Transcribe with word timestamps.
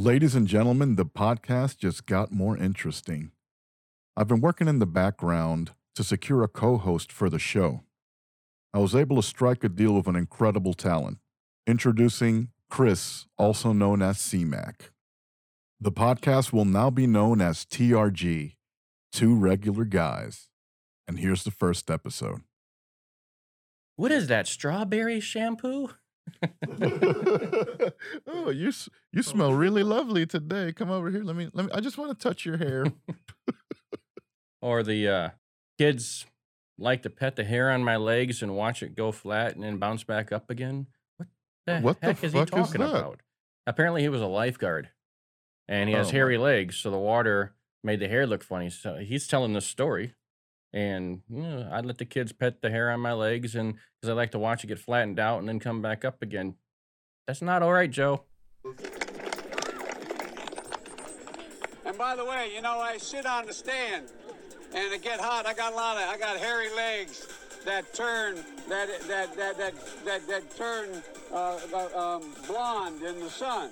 Ladies 0.00 0.34
and 0.34 0.48
gentlemen, 0.48 0.96
the 0.96 1.04
podcast 1.04 1.76
just 1.76 2.06
got 2.06 2.32
more 2.32 2.56
interesting. 2.56 3.32
I've 4.16 4.28
been 4.28 4.40
working 4.40 4.66
in 4.66 4.78
the 4.78 4.86
background 4.86 5.72
to 5.94 6.02
secure 6.02 6.42
a 6.42 6.48
co 6.48 6.78
host 6.78 7.12
for 7.12 7.28
the 7.28 7.38
show. 7.38 7.82
I 8.72 8.78
was 8.78 8.94
able 8.94 9.16
to 9.16 9.22
strike 9.22 9.62
a 9.62 9.68
deal 9.68 9.92
with 9.92 10.06
an 10.06 10.16
incredible 10.16 10.72
talent. 10.72 11.18
Introducing 11.66 12.48
Chris, 12.70 13.26
also 13.36 13.74
known 13.74 14.00
as 14.00 14.16
CMAC. 14.16 14.88
The 15.78 15.92
podcast 15.92 16.50
will 16.50 16.64
now 16.64 16.88
be 16.88 17.06
known 17.06 17.42
as 17.42 17.66
TRG, 17.66 18.54
Two 19.12 19.34
Regular 19.34 19.84
Guys. 19.84 20.48
And 21.06 21.18
here's 21.18 21.44
the 21.44 21.50
first 21.50 21.90
episode. 21.90 22.40
What 23.96 24.12
is 24.12 24.28
that? 24.28 24.46
Strawberry 24.46 25.20
shampoo? 25.20 25.90
oh, 28.26 28.50
you 28.50 28.72
you 29.12 29.22
smell 29.22 29.52
really 29.52 29.82
lovely 29.82 30.26
today. 30.26 30.72
Come 30.72 30.90
over 30.90 31.10
here. 31.10 31.22
Let 31.22 31.36
me 31.36 31.48
let 31.52 31.66
me. 31.66 31.72
I 31.72 31.80
just 31.80 31.98
want 31.98 32.16
to 32.18 32.22
touch 32.28 32.44
your 32.44 32.56
hair. 32.56 32.86
Or 34.62 34.82
the 34.82 35.08
uh, 35.08 35.28
kids 35.78 36.26
like 36.78 37.00
to 37.04 37.08
pet 37.10 37.34
the 37.34 37.44
hair 37.44 37.70
on 37.70 37.82
my 37.82 37.96
legs 37.96 38.42
and 38.42 38.54
watch 38.54 38.82
it 38.82 38.94
go 38.94 39.10
flat 39.10 39.54
and 39.54 39.64
then 39.64 39.78
bounce 39.78 40.04
back 40.04 40.32
up 40.32 40.50
again? 40.50 40.86
What 41.16 41.28
the 41.66 41.80
What 41.80 42.00
the 42.02 42.06
heck 42.08 42.22
is 42.22 42.34
he 42.34 42.40
is 42.40 42.50
talking 42.50 42.82
that? 42.82 42.90
about? 42.90 43.20
Apparently, 43.66 44.02
he 44.02 44.10
was 44.10 44.20
a 44.20 44.26
lifeguard 44.26 44.90
and 45.66 45.88
he 45.88 45.94
has 45.94 46.08
Oh, 46.08 46.12
hairy 46.12 46.36
legs, 46.36 46.76
so 46.76 46.90
the 46.90 46.98
water 46.98 47.54
made 47.82 48.00
the 48.00 48.08
hair 48.08 48.26
look 48.26 48.42
funny. 48.42 48.68
So 48.68 48.96
he's 48.96 49.26
telling 49.26 49.54
this 49.54 49.64
story. 49.66 50.12
And 50.72 51.22
you 51.28 51.42
know, 51.42 51.68
I 51.70 51.80
let 51.80 51.98
the 51.98 52.04
kids 52.04 52.32
pet 52.32 52.62
the 52.62 52.70
hair 52.70 52.90
on 52.90 53.00
my 53.00 53.12
legs, 53.12 53.56
and 53.56 53.74
because 53.74 54.10
I 54.10 54.12
like 54.12 54.30
to 54.32 54.38
watch 54.38 54.62
it 54.62 54.68
get 54.68 54.78
flattened 54.78 55.18
out 55.18 55.40
and 55.40 55.48
then 55.48 55.58
come 55.58 55.82
back 55.82 56.04
up 56.04 56.22
again. 56.22 56.54
That's 57.26 57.42
not 57.42 57.62
all 57.62 57.72
right, 57.72 57.90
Joe. 57.90 58.22
And 61.84 61.98
by 61.98 62.14
the 62.16 62.24
way, 62.24 62.52
you 62.54 62.62
know, 62.62 62.78
I 62.78 62.98
sit 62.98 63.26
on 63.26 63.46
the 63.46 63.52
stand 63.52 64.06
and 64.74 64.92
it 64.92 65.02
get 65.02 65.20
hot. 65.20 65.46
I 65.46 65.54
got 65.54 65.72
a 65.72 65.76
lot 65.76 65.96
of, 65.96 66.08
I 66.08 66.18
got 66.18 66.36
hairy 66.36 66.72
legs 66.74 67.26
that 67.64 67.92
turn, 67.92 68.36
that 68.68 68.88
that 69.08 69.36
that 69.36 69.58
that 69.58 69.74
that, 70.04 70.26
that 70.28 70.56
turn 70.56 71.02
uh, 71.32 71.58
uh, 71.72 72.16
um, 72.16 72.32
blonde 72.46 73.02
in 73.02 73.20
the 73.20 73.30
sun. 73.30 73.70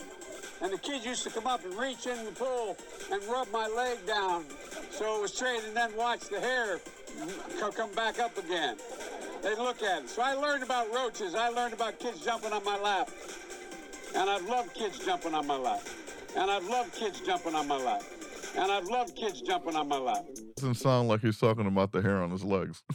And 0.61 0.73
the 0.73 0.79
kids 0.79 1.07
used 1.07 1.23
to 1.25 1.31
come 1.31 1.47
up 1.47 1.65
and 1.65 1.75
reach 1.75 2.07
in 2.07 2.25
the 2.25 2.33
pool 2.33 2.77
and 3.13 3.23
rub 3.25 3.51
my 3.53 3.69
leg 3.69 4.05
down, 4.07 4.45
so 4.91 5.17
it 5.17 5.23
was 5.23 5.33
straight, 5.33 5.63
and 5.65 5.77
then 5.77 5.95
watch 5.97 6.29
the 6.29 6.41
hair 6.41 6.81
come 7.79 7.95
back 7.95 8.19
up 8.19 8.37
again. 8.39 8.77
They 9.43 9.55
look 9.55 9.83
at 9.83 10.03
it. 10.03 10.11
So 10.11 10.23
I 10.23 10.35
learned 10.35 10.65
about 10.65 10.93
roaches. 10.93 11.35
I 11.35 11.49
learned 11.49 11.75
about 11.75 11.99
kids 12.01 12.25
jumping 12.25 12.53
on 12.53 12.65
my 12.65 12.79
lap. 12.79 13.09
And 14.17 14.29
I've 14.29 14.49
loved 14.49 14.75
kids 14.75 15.05
jumping 15.05 15.35
on 15.35 15.47
my 15.47 15.57
lap. 15.57 15.81
And 16.37 16.51
I've 16.51 16.65
loved 16.65 16.95
kids 16.95 17.21
jumping 17.21 17.55
on 17.55 17.69
my 17.69 17.77
lap. 17.77 18.03
And 18.57 18.73
I've 18.73 18.87
loved 18.87 19.15
kids 19.15 19.43
jumping 19.43 19.77
on 19.77 19.89
my 19.89 19.99
lap. 19.99 20.25
Doesn't 20.57 20.75
sound 20.75 21.09
like 21.09 21.21
he's 21.21 21.39
talking 21.39 21.67
about 21.67 21.93
the 21.93 22.03
hair 22.03 22.23
on 22.23 22.31
his 22.31 22.43
legs. 22.43 22.83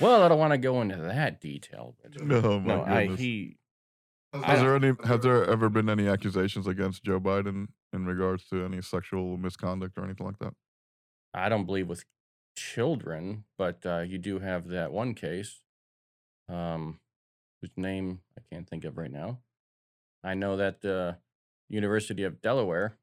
well, 0.00 0.22
I 0.22 0.28
don't 0.28 0.38
want 0.38 0.52
to 0.52 0.58
go 0.58 0.82
into 0.82 0.96
that 0.96 1.40
detail, 1.40 1.94
but 2.02 2.20
No, 2.24 2.58
my 2.58 2.74
no, 2.74 2.84
I 2.84 3.06
he 3.06 3.56
Has 4.32 4.60
there 4.60 4.74
any? 4.76 4.92
Has 5.04 5.20
there 5.20 5.44
ever 5.44 5.68
been 5.68 5.88
any 5.88 6.06
accusations 6.06 6.66
against 6.66 7.02
Joe 7.02 7.18
Biden 7.20 7.68
in 7.92 8.06
regards 8.06 8.46
to 8.48 8.64
any 8.64 8.82
sexual 8.82 9.36
misconduct 9.38 9.96
or 9.96 10.04
anything 10.04 10.26
like 10.26 10.38
that? 10.38 10.54
I 11.32 11.48
don't 11.48 11.64
believe 11.66 11.88
with 11.88 12.04
children, 12.56 13.44
but 13.56 13.84
uh, 13.86 14.00
you 14.00 14.18
do 14.18 14.38
have 14.40 14.68
that 14.68 14.92
one 14.92 15.14
case, 15.14 15.62
um, 16.48 17.00
whose 17.60 17.70
name 17.76 18.20
I 18.38 18.42
can't 18.52 18.68
think 18.68 18.84
of 18.84 18.98
right 18.98 19.10
now. 19.10 19.40
I 20.22 20.34
know 20.34 20.56
that 20.56 20.80
the 20.82 21.18
University 21.68 22.24
of 22.24 22.42
Delaware 22.42 22.98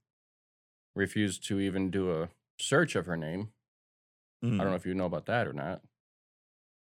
refused 0.95 1.45
to 1.47 1.59
even 1.59 1.89
do 1.91 2.11
a 2.21 2.29
search 2.59 2.95
of 2.95 3.05
her 3.05 3.17
name. 3.17 3.51
I 4.43 4.47
Mm. 4.47 4.57
don't 4.59 4.69
know 4.69 4.75
if 4.75 4.85
you 4.85 4.93
know 4.93 5.05
about 5.05 5.25
that 5.25 5.47
or 5.47 5.53
not. 5.53 5.81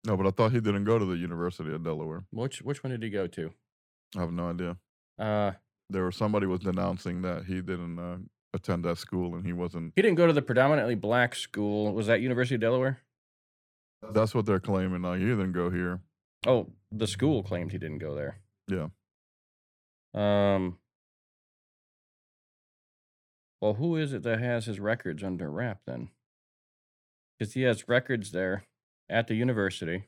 No, 0.05 0.17
but 0.17 0.27
I 0.27 0.31
thought 0.31 0.51
he 0.51 0.59
didn't 0.59 0.83
go 0.83 0.99
to 0.99 1.05
the 1.05 1.15
University 1.15 1.71
of 1.71 1.83
Delaware. 1.83 2.25
Which 2.31 2.61
which 2.61 2.83
one 2.83 2.91
did 2.91 3.03
he 3.03 3.09
go 3.09 3.25
to? 3.27 3.53
I 4.15 4.19
have 4.21 4.31
no 4.31 4.49
idea. 4.49 4.77
Uh, 5.19 5.51
There 5.89 6.05
was 6.05 6.15
somebody 6.15 6.45
was 6.47 6.61
denouncing 6.61 7.21
that 7.23 7.45
he 7.45 7.55
didn't 7.61 7.99
uh, 7.99 8.17
attend 8.53 8.85
that 8.85 8.97
school 8.97 9.35
and 9.35 9.45
he 9.45 9.53
wasn't. 9.53 9.93
he 9.95 10.01
didn't 10.01 10.17
go 10.17 10.27
to 10.27 10.33
the 10.33 10.41
predominantly 10.41 10.95
black 10.95 11.35
school. 11.35 11.93
Was 11.93 12.07
that 12.07 12.21
University 12.21 12.55
of 12.55 12.61
Delaware? 12.61 12.99
That's 14.11 14.35
what 14.35 14.45
they're 14.45 14.59
claiming. 14.59 15.01
Now 15.01 15.13
he 15.13 15.25
didn't 15.25 15.53
go 15.53 15.69
here. 15.69 16.01
Oh, 16.45 16.71
the 16.91 17.07
school 17.07 17.41
claimed 17.43 17.71
he 17.71 17.77
didn't 17.77 17.99
go 17.99 18.13
there. 18.15 18.39
Yeah. 18.67 18.87
Um. 20.13 20.77
Well, 23.61 23.75
who 23.75 23.95
is 23.95 24.11
it 24.13 24.23
that 24.23 24.39
has 24.39 24.65
his 24.65 24.79
records 24.79 25.23
under 25.23 25.49
wrap 25.49 25.81
then? 25.87 26.09
Because 27.39 27.53
he 27.53 27.61
has 27.61 27.87
records 27.87 28.31
there 28.31 28.65
at 29.09 29.27
the 29.27 29.35
university, 29.35 30.05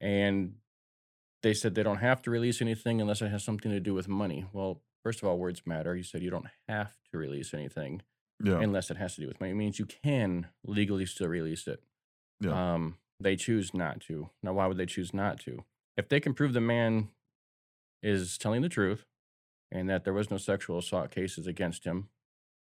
and 0.00 0.54
they 1.42 1.54
said 1.54 1.74
they 1.74 1.82
don't 1.82 1.98
have 1.98 2.22
to 2.22 2.30
release 2.30 2.60
anything 2.60 3.00
unless 3.00 3.22
it 3.22 3.28
has 3.30 3.44
something 3.44 3.70
to 3.70 3.80
do 3.80 3.94
with 3.94 4.08
money. 4.08 4.46
Well, 4.52 4.82
first 5.02 5.22
of 5.22 5.28
all, 5.28 5.38
words 5.38 5.62
matter. 5.66 5.96
You 5.96 6.02
said 6.02 6.22
you 6.22 6.30
don't 6.30 6.48
have 6.68 6.92
to 7.12 7.18
release 7.18 7.54
anything 7.54 8.02
Yeah. 8.42 8.60
unless 8.60 8.90
it 8.90 8.96
has 8.98 9.14
to 9.14 9.22
do 9.22 9.26
with 9.28 9.40
money. 9.40 9.52
It 9.52 9.56
means 9.56 9.78
you 9.78 9.86
can 9.86 10.48
legally 10.64 11.06
still 11.06 11.28
release 11.28 11.66
it. 11.66 11.82
Yeah. 12.40 12.74
Um, 12.74 12.98
they 13.18 13.36
choose 13.36 13.72
not 13.74 14.00
to. 14.02 14.30
Now, 14.42 14.52
why 14.54 14.66
would 14.66 14.76
they 14.78 14.86
choose 14.86 15.12
not 15.14 15.40
to? 15.40 15.64
If 15.96 16.08
they 16.08 16.20
can 16.20 16.34
prove 16.34 16.52
the 16.52 16.60
man 16.60 17.08
is 18.02 18.38
telling 18.38 18.62
the 18.62 18.68
truth 18.68 19.04
and 19.70 19.88
that 19.90 20.04
there 20.04 20.12
was 20.14 20.30
no 20.30 20.38
sexual 20.38 20.78
assault 20.78 21.10
cases 21.10 21.46
against 21.46 21.84
him, 21.84 22.08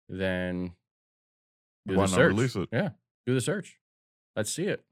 then 0.10 0.74
do 1.88 1.96
Why 1.96 2.06
the 2.06 2.12
not 2.12 2.16
search. 2.16 2.28
release 2.36 2.56
it? 2.56 2.70
Yeah, 2.72 2.90
do 3.26 3.34
the 3.34 3.42
search. 3.42 3.78
Let's 4.36 4.54
see 4.54 4.66
it. 4.66 4.84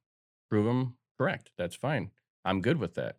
Prove 0.49 0.65
him 0.67 0.95
correct. 1.17 1.51
That's 1.57 1.75
fine. 1.75 2.11
I'm 2.45 2.61
good 2.61 2.77
with 2.77 2.95
that. 2.95 3.17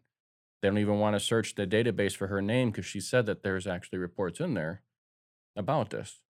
They 0.63 0.69
don't 0.69 0.79
even 0.79 0.99
want 0.99 1.17
to 1.17 1.21
search 1.21 1.55
the 1.55 1.67
database 1.67 2.15
for 2.15 2.27
her 2.27 2.43
name 2.43 2.71
because 2.71 2.87
she 2.87 3.01
said 3.01 3.27
that 3.27 3.43
there's 3.43 3.67
actually 3.67 3.99
reports 3.99 4.41
in 4.41 4.55
there 4.55 4.83
about 5.57 5.91
this. 5.91 6.21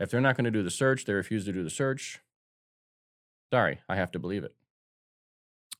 If 0.00 0.10
they're 0.10 0.20
not 0.20 0.36
going 0.36 0.44
to 0.46 0.50
do 0.50 0.62
the 0.62 0.70
search, 0.70 1.04
they 1.04 1.12
refuse 1.12 1.44
to 1.44 1.52
do 1.52 1.62
the 1.62 1.70
search. 1.70 2.20
Sorry, 3.52 3.80
I 3.88 3.94
have 3.96 4.10
to 4.12 4.18
believe 4.18 4.42
it. 4.42 4.54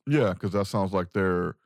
Yeah, 0.07 0.33
because 0.33 0.53
that 0.53 0.67
sounds 0.67 0.93
like 0.93 1.11
they're 1.11 1.57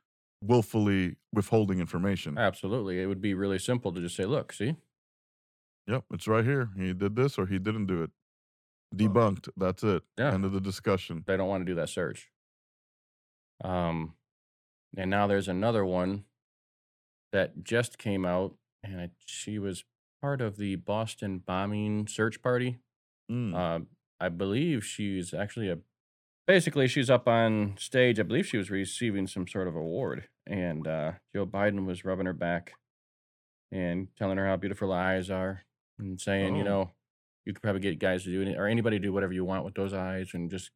willfully 0.42 1.16
withholding 1.32 1.78
information. 1.78 2.36
Absolutely. 2.38 3.00
It 3.00 3.06
would 3.06 3.20
be 3.20 3.34
really 3.34 3.58
simple 3.58 3.92
to 3.92 4.00
just 4.00 4.16
say, 4.16 4.24
look, 4.24 4.52
see, 4.52 4.76
Yep, 5.86 6.04
it's 6.12 6.28
right 6.28 6.44
here. 6.44 6.70
He 6.76 6.92
did 6.92 7.16
this 7.16 7.36
or 7.38 7.46
he 7.46 7.58
didn't 7.58 7.86
do 7.86 8.02
it. 8.02 8.10
Debunked. 8.94 9.48
That's 9.56 9.82
it. 9.82 10.02
Yeah. 10.18 10.32
End 10.32 10.44
of 10.44 10.52
the 10.52 10.60
discussion. 10.60 11.24
they 11.26 11.36
don't 11.36 11.48
want 11.48 11.62
to 11.62 11.70
do 11.70 11.74
that 11.76 11.88
search. 11.88 12.28
Um, 13.62 14.14
and 14.96 15.10
now 15.10 15.26
there's 15.26 15.48
another 15.48 15.84
one 15.84 16.24
that 17.32 17.62
just 17.62 17.98
came 17.98 18.24
out, 18.24 18.54
and 18.82 19.00
I, 19.00 19.10
she 19.24 19.58
was 19.58 19.84
part 20.20 20.40
of 20.40 20.56
the 20.56 20.76
Boston 20.76 21.42
bombing 21.46 22.06
search 22.08 22.42
party. 22.42 22.78
Mm. 23.30 23.54
Uh, 23.54 23.84
I 24.20 24.28
believe 24.28 24.84
she's 24.84 25.32
actually 25.32 25.70
a 25.70 25.78
basically 26.46 26.88
she's 26.88 27.08
up 27.10 27.28
on 27.28 27.76
stage. 27.78 28.18
I 28.18 28.24
believe 28.24 28.46
she 28.46 28.56
was 28.56 28.70
receiving 28.70 29.26
some 29.26 29.46
sort 29.46 29.68
of 29.68 29.76
award, 29.76 30.28
and 30.46 30.86
uh, 30.86 31.12
Joe 31.34 31.46
Biden 31.46 31.86
was 31.86 32.04
rubbing 32.04 32.26
her 32.26 32.32
back 32.32 32.72
and 33.72 34.08
telling 34.18 34.36
her 34.38 34.46
how 34.46 34.56
beautiful 34.56 34.90
her 34.90 34.98
eyes 34.98 35.30
are, 35.30 35.62
and 35.98 36.20
saying, 36.20 36.56
you 36.56 36.62
Oh. 36.62 36.66
know, 36.66 36.90
you 37.46 37.52
could 37.52 37.62
probably 37.62 37.80
get 37.80 37.98
guys 38.00 38.24
to 38.24 38.30
do 38.30 38.42
it, 38.42 38.56
or 38.58 38.66
anybody 38.66 38.98
to 38.98 39.02
do 39.02 39.12
whatever 39.12 39.32
you 39.32 39.44
want 39.44 39.64
with 39.64 39.74
those 39.74 39.94
eyes, 39.94 40.30
and 40.34 40.50
just 40.50 40.70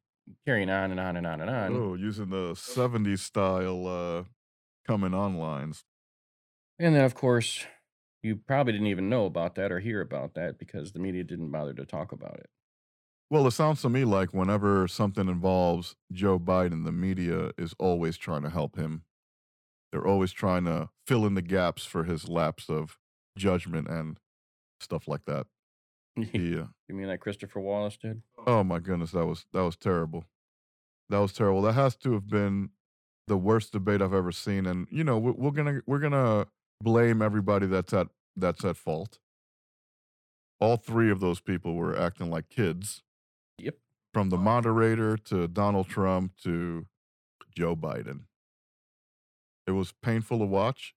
carrying 0.45 0.69
on 0.69 0.91
and 0.91 0.99
on 0.99 1.17
and 1.17 1.27
on 1.27 1.41
and 1.41 1.49
on. 1.49 1.75
oh, 1.75 1.93
using 1.95 2.29
the 2.29 2.55
70s 2.55 3.19
style 3.19 3.87
uh, 3.87 4.23
coming 4.87 5.13
on 5.13 5.35
lines. 5.37 5.83
And 6.79 6.95
then, 6.95 7.05
of 7.05 7.15
course, 7.15 7.65
you 8.21 8.35
probably 8.35 8.73
didn't 8.73 8.87
even 8.87 9.09
know 9.09 9.25
about 9.25 9.55
that 9.55 9.71
or 9.71 9.79
hear 9.79 10.01
about 10.01 10.33
that 10.35 10.57
because 10.57 10.91
the 10.91 10.99
media 10.99 11.23
didn't 11.23 11.51
bother 11.51 11.73
to 11.73 11.85
talk 11.85 12.11
about 12.11 12.35
it. 12.39 12.49
Well, 13.29 13.47
it 13.47 13.51
sounds 13.51 13.81
to 13.81 13.89
me 13.89 14.05
like 14.05 14.33
whenever 14.33 14.87
something 14.87 15.27
involves 15.27 15.95
Joe 16.11 16.39
Biden, 16.39 16.85
the 16.85 16.91
media 16.91 17.51
is 17.57 17.73
always 17.79 18.17
trying 18.17 18.43
to 18.43 18.49
help 18.49 18.75
him. 18.77 19.03
They're 19.91 20.05
always 20.05 20.31
trying 20.31 20.65
to 20.65 20.89
fill 21.07 21.25
in 21.25 21.33
the 21.35 21.41
gaps 21.41 21.85
for 21.85 22.03
his 22.03 22.27
lapse 22.27 22.69
of 22.69 22.97
judgment 23.37 23.87
and 23.87 24.19
stuff 24.79 25.07
like 25.07 25.25
that. 25.25 25.47
Yeah. 26.33 26.67
You 26.87 26.95
mean 26.95 27.07
like 27.07 27.19
Christopher 27.19 27.59
Wallace 27.59 27.97
did? 27.97 28.21
Oh 28.45 28.63
my 28.63 28.79
goodness, 28.79 29.11
that 29.11 29.25
was 29.25 29.45
that 29.53 29.61
was 29.63 29.75
terrible. 29.75 30.25
That 31.09 31.19
was 31.19 31.33
terrible. 31.33 31.61
That 31.63 31.73
has 31.73 31.95
to 31.97 32.13
have 32.13 32.27
been 32.27 32.69
the 33.27 33.37
worst 33.37 33.71
debate 33.71 34.01
I've 34.01 34.13
ever 34.13 34.31
seen. 34.31 34.65
And 34.65 34.87
you 34.91 35.03
know, 35.03 35.17
we're, 35.17 35.31
we're 35.33 35.51
gonna 35.51 35.81
we're 35.85 35.99
gonna 35.99 36.47
blame 36.81 37.21
everybody 37.21 37.65
that's 37.67 37.93
at 37.93 38.07
that's 38.35 38.63
at 38.65 38.77
fault. 38.77 39.19
All 40.59 40.77
three 40.77 41.11
of 41.11 41.19
those 41.19 41.39
people 41.41 41.75
were 41.75 41.97
acting 41.97 42.29
like 42.29 42.49
kids, 42.49 43.03
Yep. 43.57 43.75
from 44.13 44.29
the 44.29 44.37
moderator 44.37 45.17
to 45.17 45.47
Donald 45.47 45.87
Trump 45.89 46.33
to 46.43 46.85
Joe 47.55 47.75
Biden. 47.75 48.21
It 49.67 49.71
was 49.71 49.91
painful 49.91 50.39
to 50.39 50.45
watch. 50.45 50.93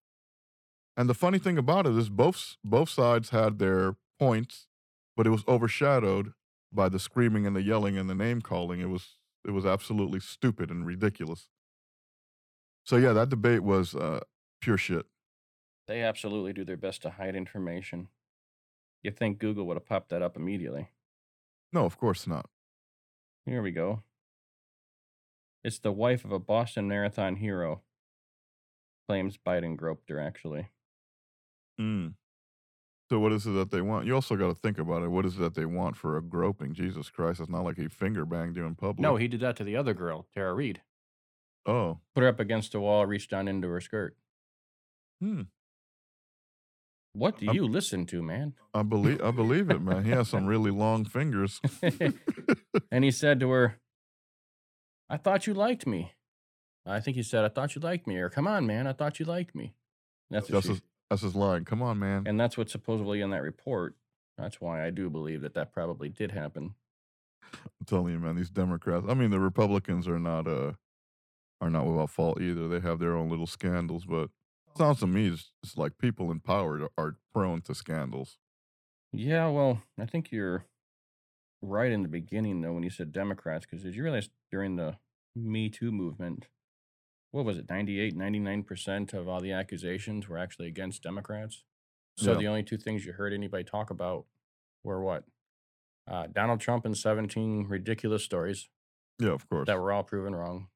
And 0.97 1.09
the 1.09 1.15
funny 1.15 1.39
thing 1.39 1.59
about 1.59 1.87
it 1.87 1.97
is 1.97 2.09
both 2.09 2.57
both 2.65 2.89
sides 2.89 3.31
had 3.31 3.59
their 3.59 3.97
points, 4.19 4.67
but 5.17 5.27
it 5.27 5.31
was 5.31 5.45
overshadowed 5.49 6.33
by 6.73 6.89
the 6.89 6.99
screaming 6.99 7.47
and 7.47 7.57
the 7.57 7.63
yelling 7.63 7.97
and 7.97 8.09
the 8.09 8.15
name 8.15 8.41
calling. 8.41 8.81
It 8.81 8.89
was 8.89 9.17
it 9.47 9.53
was 9.53 9.65
absolutely 9.65 10.21
stupid 10.21 10.71
and 10.71 10.87
ridiculous. 10.87 11.49
So 12.85 12.97
yeah, 12.97 13.13
that 13.13 13.29
debate 13.29 13.63
was 13.63 13.95
uh, 13.95 14.21
pure 14.61 14.79
shit. 14.79 15.07
They 15.87 16.03
absolutely 16.03 16.53
do 16.53 16.65
their 16.65 16.77
best 16.77 17.03
to 17.03 17.11
hide 17.11 17.35
information. 17.35 18.09
You 19.03 19.11
think 19.11 19.39
Google 19.39 19.67
would 19.67 19.77
have 19.77 19.87
popped 19.87 20.11
that 20.11 20.23
up 20.23 20.37
immediately? 20.37 20.91
No, 21.73 21.85
of 21.85 21.99
course 21.99 22.27
not. 22.27 22.47
Here 23.47 23.63
we 23.63 23.71
go. 23.71 24.03
It's 25.65 25.79
the 25.79 25.93
wife 25.93 26.25
of 26.25 26.33
a 26.33 26.39
Boston 26.39 26.89
Marathon 26.89 27.37
hero. 27.37 27.83
Claims 29.09 29.39
Biden 29.39 29.77
groped 29.77 30.11
her, 30.11 30.21
actually. 30.21 30.69
Mm. 31.81 32.15
So 33.11 33.19
what 33.19 33.33
is 33.33 33.47
it 33.47 33.53
that 33.53 33.71
they 33.71 33.81
want? 33.81 34.07
You 34.07 34.15
also 34.15 34.37
got 34.37 34.49
to 34.49 34.55
think 34.55 34.79
about 34.79 35.03
it. 35.03 35.09
What 35.09 35.25
is 35.25 35.37
it 35.37 35.41
that 35.41 35.55
they 35.55 35.65
want 35.65 35.97
for 35.97 36.17
a 36.19 36.23
groping? 36.23 36.75
Jesus 36.75 37.09
Christ! 37.09 37.41
It's 37.41 37.49
not 37.49 37.65
like 37.65 37.77
he 37.77 37.89
finger 37.89 38.27
banged 38.27 38.57
you 38.57 38.67
in 38.67 38.75
public. 38.75 38.99
No, 39.01 39.17
he 39.17 39.29
did 39.29 39.41
that 39.41 39.57
to 39.57 39.65
the 39.65 39.77
other 39.77 39.95
girl, 39.95 40.27
Tara 40.35 40.53
Reade. 40.53 40.83
Oh, 41.67 41.99
Put 42.15 42.23
her 42.23 42.29
up 42.29 42.41
against 42.41 42.75
a 42.75 42.81
wall, 42.81 43.05
reached 43.07 43.31
down 43.31 43.49
into 43.49 43.69
her 43.69 43.81
skirt. 43.81 44.17
hmm. 45.21 45.43
What 47.15 47.39
do 47.39 47.47
I'm- 47.47 47.57
you 47.57 47.67
listen 47.67 48.07
to, 48.07 48.23
man? 48.23 48.55
I 48.75 48.83
believe 48.83 49.23
I 49.23 49.31
believe 49.31 49.71
it, 49.71 49.81
man. 49.81 50.05
He 50.05 50.11
has 50.11 50.29
some 50.29 50.47
really 50.47 50.71
long 50.71 51.05
fingers. 51.05 51.61
and 52.93 53.05
he 53.05 53.11
said 53.11 53.41
to 53.41 53.51
her, 53.51 53.79
I 55.11 55.17
thought 55.17 55.47
you 55.47 55.55
liked 55.55 55.87
me. 55.87 56.13
I 56.87 57.01
think 57.01 57.17
he 57.17 57.23
said, 57.23 57.45
I 57.45 57.49
thought 57.49 57.75
you 57.75 57.81
liked 57.81 58.07
me, 58.07 58.17
or 58.19 58.29
come 58.31 58.47
on, 58.47 58.67
man, 58.67 58.87
I 58.87 58.93
thought 58.93 59.19
you 59.19 59.27
liked 59.27 59.55
me. 59.55 59.75
That's 60.31 60.49
what 60.49 60.55
That's 60.63 60.67
she, 60.67 60.73
his, 60.75 60.83
that's 61.11 61.23
his 61.23 61.35
line. 61.35 61.65
Come 61.65 61.83
on, 61.83 61.99
man. 61.99 62.25
and 62.27 62.39
that's 62.39 62.57
what's 62.57 62.73
supposedly 62.73 63.21
in 63.21 63.31
that 63.31 63.43
report. 63.43 63.95
That's 64.37 64.61
why 64.61 64.85
I 64.87 64.91
do 64.91 65.11
believe 65.11 65.41
that 65.43 65.55
that 65.55 65.73
probably 65.73 66.09
did 66.09 66.31
happen. 66.33 66.75
I'm 67.53 67.87
telling 67.87 68.13
you, 68.13 68.19
man. 68.19 68.37
These 68.37 68.51
Democrats. 68.51 69.07
I 69.09 69.15
mean, 69.15 69.31
the 69.31 69.41
Republicans 69.41 70.07
are 70.07 70.19
not 70.19 70.47
uh 70.47 70.73
are 71.61 71.71
not 71.71 71.87
without 71.87 72.11
fault 72.11 72.41
either. 72.41 72.69
They 72.69 72.81
have 72.81 72.99
their 73.01 73.17
own 73.17 73.31
little 73.31 73.47
scandals, 73.47 74.05
but 74.05 74.31
sounds 74.77 75.01
to 75.01 75.07
me 75.09 75.29
it's, 75.29 75.51
it's 75.63 75.77
like 75.77 75.99
people 75.99 76.31
in 76.31 76.39
power 76.41 76.83
are- 76.83 76.91
are 77.07 77.17
prone 77.35 77.63
to 77.63 77.75
scandals. 77.75 78.39
Yeah, 79.13 79.49
well, 79.49 79.83
I 79.99 80.05
think 80.07 80.31
you're 80.31 80.67
right 81.63 81.91
in 81.91 82.03
the 82.03 82.09
beginning, 82.09 82.61
though, 82.61 82.75
when 82.75 82.83
you 82.85 82.91
said 82.91 83.11
Democrats, 83.11 83.67
because 83.67 83.83
did 83.83 83.97
you 83.97 84.05
realize 84.05 84.29
during 84.53 84.77
the 84.77 84.99
Me 85.35 85.69
Too 85.71 85.91
movement, 85.91 86.47
what 87.31 87.45
was 87.45 87.59
it, 87.59 87.69
98, 87.69 88.17
99% 88.17 89.13
of 89.15 89.29
all 89.29 89.41
the 89.41 89.53
accusations 89.53 90.29
were 90.29 90.39
actually 90.39 90.67
against 90.69 91.03
Democrats? 91.03 91.65
So 92.17 92.33
Yeah. 92.33 92.39
the 92.39 92.47
only 92.49 92.63
two 92.63 92.79
things 92.79 93.05
you 93.05 93.13
heard 93.13 93.33
anybody 93.33 93.65
talk 93.65 93.91
about 93.91 94.27
were 94.83 95.03
what? 95.03 95.25
Uh, 96.07 96.27
Donald 96.27 96.61
Trump 96.61 96.85
and 96.87 96.97
17 96.97 97.67
ridiculous 97.69 98.25
stories 98.25 98.69
Yeah, 99.19 99.31
of 99.33 99.49
course. 99.49 99.67
that 99.67 99.79
were 99.79 99.93
all 99.93 100.05
proven 100.05 100.35
wrong. 100.35 100.69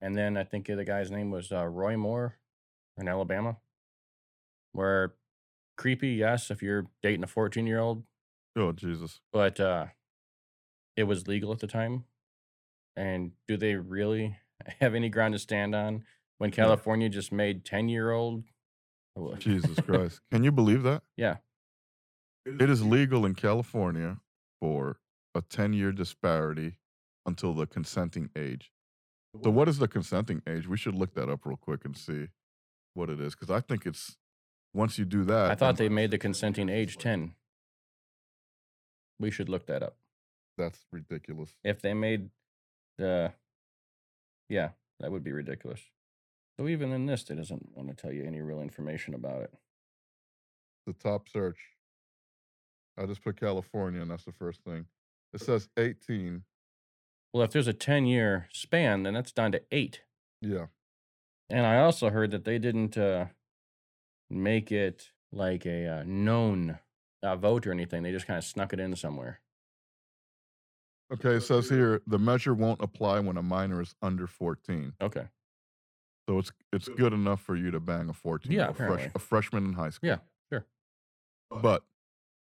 And 0.00 0.14
then 0.16 0.36
I 0.36 0.44
think 0.44 0.66
the 0.66 0.84
guy's 0.84 1.10
name 1.10 1.30
was 1.30 1.50
uh, 1.50 1.64
Roy 1.66 1.96
Moore 1.96 2.38
in 2.96 3.08
Alabama, 3.08 3.56
where 4.72 5.14
creepy, 5.76 6.10
yes, 6.10 6.50
if 6.50 6.62
you're 6.62 6.86
dating 7.02 7.24
a 7.24 7.26
14 7.26 7.66
year 7.66 7.80
old, 7.80 8.04
oh 8.56 8.72
Jesus. 8.72 9.20
but 9.32 9.58
uh, 9.58 9.86
it 10.96 11.04
was 11.04 11.26
legal 11.28 11.52
at 11.52 11.58
the 11.58 11.66
time. 11.66 12.04
And 12.94 13.32
do 13.46 13.56
they 13.58 13.74
really 13.74 14.38
have 14.80 14.94
any 14.94 15.08
ground 15.08 15.34
to 15.34 15.38
stand 15.38 15.74
on 15.74 16.04
when 16.38 16.50
California 16.50 17.08
just 17.08 17.32
made 17.32 17.64
10 17.64 17.88
year 17.88 18.10
old? 18.10 18.44
Jesus 19.38 19.78
Christ. 19.86 20.20
Can 20.30 20.44
you 20.44 20.52
believe 20.52 20.82
that? 20.82 21.02
Yeah. 21.16 21.36
It 22.44 22.70
is 22.70 22.84
legal 22.84 23.24
in 23.26 23.34
California 23.34 24.18
for 24.60 24.98
a 25.34 25.42
10 25.42 25.72
year 25.72 25.90
disparity 25.92 26.78
until 27.24 27.52
the 27.54 27.66
consenting 27.66 28.30
age. 28.36 28.70
So, 29.42 29.50
what 29.50 29.68
is 29.68 29.78
the 29.78 29.88
consenting 29.88 30.42
age? 30.48 30.66
We 30.66 30.76
should 30.78 30.94
look 30.94 31.14
that 31.14 31.28
up 31.28 31.44
real 31.44 31.56
quick 31.58 31.84
and 31.84 31.96
see 31.96 32.28
what 32.94 33.10
it 33.10 33.20
is 33.20 33.34
because 33.34 33.50
I 33.50 33.60
think 33.60 33.84
it's 33.84 34.16
once 34.72 34.98
you 34.98 35.04
do 35.04 35.24
that. 35.24 35.50
I 35.50 35.54
thought 35.54 35.76
they 35.76 35.88
made 35.90 36.10
the 36.10 36.18
consenting 36.18 36.68
age 36.68 36.96
10. 36.96 37.34
We 39.18 39.30
should 39.30 39.48
look 39.48 39.66
that 39.66 39.82
up. 39.82 39.96
that's 40.56 40.86
ridiculous. 40.92 41.50
If 41.64 41.82
they 41.82 41.92
made 41.94 42.30
the, 42.98 43.32
yeah, 44.48 44.70
that 45.00 45.10
would 45.10 45.24
be 45.24 45.32
ridiculous. 45.32 45.80
So 46.58 46.68
even 46.68 46.92
in 46.92 47.06
this, 47.06 47.28
it 47.30 47.34
doesn't 47.34 47.68
want 47.74 47.88
to 47.88 47.94
tell 47.94 48.12
you 48.12 48.24
any 48.24 48.40
real 48.40 48.60
information 48.60 49.14
about 49.14 49.42
it. 49.42 49.52
The 50.86 50.94
top 50.94 51.28
search. 51.28 51.58
I 52.98 53.04
just 53.04 53.22
put 53.22 53.38
California 53.38 54.00
and 54.00 54.10
that's 54.10 54.24
the 54.24 54.32
first 54.32 54.62
thing. 54.64 54.86
It 55.34 55.40
says 55.40 55.68
18. 55.76 56.44
Well, 57.34 57.42
if 57.42 57.50
there's 57.50 57.68
a 57.68 57.74
10 57.74 58.06
year 58.06 58.48
span, 58.52 59.02
then 59.02 59.14
that's 59.14 59.32
down 59.32 59.52
to 59.52 59.62
eight. 59.70 60.00
Yeah. 60.40 60.66
And 61.50 61.66
I 61.66 61.78
also 61.80 62.10
heard 62.10 62.30
that 62.30 62.44
they 62.44 62.58
didn't 62.58 62.96
uh, 62.96 63.26
make 64.30 64.72
it 64.72 65.10
like 65.32 65.66
a 65.66 65.86
uh, 65.86 66.02
known 66.06 66.78
uh, 67.22 67.36
vote 67.36 67.66
or 67.66 67.72
anything. 67.72 68.02
They 68.02 68.12
just 68.12 68.26
kind 68.26 68.38
of 68.38 68.44
snuck 68.44 68.72
it 68.72 68.80
in 68.80 68.96
somewhere. 68.96 69.40
Okay. 71.12 71.34
It 71.36 71.42
says 71.42 71.68
here 71.68 72.02
the 72.06 72.18
measure 72.18 72.54
won't 72.54 72.82
apply 72.82 73.20
when 73.20 73.36
a 73.36 73.42
minor 73.42 73.80
is 73.80 73.94
under 74.02 74.26
14. 74.26 74.92
Okay. 75.00 75.26
So 76.28 76.38
it's 76.38 76.50
it's 76.72 76.88
good 76.88 77.12
enough 77.12 77.40
for 77.40 77.54
you 77.56 77.70
to 77.70 77.78
bang 77.80 78.08
a 78.08 78.12
14 78.12 78.50
Yeah, 78.50 78.62
a, 78.62 78.66
fresh, 78.74 78.74
apparently. 78.88 79.10
a 79.14 79.18
freshman 79.18 79.64
in 79.66 79.72
high 79.74 79.90
school. 79.90 80.08
Yeah, 80.08 80.16
sure. 80.50 80.66
But 81.50 81.84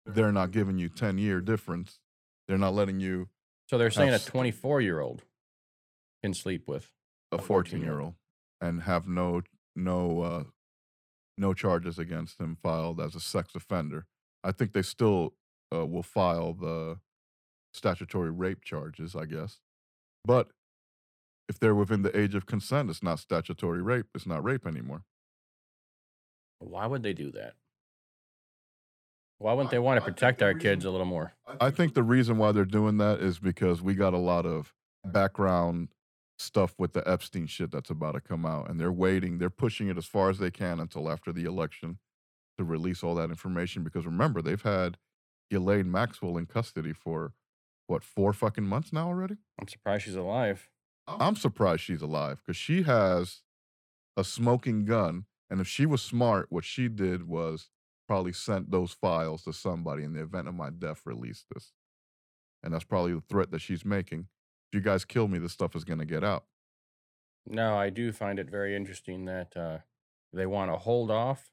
they're 0.06 0.31
not 0.32 0.53
giving 0.53 0.79
you 0.79 0.88
10 0.88 1.19
year 1.19 1.41
difference. 1.41 1.99
They're 2.47 2.59
not 2.59 2.75
letting 2.75 3.00
you 3.00 3.29
So 3.69 3.79
they're 3.79 3.91
saying 3.91 4.11
a 4.11 4.12
That's- 4.12 4.26
24 4.31 4.81
year 4.81 5.00
old 5.00 5.23
can 6.23 6.35
sleep 6.35 6.69
with. 6.69 6.91
a 7.32 7.38
14 7.38 7.81
year 7.81 7.99
old 7.99 8.14
and 8.61 8.82
have 8.82 9.09
no 9.09 9.43
no 9.75 10.20
uh 10.23 10.44
no 11.38 11.55
charges 11.55 11.99
against 11.99 12.38
him 12.41 12.56
filed 12.62 13.00
as 13.00 13.14
a 13.17 13.20
sex 13.20 13.55
offender. 13.56 14.06
I 14.44 14.53
think 14.53 14.73
they 14.75 14.82
still 14.82 15.32
uh, 15.75 15.87
will 15.87 16.03
file 16.03 16.53
the 16.53 16.99
statutory 17.72 18.30
rape 18.30 18.62
charges, 18.62 19.16
I 19.16 19.26
guess. 19.26 19.58
But 20.24 20.48
if 21.48 21.58
they're 21.58 21.74
within 21.74 22.02
the 22.02 22.16
age 22.19 22.34
of 22.34 22.46
consent, 22.46 22.90
it's 22.90 23.02
not 23.02 23.19
statutory 23.19 23.82
rape. 23.82 24.06
It's 24.14 24.26
not 24.26 24.44
rape 24.44 24.66
anymore. 24.66 25.02
Why 26.58 26.86
would 26.86 27.02
they 27.02 27.12
do 27.12 27.30
that? 27.32 27.54
Why 29.38 29.54
wouldn't 29.54 29.73
they 29.73 29.80
want 29.80 29.99
to 29.99 30.04
protect 30.04 30.40
our 30.40 30.54
kids 30.54 30.85
a 30.85 30.90
little 30.90 31.06
more? 31.06 31.32
I 31.61 31.70
think 31.70 31.94
the 31.94 32.04
reason 32.04 32.38
why 32.38 32.52
they're 32.52 32.64
doing 32.64 32.99
that 32.99 33.18
is 33.18 33.40
because 33.40 33.82
we 33.82 33.94
got 33.94 34.14
a 34.14 34.18
lot 34.18 34.47
of 34.47 34.73
background 35.04 35.88
stuff 36.38 36.75
with 36.78 36.92
the 36.92 37.06
Epstein 37.08 37.47
shit 37.47 37.73
that's 37.73 37.90
about 37.90 38.12
to 38.12 38.20
come 38.20 38.47
out, 38.47 38.70
and 38.70 38.78
they're 38.78 38.92
waiting. 38.92 39.38
They're 39.38 39.50
pushing 39.50 39.88
it 39.88 39.99
as 39.99 40.06
far 40.06 40.30
as 40.30 40.38
they 40.38 40.52
can 40.52 40.78
until 40.78 41.11
after 41.11 41.32
the 41.32 41.44
election 41.44 41.99
to 42.56 42.64
release 42.64 43.02
all 43.02 43.16
that 43.16 43.30
information. 43.30 43.82
Because 43.82 44.06
remember, 44.06 44.42
they've 44.42 44.62
had 44.62 44.97
Ghislaine 45.50 45.90
Maxwell 45.90 46.38
in 46.38 46.47
custody 46.47 46.92
for 46.92 47.32
what 47.86 48.04
four 48.04 48.32
fucking 48.32 48.66
months 48.66 48.92
now 48.92 49.08
already. 49.08 49.36
I'm 49.60 49.68
surprised 49.68 50.04
she's 50.04 50.16
alive. 50.16 50.68
I'm 51.06 51.36
surprised 51.36 51.82
she's 51.82 52.02
alive 52.02 52.40
because 52.44 52.56
she 52.56 52.82
has 52.82 53.42
a 54.16 54.24
smoking 54.24 54.84
gun, 54.84 55.26
and 55.50 55.60
if 55.60 55.66
she 55.66 55.84
was 55.86 56.00
smart, 56.02 56.46
what 56.50 56.64
she 56.64 56.88
did 56.88 57.26
was 57.26 57.70
probably 58.06 58.32
sent 58.32 58.70
those 58.70 58.92
files 58.92 59.44
to 59.44 59.52
somebody 59.52 60.04
in 60.04 60.12
the 60.12 60.22
event 60.22 60.48
of 60.48 60.54
my 60.54 60.70
death. 60.70 61.02
Release 61.04 61.44
this, 61.52 61.72
and 62.62 62.72
that's 62.72 62.84
probably 62.84 63.14
the 63.14 63.20
threat 63.20 63.50
that 63.50 63.60
she's 63.60 63.84
making. 63.84 64.28
If 64.70 64.76
you 64.76 64.80
guys 64.80 65.04
kill 65.04 65.28
me, 65.28 65.38
this 65.38 65.52
stuff 65.52 65.76
is 65.76 65.84
going 65.84 65.98
to 65.98 66.06
get 66.06 66.24
out. 66.24 66.44
No, 67.46 67.76
I 67.76 67.90
do 67.90 68.12
find 68.12 68.38
it 68.38 68.48
very 68.48 68.76
interesting 68.76 69.24
that 69.24 69.56
uh, 69.56 69.78
they 70.32 70.46
want 70.46 70.70
to 70.70 70.78
hold 70.78 71.10
off 71.10 71.51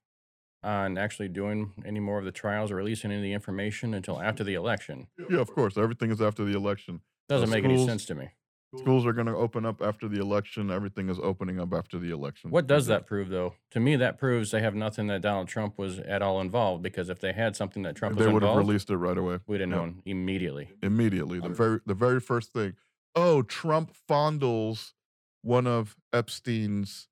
on 0.63 0.97
actually 0.97 1.29
doing 1.29 1.71
any 1.85 1.99
more 1.99 2.19
of 2.19 2.25
the 2.25 2.31
trials 2.31 2.71
or 2.71 2.75
releasing 2.75 3.11
any 3.11 3.19
of 3.19 3.23
the 3.23 3.33
information 3.33 3.93
until 3.93 4.21
after 4.21 4.43
the 4.43 4.53
election. 4.55 5.07
Yeah, 5.29 5.39
of 5.39 5.53
course, 5.53 5.77
everything 5.77 6.11
is 6.11 6.21
after 6.21 6.43
the 6.43 6.55
election. 6.55 7.01
Doesn't 7.29 7.49
make 7.49 7.63
any 7.63 7.85
sense 7.85 8.05
to 8.05 8.15
me. 8.15 8.29
Schools 8.77 9.03
are 9.05 9.13
going 9.13 9.25
to 9.25 9.35
open 9.35 9.65
up 9.65 9.81
after 9.81 10.07
the 10.07 10.19
election. 10.19 10.69
Everything 10.69 11.09
is 11.09 11.17
opening 11.23 11.59
up 11.59 11.73
after 11.73 11.97
the 11.97 12.11
election. 12.11 12.51
What 12.51 12.67
does 12.67 12.85
that 12.85 13.07
prove, 13.07 13.29
though? 13.29 13.55
To 13.71 13.79
me, 13.79 13.95
that 13.95 14.19
proves 14.19 14.51
they 14.51 14.61
have 14.61 14.75
nothing 14.75 15.07
that 15.07 15.21
Donald 15.21 15.47
Trump 15.47 15.79
was 15.79 15.97
at 15.97 16.21
all 16.21 16.39
involved. 16.39 16.83
Because 16.83 17.09
if 17.09 17.19
they 17.19 17.33
had 17.33 17.55
something 17.55 17.81
that 17.83 17.95
Trump 17.95 18.15
was 18.15 18.27
They 18.27 18.31
would 18.31 18.43
have 18.43 18.55
released 18.57 18.91
it 18.91 18.97
right 18.97 19.17
away. 19.17 19.39
we'd 19.47 19.61
have 19.61 19.69
Yeah. 19.69 19.75
known 19.75 20.01
immediately. 20.05 20.69
immediately. 20.83 21.39
The 21.39 21.49
very 21.49 21.79
the 21.87 21.95
very 21.95 22.19
first 22.19 22.53
thing. 22.53 22.75
Oh, 23.15 23.41
Trump 23.41 23.91
fondles 24.07 24.93
one 25.41 25.65
of 25.65 25.95
Epstein's 26.13 27.07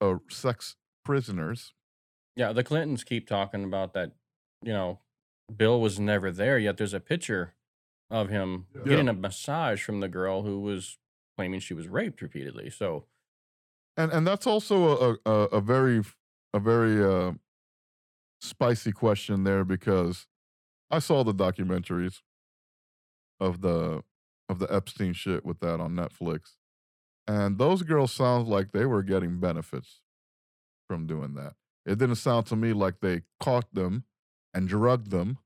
uh, 0.00 0.16
sex 0.28 0.74
prisoners. 1.04 1.74
Yeah, 2.36 2.52
the 2.52 2.62
Clintons 2.64 3.02
keep 3.04 3.26
talking 3.26 3.64
about 3.64 3.94
that. 3.94 4.12
You 4.62 4.72
know, 4.72 5.00
Bill 5.54 5.80
was 5.80 5.98
never 5.98 6.30
there, 6.30 6.58
yet 6.58 6.76
there's 6.76 6.94
a 6.94 7.00
picture 7.00 7.54
of 8.10 8.28
him 8.28 8.66
Yeah. 8.74 8.84
getting 8.84 9.08
a 9.08 9.12
massage 9.12 9.82
from 9.82 10.00
the 10.00 10.08
girl 10.08 10.42
who 10.42 10.60
was 10.60 10.98
claiming 11.36 11.60
she 11.60 11.74
was 11.74 11.88
raped 11.88 12.22
repeatedly. 12.22 12.70
So 12.70 13.06
And 13.96 14.12
and 14.12 14.26
that's 14.26 14.46
also 14.46 15.14
a 15.14 15.18
a, 15.26 15.32
a 15.58 15.60
very 15.60 16.02
a 16.54 16.60
very 16.60 17.02
uh, 17.02 17.32
spicy 18.40 18.92
question 18.92 19.44
there 19.44 19.64
because 19.64 20.26
I 20.90 20.98
saw 21.00 21.24
the 21.24 21.34
documentaries 21.34 22.22
of 23.40 23.60
the 23.60 24.02
of 24.48 24.58
the 24.58 24.72
Epstein 24.72 25.12
shit 25.12 25.44
with 25.44 25.58
that 25.60 25.80
on 25.80 25.92
Netflix. 25.94 26.56
And 27.26 27.58
those 27.58 27.82
girls 27.82 28.12
sound 28.12 28.46
like 28.46 28.70
they 28.72 28.86
were 28.86 29.02
getting 29.02 29.40
benefits 29.40 30.00
from 30.88 31.06
doing 31.06 31.34
that. 31.34 31.54
It 31.86 31.98
didn't 31.98 32.16
sound 32.16 32.46
to 32.46 32.56
me 32.56 32.72
like 32.72 33.00
they 33.00 33.22
caught 33.40 33.72
them 33.72 34.04
and 34.52 34.68
drugged 34.68 35.10
them 35.10 35.38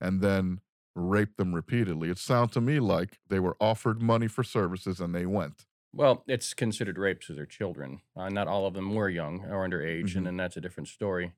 and 0.00 0.20
then 0.20 0.60
raped 0.96 1.36
them 1.36 1.54
repeatedly. 1.54 2.08
It 2.10 2.18
sounded 2.18 2.54
to 2.54 2.60
me 2.60 2.80
like 2.80 3.18
they 3.28 3.38
were 3.38 3.56
offered 3.60 4.00
money 4.02 4.26
for 4.28 4.42
services 4.42 4.98
and 5.00 5.14
they 5.14 5.26
went. 5.26 5.66
Well, 5.92 6.24
it's 6.26 6.54
considered 6.54 6.98
rape 6.98 7.20
they're 7.28 7.46
children. 7.46 8.00
Uh, 8.16 8.28
not 8.28 8.48
all 8.48 8.66
of 8.66 8.74
them 8.74 8.94
were 8.94 9.08
young 9.08 9.44
or 9.44 9.66
underage, 9.68 10.12
Mhm. 10.12 10.16
and 10.16 10.26
then 10.26 10.36
that's 10.36 10.56
a 10.56 10.60
different 10.60 10.88
story. 10.88 11.32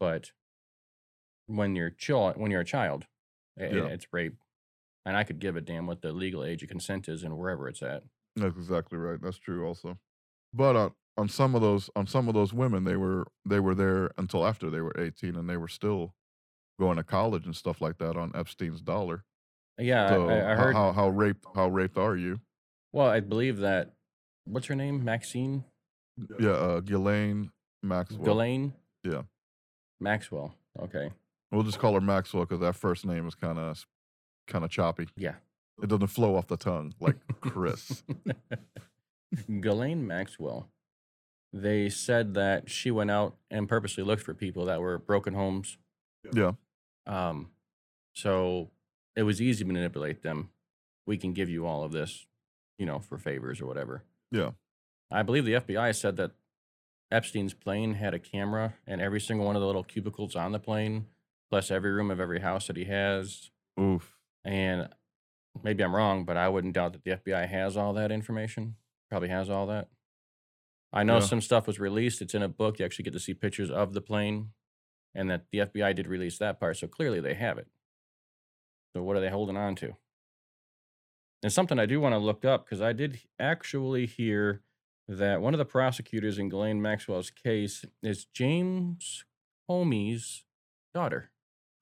But 0.00 0.32
when 1.46 1.76
you're 1.76 1.90
chil- 1.90 2.32
when 2.34 2.50
you're 2.50 2.60
a 2.62 2.64
child, 2.64 3.06
i- 3.58 3.64
i- 3.64 3.68
Yeah. 3.68 3.86
it's 3.86 4.12
rape. 4.12 4.36
And 5.04 5.16
I 5.16 5.24
could 5.24 5.38
give 5.38 5.54
a 5.56 5.60
damn 5.60 5.86
what 5.86 6.00
the 6.02 6.12
legal 6.12 6.42
age 6.44 6.62
of 6.62 6.68
consent 6.70 7.08
is 7.08 7.22
and 7.24 7.36
wherever 7.36 7.68
it's 7.68 7.82
at. 7.82 8.04
That's 8.36 8.56
exactly 8.56 8.96
right. 8.98 9.20
That's 9.20 9.36
true 9.38 9.66
also. 9.66 9.98
But 10.52 10.76
on, 10.76 10.94
on 11.16 11.28
some 11.28 11.54
of 11.54 11.60
those 11.62 11.90
on 11.96 12.06
some 12.06 12.28
of 12.28 12.34
those 12.34 12.52
women, 12.52 12.84
they 12.84 12.96
were 12.96 13.26
they 13.44 13.60
were 13.60 13.74
there 13.74 14.10
until 14.18 14.46
after 14.46 14.70
they 14.70 14.80
were 14.80 14.92
18 14.98 15.36
and 15.36 15.48
they 15.48 15.56
were 15.56 15.68
still 15.68 16.14
going 16.80 16.96
to 16.96 17.04
college 17.04 17.44
and 17.46 17.54
stuff 17.54 17.80
like 17.80 17.98
that 17.98 18.16
on 18.16 18.32
Epstein's 18.34 18.80
dollar. 18.80 19.24
Yeah, 19.78 20.06
I- 20.06 20.08
So 20.08 20.28
I, 20.28 20.34
I 20.52 20.56
how- 20.56 20.62
heard. 20.62 20.74
how 20.74 20.92
how 20.92 21.08
raped 21.08 21.44
how 21.54 21.68
raped 21.68 21.96
are 21.98 22.16
you? 22.16 22.40
well, 22.92 23.08
I 23.08 23.20
believe 23.20 23.58
that. 23.58 23.92
What's 24.46 24.66
her 24.66 24.74
name? 24.74 25.04
Maxine 25.04 25.64
Yeah, 26.38 26.50
uh 26.50 26.80
Ghislaine 26.80 27.50
Maxwell. 27.82 28.24
Ghislaine. 28.24 28.74
Yeah. 29.02 29.22
Maxwell. 30.00 30.54
Okay. 30.78 31.10
We'll 31.50 31.62
just 31.62 31.78
call 31.78 31.94
her 31.94 32.00
Maxwell 32.00 32.44
because 32.44 32.60
that 32.60 32.74
first 32.74 33.06
name 33.06 33.26
is 33.28 33.34
kind 33.34 33.58
of 33.58 33.86
kind 34.48 34.64
of 34.64 34.70
choppy. 34.70 35.08
Yeah. 35.16 35.34
It 35.82 35.88
doesn't 35.88 36.08
flow 36.08 36.36
off 36.36 36.46
the 36.48 36.56
tongue 36.56 36.92
like 37.00 37.16
Chris. 37.40 38.02
Ghislaine 39.60 40.06
Maxwell. 40.06 40.68
They 41.56 41.88
said 41.88 42.34
that 42.34 42.68
she 42.68 42.90
went 42.90 43.12
out 43.12 43.36
and 43.48 43.68
purposely 43.68 44.02
looked 44.02 44.24
for 44.24 44.34
people 44.34 44.64
that 44.64 44.80
were 44.80 44.98
broken 44.98 45.34
homes. 45.34 45.78
yeah. 46.32 46.52
Um, 47.06 47.50
so 48.12 48.70
it 49.14 49.22
was 49.22 49.40
easy 49.40 49.62
to 49.62 49.72
manipulate 49.72 50.22
them. 50.22 50.50
We 51.06 51.16
can 51.16 51.32
give 51.32 51.48
you 51.48 51.64
all 51.64 51.84
of 51.84 51.92
this, 51.92 52.26
you 52.76 52.86
know, 52.86 52.98
for 52.98 53.18
favors 53.18 53.60
or 53.60 53.66
whatever. 53.66 54.02
Yeah. 54.32 54.50
I 55.12 55.22
believe 55.22 55.44
the 55.44 55.52
FBI 55.52 55.94
said 55.94 56.16
that 56.16 56.32
Epstein's 57.12 57.54
plane 57.54 57.94
had 57.94 58.14
a 58.14 58.18
camera 58.18 58.74
in 58.84 59.00
every 59.00 59.20
single 59.20 59.46
one 59.46 59.54
of 59.54 59.60
the 59.60 59.66
little 59.66 59.84
cubicles 59.84 60.34
on 60.34 60.50
the 60.50 60.58
plane, 60.58 61.06
plus 61.50 61.70
every 61.70 61.92
room 61.92 62.10
of 62.10 62.18
every 62.18 62.40
house 62.40 62.66
that 62.66 62.76
he 62.76 62.86
has. 62.86 63.50
Oof. 63.78 64.16
And 64.44 64.88
maybe 65.62 65.84
I'm 65.84 65.94
wrong, 65.94 66.24
but 66.24 66.36
I 66.36 66.48
wouldn't 66.48 66.74
doubt 66.74 66.94
that 66.94 67.04
the 67.04 67.12
FBI 67.12 67.48
has 67.48 67.76
all 67.76 67.92
that 67.92 68.10
information. 68.10 68.74
Probably 69.08 69.28
has 69.28 69.48
all 69.48 69.68
that. 69.68 69.88
I 70.94 71.02
know 71.02 71.14
Yeah. 71.14 71.20
some 71.26 71.40
stuff 71.40 71.66
was 71.66 71.78
released. 71.80 72.22
It's 72.22 72.34
in 72.34 72.42
a 72.42 72.48
book. 72.48 72.78
You 72.78 72.84
actually 72.84 73.02
get 73.02 73.12
to 73.14 73.20
see 73.20 73.34
pictures 73.34 73.70
of 73.70 73.92
the 73.92 74.00
plane, 74.00 74.52
and 75.14 75.28
that 75.28 75.50
the 75.50 75.58
FBI 75.60 75.92
did 75.94 76.06
release 76.06 76.38
that 76.38 76.58
part. 76.60 76.76
So 76.78 76.86
clearly 76.86 77.20
they 77.20 77.34
have 77.34 77.58
it. 77.58 77.66
So 78.94 79.02
what 79.02 79.16
are 79.16 79.20
they 79.20 79.28
holding 79.30 79.56
on 79.56 79.74
to? 79.76 79.96
And 81.42 81.52
something 81.52 81.78
I 81.78 81.86
do 81.86 82.00
want 82.00 82.14
to 82.14 82.18
look 82.18 82.44
up 82.44 82.64
because 82.64 82.80
I 82.80 82.92
did 82.92 83.20
actually 83.38 84.06
hear 84.06 84.62
that 85.08 85.42
one 85.42 85.52
of 85.52 85.58
the 85.58 85.64
prosecutors 85.66 86.38
in 86.38 86.48
Ghislaine 86.48 86.80
Maxwell's 86.80 87.30
case 87.30 87.84
is 88.02 88.24
James 88.24 89.24
Comey's 89.68 90.44
daughter. 90.94 91.32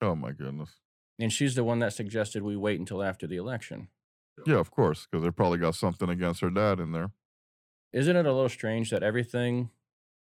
Oh 0.01 0.15
my 0.15 0.31
goodness. 0.31 0.79
And 1.19 1.31
she's 1.31 1.55
the 1.55 1.63
one 1.63 1.79
that 1.79 1.93
suggested 1.93 2.43
we 2.43 2.57
wait 2.57 2.79
until 2.79 3.01
after 3.03 3.25
the 3.27 3.37
election. 3.37 3.87
Yeah, 4.45 4.57
of 4.57 4.71
course, 4.71 5.07
because 5.09 5.23
they 5.23 5.29
probably 5.31 5.59
got 5.59 5.75
something 5.75 6.09
against 6.09 6.41
her 6.41 6.49
dad 6.49 6.79
in 6.79 6.91
there. 6.91 7.11
Isn't 7.93 8.15
it 8.15 8.25
a 8.25 8.33
little 8.33 8.49
strange 8.49 8.89
that 8.89 9.03
everything 9.03 9.69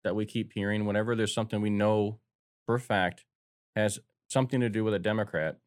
that 0.04 0.16
we 0.16 0.26
keep 0.26 0.54
hearing, 0.54 0.86
whenever 0.86 1.16
there's 1.16 1.34
something 1.34 1.62
we 1.62 1.70
know 1.70 2.20
for 2.66 2.76
a 2.76 2.80
fact 2.80 3.26
has 3.76 4.00
something 4.30 4.60
to 4.60 4.70
do 4.70 4.84
with 4.84 4.94
a 4.94 5.00
Democrat, 5.00 5.60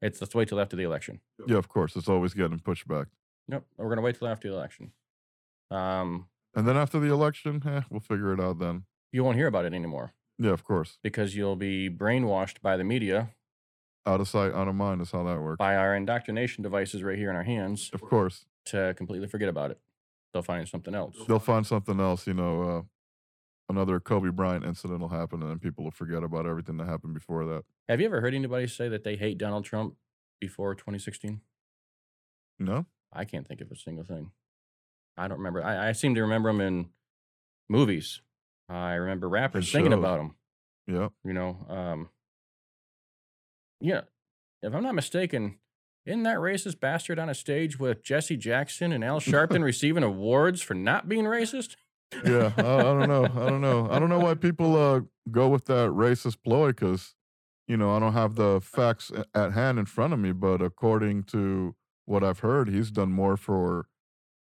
it's 0.00 0.20
let's 0.20 0.34
wait 0.34 0.48
till 0.48 0.60
after 0.60 0.76
the 0.76 0.82
election. 0.84 1.20
Yeah, 1.46 1.56
of 1.58 1.68
course. 1.68 1.96
It's 1.96 2.08
always 2.08 2.32
getting 2.34 2.58
pushed 2.60 2.86
back. 2.86 3.08
Nope, 3.48 3.66
we're 3.76 3.88
gonna 3.88 4.02
wait 4.02 4.18
till 4.18 4.28
after 4.28 4.48
the 4.48 4.54
election. 4.54 4.92
Um, 5.70 6.28
And 6.54 6.68
then 6.68 6.76
after 6.76 7.00
the 7.00 7.12
election, 7.12 7.62
eh, 7.66 7.82
we'll 7.90 8.00
figure 8.00 8.32
it 8.32 8.40
out 8.40 8.58
then. 8.58 8.84
you 9.12 9.22
won't 9.24 9.36
hear 9.36 9.46
about 9.46 9.64
it 9.64 9.72
anymore 9.72 10.12
Yeah, 10.38 10.50
of 10.50 10.64
course. 10.64 10.98
because 11.02 11.34
you'll 11.36 11.56
be 11.56 11.88
brainwashed 11.90 12.60
by 12.62 12.76
the 12.76 12.84
media, 12.84 13.30
Out 14.06 14.20
of 14.20 14.28
sight, 14.28 14.52
out 14.52 14.68
of 14.68 14.74
mind 14.74 15.00
is 15.02 15.10
how 15.10 15.24
that 15.24 15.40
works. 15.40 15.58
by 15.58 15.74
our 15.76 15.94
indoctrination 15.96 16.62
devices 16.62 17.02
right 17.02 17.18
here 17.18 17.30
in 17.30 17.36
our 17.36 17.42
hands, 17.44 17.90
Of 17.92 18.00
course. 18.02 18.46
to 18.66 18.94
completely 18.96 19.26
forget 19.28 19.48
about 19.48 19.70
it. 19.72 19.80
They'll 20.34 20.42
find 20.42 20.68
something 20.68 20.94
else. 20.96 21.16
They'll 21.28 21.38
find 21.38 21.64
something 21.64 22.00
else, 22.00 22.26
you 22.26 22.34
know, 22.34 22.62
uh, 22.62 22.82
another 23.68 24.00
Kobe 24.00 24.30
Bryant 24.30 24.64
incident 24.64 25.00
will 25.00 25.08
happen 25.08 25.40
and 25.40 25.50
then 25.50 25.58
people 25.60 25.84
will 25.84 25.92
forget 25.92 26.24
about 26.24 26.44
everything 26.44 26.76
that 26.78 26.88
happened 26.88 27.14
before 27.14 27.46
that. 27.46 27.62
Have 27.88 28.00
you 28.00 28.06
ever 28.06 28.20
heard 28.20 28.34
anybody 28.34 28.66
say 28.66 28.88
that 28.88 29.04
they 29.04 29.14
hate 29.14 29.38
Donald 29.38 29.64
Trump 29.64 29.94
before 30.40 30.74
2016? 30.74 31.40
No? 32.58 32.86
I 33.12 33.24
can't 33.24 33.46
think 33.46 33.60
of 33.60 33.70
a 33.70 33.76
single 33.76 34.04
thing. 34.04 34.32
I 35.16 35.28
don't 35.28 35.38
remember. 35.38 35.62
I, 35.62 35.90
I 35.90 35.92
seem 35.92 36.16
to 36.16 36.22
remember 36.22 36.48
him 36.48 36.60
in 36.60 36.88
movies. 37.68 38.20
I 38.68 38.94
remember 38.94 39.28
rappers 39.28 39.70
singing 39.70 39.92
shows. 39.92 40.00
about 40.00 40.18
him. 40.18 40.34
Yeah. 40.88 41.08
You 41.24 41.32
know, 41.32 41.64
um, 41.68 42.08
yeah. 43.80 44.02
If 44.62 44.74
I'm 44.74 44.82
not 44.82 44.96
mistaken, 44.96 45.58
isn't 46.06 46.22
that 46.24 46.36
racist 46.36 46.80
bastard 46.80 47.18
on 47.18 47.28
a 47.28 47.34
stage 47.34 47.78
with 47.78 48.02
Jesse 48.02 48.36
Jackson 48.36 48.92
and 48.92 49.02
Al 49.02 49.20
Sharpton 49.20 49.62
receiving 49.64 50.02
awards 50.02 50.60
for 50.60 50.74
not 50.74 51.08
being 51.08 51.24
racist? 51.24 51.76
Yeah. 52.24 52.52
I, 52.56 52.60
I 52.60 52.82
don't 52.82 53.08
know. 53.08 53.24
I 53.24 53.48
don't 53.48 53.60
know. 53.60 53.88
I 53.90 53.98
don't 53.98 54.08
know 54.08 54.20
why 54.20 54.34
people 54.34 54.76
uh, 54.76 55.00
go 55.30 55.48
with 55.48 55.64
that 55.66 55.90
racist 55.90 56.36
ploy 56.44 56.68
because, 56.68 57.14
you 57.66 57.76
know, 57.76 57.94
I 57.94 57.98
don't 57.98 58.12
have 58.12 58.34
the 58.34 58.60
facts 58.60 59.10
at 59.34 59.52
hand 59.52 59.78
in 59.78 59.86
front 59.86 60.12
of 60.12 60.18
me, 60.18 60.32
but 60.32 60.60
according 60.60 61.24
to 61.24 61.74
what 62.04 62.22
I've 62.22 62.40
heard, 62.40 62.68
he's 62.68 62.90
done 62.90 63.10
more 63.10 63.36
for 63.36 63.86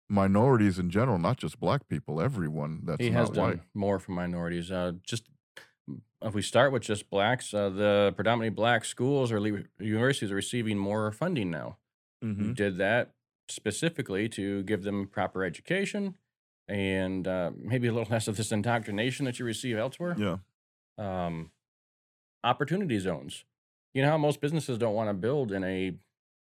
minorities 0.10 0.80
in 0.80 0.90
general, 0.90 1.18
not 1.18 1.38
just 1.38 1.60
black 1.60 1.88
people, 1.88 2.22
everyone 2.22 2.82
that's 2.86 3.04
he 3.04 3.12
has 3.12 3.30
done 3.30 3.50
white. 3.50 3.60
more 3.74 4.00
for 4.00 4.12
minorities. 4.12 4.72
Uh, 4.72 4.94
just 5.06 5.28
if 6.22 6.34
we 6.34 6.42
start 6.42 6.72
with 6.72 6.84
just 6.84 7.10
blacks, 7.10 7.54
uh, 7.54 7.70
the 7.70 8.14
predominantly 8.16 8.50
black 8.56 8.86
schools 8.86 9.32
or 9.32 9.40
le- 9.40 9.64
universities 9.80 10.32
are 10.32 10.36
receiving 10.36 10.78
more 10.78 11.12
funding 11.12 11.50
now. 11.52 11.78
Mm-hmm. 12.24 12.54
Did 12.54 12.78
that 12.78 13.12
specifically 13.50 14.28
to 14.30 14.64
give 14.64 14.84
them 14.84 15.08
proper 15.08 15.44
education 15.44 16.16
and 16.68 17.28
uh, 17.28 17.52
maybe 17.56 17.88
a 17.88 17.94
little 17.94 18.08
less 18.12 18.28
of 18.28 18.36
this 18.38 18.52
indoctrination 18.52 19.26
that 19.26 19.40
you 19.40 19.46
receive 19.46 19.78
elsewhere. 19.78 20.16
Yeah. 20.18 20.38
Um, 20.98 21.52
opportunity 22.44 23.00
zones. 23.00 23.46
You 23.94 24.02
know 24.04 24.10
how 24.10 24.18
most 24.18 24.42
businesses 24.42 24.78
don't 24.78 24.94
want 24.94 25.10
to 25.10 25.14
build 25.14 25.52
in 25.52 25.64
a 25.64 25.94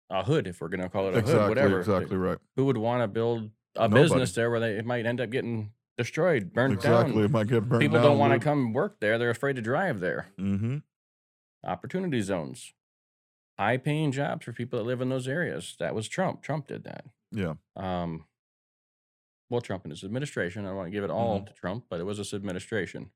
a 0.09 0.23
hood, 0.23 0.45
if 0.47 0.61
we're 0.61 0.67
going 0.67 0.81
to 0.81 0.89
call 0.89 1.07
it 1.07 1.15
a 1.15 1.19
Exactly. 1.19 1.39
hood, 1.41 1.49
whatever. 1.49 1.79
Exactly 1.79 2.17
right. 2.17 2.37
Who 2.55 2.65
would 2.65 2.77
want 2.77 3.01
to 3.01 3.07
build 3.07 3.49
a 3.75 3.87
Nobody. 3.87 4.03
business 4.03 4.33
there 4.33 4.51
where 4.51 4.59
they 4.59 4.73
it 4.77 4.85
might 4.85 5.05
end 5.05 5.19
up 5.19 5.29
getting 5.31 5.71
destroyed, 5.97 6.53
burnt 6.53 6.81
down. 6.81 6.93
Exactly. 7.07 7.13
down? 7.15 7.23
It 7.25 7.31
might 7.31 7.47
get 7.47 7.61
burned 7.61 7.71
down. 7.71 7.79
People 7.79 7.97
down. 7.99 8.03
don't 8.03 8.19
want 8.19 8.33
to 8.33 8.39
come 8.39 8.73
work 8.73 8.99
there; 8.99 9.17
they're 9.17 9.29
afraid 9.29 9.55
to 9.57 9.61
drive 9.61 9.99
there. 9.99 10.27
Mm-hmm. 10.39 10.77
Opportunity 11.65 12.21
zones, 12.21 12.73
high 13.57 13.77
paying 13.77 14.11
jobs 14.11 14.45
for 14.45 14.51
people 14.53 14.79
that 14.79 14.85
live 14.85 15.01
in 15.01 15.09
those 15.09 15.27
areas. 15.27 15.75
That 15.79 15.95
was 15.95 16.07
Trump. 16.07 16.41
Trump 16.41 16.67
did 16.67 16.83
that. 16.83 17.05
Yeah. 17.31 17.53
Um, 17.75 18.25
well, 19.49 19.61
Trump 19.61 19.83
and 19.83 19.91
his 19.91 20.03
administration. 20.03 20.65
I 20.65 20.69
don't 20.69 20.77
want 20.77 20.87
to 20.87 20.91
give 20.91 21.03
it 21.03 21.09
all 21.09 21.39
Mhm. 21.41 21.47
to 21.47 21.53
Trump, 21.53 21.85
but 21.89 21.99
it 21.99 22.03
was 22.03 22.17
this 22.17 22.33
administration. 22.33 23.11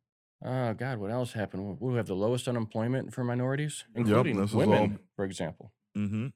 Oh 0.46 0.74
God, 0.76 1.00
what 1.00 1.12
else 1.12 1.34
happened? 1.34 1.80
We 1.82 1.96
have 1.96 2.06
the 2.06 2.16
lowest 2.16 2.48
unemployment 2.48 3.14
for 3.14 3.24
minorities, 3.24 3.86
including 3.96 4.40
is 4.40 4.54
women, 4.54 4.92
all- 4.94 4.98
for 5.16 5.26
example. 5.26 5.74
Mm-hmm. 5.98 6.28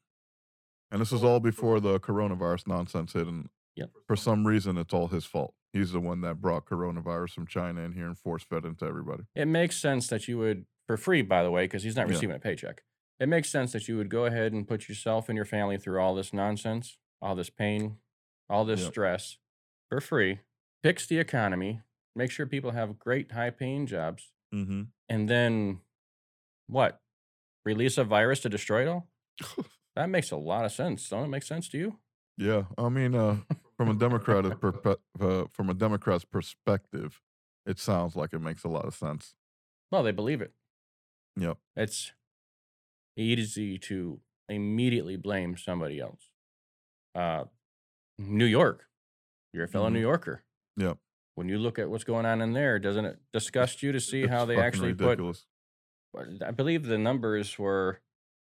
And 0.92 1.00
this 1.02 1.12
is 1.14 1.24
all 1.24 1.40
before 1.40 1.80
the 1.80 2.00
coronavirus 2.00 2.68
nonsense 2.68 3.14
hit, 3.14 3.28
and 3.28 3.50
Yep. 3.76 3.92
for 4.08 4.16
some 4.16 4.46
reason, 4.48 4.78
it's 4.78 4.94
all 4.94 5.08
his 5.08 5.24
fault. 5.26 5.54
He's 5.74 5.92
the 5.92 6.00
one 6.02 6.22
that 6.22 6.42
brought 6.42 6.66
coronavirus 6.66 7.32
from 7.32 7.48
China 7.48 7.82
in 7.82 7.94
here 7.94 8.06
and 8.08 8.18
force 8.18 8.44
fed 8.44 8.66
into 8.66 8.86
everybody. 8.86 9.24
It 9.36 9.48
makes 9.48 9.78
sense 9.78 10.08
that 10.10 10.28
you 10.28 10.38
would, 10.38 10.66
for 10.88 10.98
free, 10.98 11.22
by 11.22 11.44
the 11.44 11.52
way, 11.52 11.64
because 11.66 11.84
he's 11.84 11.96
not 11.96 12.08
Yeah. 12.08 12.14
receiving 12.16 12.36
a 12.36 12.40
paycheck. 12.40 12.84
It 13.20 13.30
makes 13.30 13.50
sense 13.50 13.72
that 13.72 13.88
you 13.88 13.98
would 13.98 14.10
go 14.10 14.26
ahead 14.26 14.52
and 14.52 14.68
put 14.68 14.90
yourself 14.90 15.30
and 15.30 15.36
your 15.36 15.46
family 15.46 15.78
through 15.78 16.02
all 16.02 16.14
this 16.16 16.34
nonsense, 16.34 16.98
all 17.22 17.36
this 17.36 17.50
pain, 17.50 17.98
all 18.50 18.66
this 18.66 18.82
Yep. 18.82 18.92
stress 18.92 19.38
for 19.90 20.02
free. 20.02 20.40
Fix 20.84 21.06
the 21.08 21.20
economy, 21.20 21.82
make 22.16 22.32
sure 22.32 22.46
people 22.46 22.72
have 22.72 22.98
great, 23.00 23.32
high 23.32 23.52
paying 23.52 23.86
jobs, 23.86 24.34
Mm-hmm. 24.54 24.84
and 25.08 25.30
then 25.30 25.82
what? 26.68 27.02
Release 27.64 27.98
a 27.98 28.04
virus 28.04 28.40
to 28.42 28.50
destroy 28.50 28.82
it 28.82 28.88
all? 28.88 29.08
That 29.96 30.10
makes 30.10 30.32
a 30.32 30.38
lot 30.38 30.64
of 30.64 30.72
sense. 30.72 31.10
Don't 31.10 31.26
it 31.26 31.28
make 31.28 31.44
sense 31.44 31.68
to 31.70 31.78
you? 31.78 32.00
Yeah, 32.38 32.64
I 32.78 32.88
mean, 32.88 33.14
uh, 33.14 33.42
from 33.86 33.96
a 33.96 34.00
democratic 34.00 34.54
perpe- 34.60 34.98
uh, 35.20 35.46
from 35.52 35.70
a 35.70 35.74
Democrat's 35.74 36.26
perspective, 36.26 37.22
it 37.66 37.80
sounds 37.80 38.16
like 38.16 38.34
it 38.34 38.40
makes 38.40 38.64
a 38.64 38.68
lot 38.68 38.86
of 38.86 38.94
sense. 38.94 39.34
Well, 39.92 40.04
they 40.04 40.12
believe 40.12 40.42
it. 40.42 40.54
Yep. 41.38 41.58
It's 41.76 42.12
easy 43.18 43.78
to 43.80 44.20
immediately 44.50 45.16
blame 45.16 45.58
somebody 45.58 46.00
else. 46.00 46.30
Uh, 47.16 47.46
New 48.20 48.46
York, 48.46 48.86
you're 49.54 49.64
a 49.66 49.68
fellow 49.68 49.90
New 49.90 50.00
Mhm. 50.00 50.04
Yorker. 50.04 50.44
Yep. 50.78 50.98
When 51.36 51.50
you 51.50 51.58
look 51.58 51.80
at 51.80 51.90
what's 51.90 52.04
going 52.04 52.26
on 52.26 52.42
in 52.42 52.54
there, 52.54 52.78
doesn't 52.80 53.06
it 53.06 53.20
disgust 53.34 53.82
you 53.82 53.92
to 53.92 54.00
see 54.00 54.28
how 54.28 54.46
they 54.46 54.58
actually 54.60 54.90
ridiculous. 54.90 55.48
put? 56.14 56.44
I 56.44 56.52
believe 56.52 56.86
the 56.86 56.98
numbers 56.98 57.58
were 57.58 58.02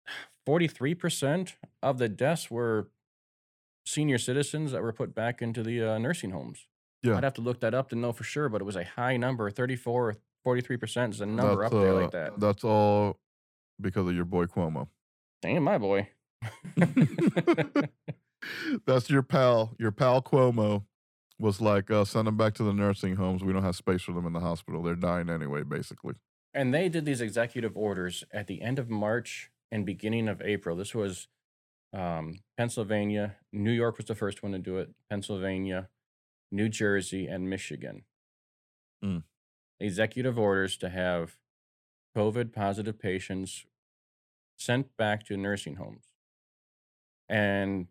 43% 0.47 1.53
of 1.81 1.99
the 1.99 2.09
deaths 2.09 2.49
were 2.51 2.89
senior 3.85 4.17
citizens 4.17 4.71
that 4.71 4.81
were 4.81 4.93
put 4.93 5.15
back 5.15 5.41
into 5.41 5.63
the 5.63 5.81
uh, 5.81 5.97
nursing 5.97 6.31
homes. 6.31 6.67
Yeah. 7.03 7.17
I'd 7.17 7.23
have 7.23 7.33
to 7.35 7.41
look 7.41 7.61
that 7.61 7.73
up 7.73 7.89
to 7.89 7.95
know 7.95 8.11
for 8.13 8.23
sure, 8.23 8.47
but 8.49 8.61
it 8.61 8.65
was 8.65 8.75
a 8.75 8.83
high 8.83 9.17
number 9.17 9.49
34 9.49 10.09
or 10.09 10.15
43% 10.45 11.11
is 11.11 11.21
a 11.21 11.25
number 11.25 11.63
That's, 11.63 11.73
up 11.73 11.81
there 11.81 11.93
uh, 11.93 12.01
like 12.01 12.11
that. 12.11 12.39
That's 12.39 12.63
all 12.63 13.17
because 13.79 14.07
of 14.07 14.15
your 14.15 14.25
boy 14.25 14.45
Cuomo. 14.45 14.87
Damn, 15.41 15.63
my 15.63 15.77
boy. 15.77 16.09
That's 18.85 19.09
your 19.09 19.23
pal. 19.23 19.73
Your 19.79 19.91
pal 19.91 20.21
Cuomo 20.21 20.83
was 21.39 21.59
like, 21.59 21.89
uh, 21.89 22.05
send 22.05 22.27
them 22.27 22.37
back 22.37 22.53
to 22.55 22.63
the 22.63 22.73
nursing 22.73 23.15
homes. 23.15 23.43
We 23.43 23.53
don't 23.53 23.63
have 23.63 23.75
space 23.75 24.03
for 24.03 24.13
them 24.13 24.25
in 24.27 24.33
the 24.33 24.39
hospital. 24.39 24.83
They're 24.83 24.95
dying 24.95 25.29
anyway, 25.29 25.63
basically. 25.63 26.15
And 26.53 26.73
they 26.73 26.89
did 26.89 27.05
these 27.05 27.21
executive 27.21 27.75
orders 27.75 28.23
at 28.31 28.47
the 28.47 28.61
end 28.61 28.77
of 28.77 28.89
March 28.89 29.51
and 29.71 29.85
beginning 29.85 30.27
of 30.27 30.41
April. 30.41 30.75
This 30.75 30.93
was 30.93 31.27
um, 31.93 32.39
Pennsylvania. 32.57 33.37
New 33.51 33.71
York 33.71 33.97
was 33.97 34.05
the 34.05 34.15
first 34.15 34.43
one 34.43 34.51
to 34.51 34.59
do 34.59 34.77
it. 34.77 34.89
Pennsylvania, 35.09 35.89
New 36.51 36.69
Jersey, 36.69 37.27
and 37.27 37.49
Michigan. 37.49 38.03
Mm. 39.03 39.23
Executive 39.79 40.37
orders 40.37 40.77
to 40.77 40.89
have 40.89 41.37
COVID 42.15 42.53
positive 42.53 42.99
patients 42.99 43.65
sent 44.57 44.95
back 44.97 45.25
to 45.25 45.37
nursing 45.37 45.75
homes. 45.75 46.05
And 47.27 47.87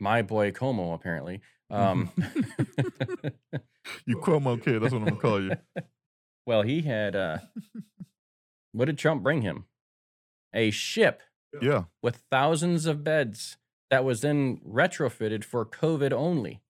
my 0.00 0.22
boy 0.22 0.52
Cuomo, 0.52 0.94
apparently. 0.94 1.40
Um, 1.70 2.10
You 4.06 4.16
Cuomo 4.18 4.62
kid. 4.62 4.82
That's 4.82 4.92
what 4.92 5.02
I'm 5.02 5.04
going 5.04 5.16
to 5.16 5.20
call 5.20 5.42
you. 5.42 5.52
well, 6.46 6.62
he 6.62 6.82
had. 6.82 7.16
Uh, 7.16 7.38
what 8.72 8.86
did 8.86 8.98
Trump 8.98 9.22
bring 9.22 9.42
him? 9.42 9.64
A 10.54 10.70
ship 10.70 11.22
Yeah. 11.62 11.84
with 12.02 12.22
thousands 12.30 12.86
of 12.86 13.02
beds 13.04 13.56
that 13.90 14.04
was 14.04 14.20
then 14.20 14.58
retrofitted 14.58 15.44
for 15.44 15.64
COVID 15.64 16.12
only. 16.12 16.60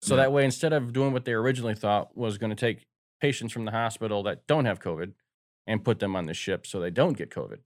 So 0.00 0.14
Yeah. 0.14 0.22
that 0.22 0.32
way, 0.32 0.44
instead 0.44 0.72
of 0.72 0.92
doing 0.92 1.12
what 1.12 1.24
they 1.24 1.32
originally 1.32 1.74
thought 1.74 2.16
was 2.16 2.38
going 2.38 2.50
to 2.50 2.56
take 2.56 2.86
patients 3.20 3.52
from 3.52 3.64
the 3.64 3.72
hospital 3.72 4.22
that 4.22 4.46
don't 4.46 4.64
have 4.64 4.78
COVID 4.80 5.14
and 5.66 5.84
put 5.84 5.98
them 5.98 6.14
on 6.14 6.26
the 6.26 6.34
ship 6.34 6.66
so 6.66 6.78
they 6.78 6.90
don't 6.90 7.16
get 7.16 7.30
COVID. 7.30 7.58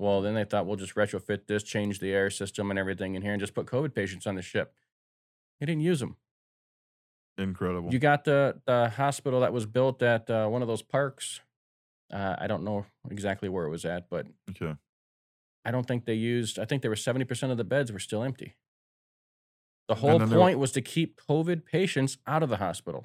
Well, 0.00 0.20
then 0.22 0.34
they 0.34 0.44
thought 0.44 0.66
we'll 0.66 0.76
just 0.76 0.94
retrofit 0.96 1.46
this, 1.46 1.62
change 1.62 1.98
the 2.00 2.12
air 2.12 2.30
system 2.30 2.70
and 2.70 2.78
everything 2.78 3.14
in 3.14 3.22
here, 3.22 3.32
and 3.32 3.40
just 3.40 3.54
put 3.54 3.66
COVID 3.66 3.94
patients 3.94 4.26
on 4.26 4.34
the 4.34 4.42
ship. 4.42 4.74
They 5.60 5.66
didn't 5.66 5.82
use 5.82 6.00
them. 6.00 6.16
Incredible. 7.36 7.92
You 7.92 7.98
got 8.00 8.24
the 8.24 8.60
the 8.66 8.90
hospital 8.90 9.40
that 9.40 9.52
was 9.52 9.66
built 9.66 10.02
at 10.02 10.28
uh, 10.28 10.48
one 10.48 10.62
of 10.62 10.68
those 10.68 10.82
parks. 10.82 11.40
Uh, 12.12 12.34
I 12.38 12.46
don't 12.48 12.64
know 12.64 12.86
exactly 13.10 13.48
where 13.48 13.64
it 13.66 13.70
was 13.70 13.84
at, 13.84 14.08
but 14.10 14.26
okay. 14.50 14.74
I 15.68 15.70
don't 15.70 15.86
think 15.86 16.06
they 16.06 16.14
used. 16.14 16.58
I 16.58 16.64
think 16.64 16.80
there 16.80 16.90
were 16.90 16.96
seventy 16.96 17.26
percent 17.26 17.52
of 17.52 17.58
the 17.58 17.64
beds 17.64 17.92
were 17.92 17.98
still 17.98 18.22
empty. 18.22 18.56
The 19.86 19.96
whole 19.96 20.18
they 20.18 20.24
were- 20.24 20.34
point 20.36 20.58
was 20.58 20.72
to 20.72 20.80
keep 20.80 21.20
COVID 21.28 21.66
patients 21.66 22.16
out 22.26 22.42
of 22.42 22.48
the 22.48 22.56
hospital. 22.56 23.04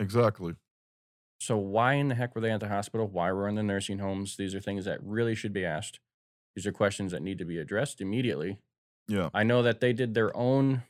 Exactly. 0.00 0.54
So 1.38 1.58
why 1.58 1.94
in 1.94 2.08
the 2.08 2.14
heck 2.14 2.34
were 2.34 2.40
they 2.40 2.50
at 2.50 2.60
the 2.60 2.68
hospital? 2.68 3.06
Why 3.06 3.30
were 3.30 3.46
in 3.46 3.56
the 3.56 3.62
nursing 3.62 3.98
homes? 3.98 4.36
These 4.36 4.54
are 4.54 4.60
things 4.60 4.86
that 4.86 5.02
really 5.02 5.34
should 5.34 5.52
be 5.52 5.64
asked. 5.66 6.00
These 6.56 6.66
are 6.66 6.72
questions 6.72 7.12
that 7.12 7.22
need 7.22 7.38
to 7.38 7.44
be 7.44 7.58
addressed 7.58 8.00
immediately. 8.00 8.58
Yeah. 9.06 9.28
I 9.34 9.42
know 9.44 9.62
that 9.62 9.80
they 9.80 9.92
did 9.92 10.14
their 10.14 10.34
own 10.36 10.82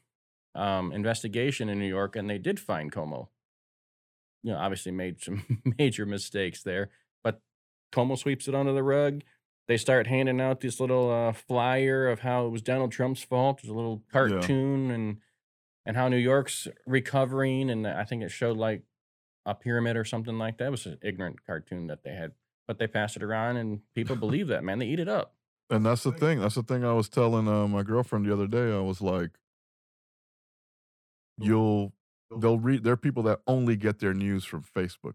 um, 0.54 0.92
investigation 0.92 1.68
in 1.68 1.78
New 1.78 1.88
York, 1.88 2.14
and 2.16 2.30
they 2.30 2.38
did 2.38 2.58
find 2.60 2.90
Cuomo. 2.92 3.28
You 4.44 4.52
know, 4.52 4.58
obviously 4.58 4.92
made 4.92 5.20
some 5.20 5.62
major 5.78 6.06
mistakes 6.06 6.62
there, 6.62 6.90
but 7.24 7.40
Cuomo 7.92 8.16
sweeps 8.16 8.48
it 8.48 8.54
under 8.54 8.72
the 8.72 8.82
rug. 8.84 9.22
They 9.68 9.76
start 9.76 10.06
handing 10.06 10.40
out 10.40 10.60
this 10.60 10.80
little 10.80 11.10
uh, 11.10 11.32
flyer 11.32 12.08
of 12.08 12.20
how 12.20 12.46
it 12.46 12.48
was 12.48 12.62
Donald 12.62 12.90
Trump's 12.90 13.22
fault. 13.22 13.60
There's 13.62 13.70
a 13.70 13.74
little 13.74 14.02
cartoon 14.10 14.90
and 14.90 15.18
and 15.84 15.96
how 15.96 16.08
New 16.08 16.16
York's 16.16 16.68
recovering, 16.86 17.70
and 17.70 17.86
I 17.86 18.04
think 18.04 18.22
it 18.22 18.30
showed 18.30 18.56
like 18.56 18.82
a 19.46 19.54
pyramid 19.54 19.96
or 19.96 20.04
something 20.04 20.38
like 20.38 20.58
that. 20.58 20.66
It 20.66 20.70
was 20.70 20.86
an 20.86 20.98
ignorant 21.02 21.44
cartoon 21.46 21.86
that 21.86 22.02
they 22.02 22.12
had, 22.12 22.32
but 22.66 22.78
they 22.78 22.86
passed 22.86 23.16
it 23.16 23.22
around, 23.22 23.56
and 23.56 23.80
people 23.94 24.16
believe 24.26 24.48
that. 24.48 24.64
Man, 24.64 24.78
they 24.78 24.86
eat 24.86 25.00
it 25.00 25.08
up. 25.08 25.34
And 25.70 25.84
that's 25.84 26.02
the 26.02 26.12
thing. 26.12 26.40
That's 26.40 26.54
the 26.54 26.62
thing 26.62 26.84
I 26.84 26.92
was 26.92 27.08
telling 27.08 27.46
uh, 27.46 27.66
my 27.68 27.82
girlfriend 27.82 28.26
the 28.26 28.32
other 28.32 28.46
day. 28.46 28.74
I 28.74 28.80
was 28.80 29.02
like, 29.02 29.30
you'll, 31.38 31.92
they'll 32.38 32.58
read, 32.58 32.84
there 32.84 32.94
are 32.94 32.98
people 32.98 33.22
that 33.24 33.40
only 33.46 33.76
get 33.76 33.98
their 33.98 34.14
news 34.14 34.44
from 34.44 34.62
Facebook. 34.62 35.14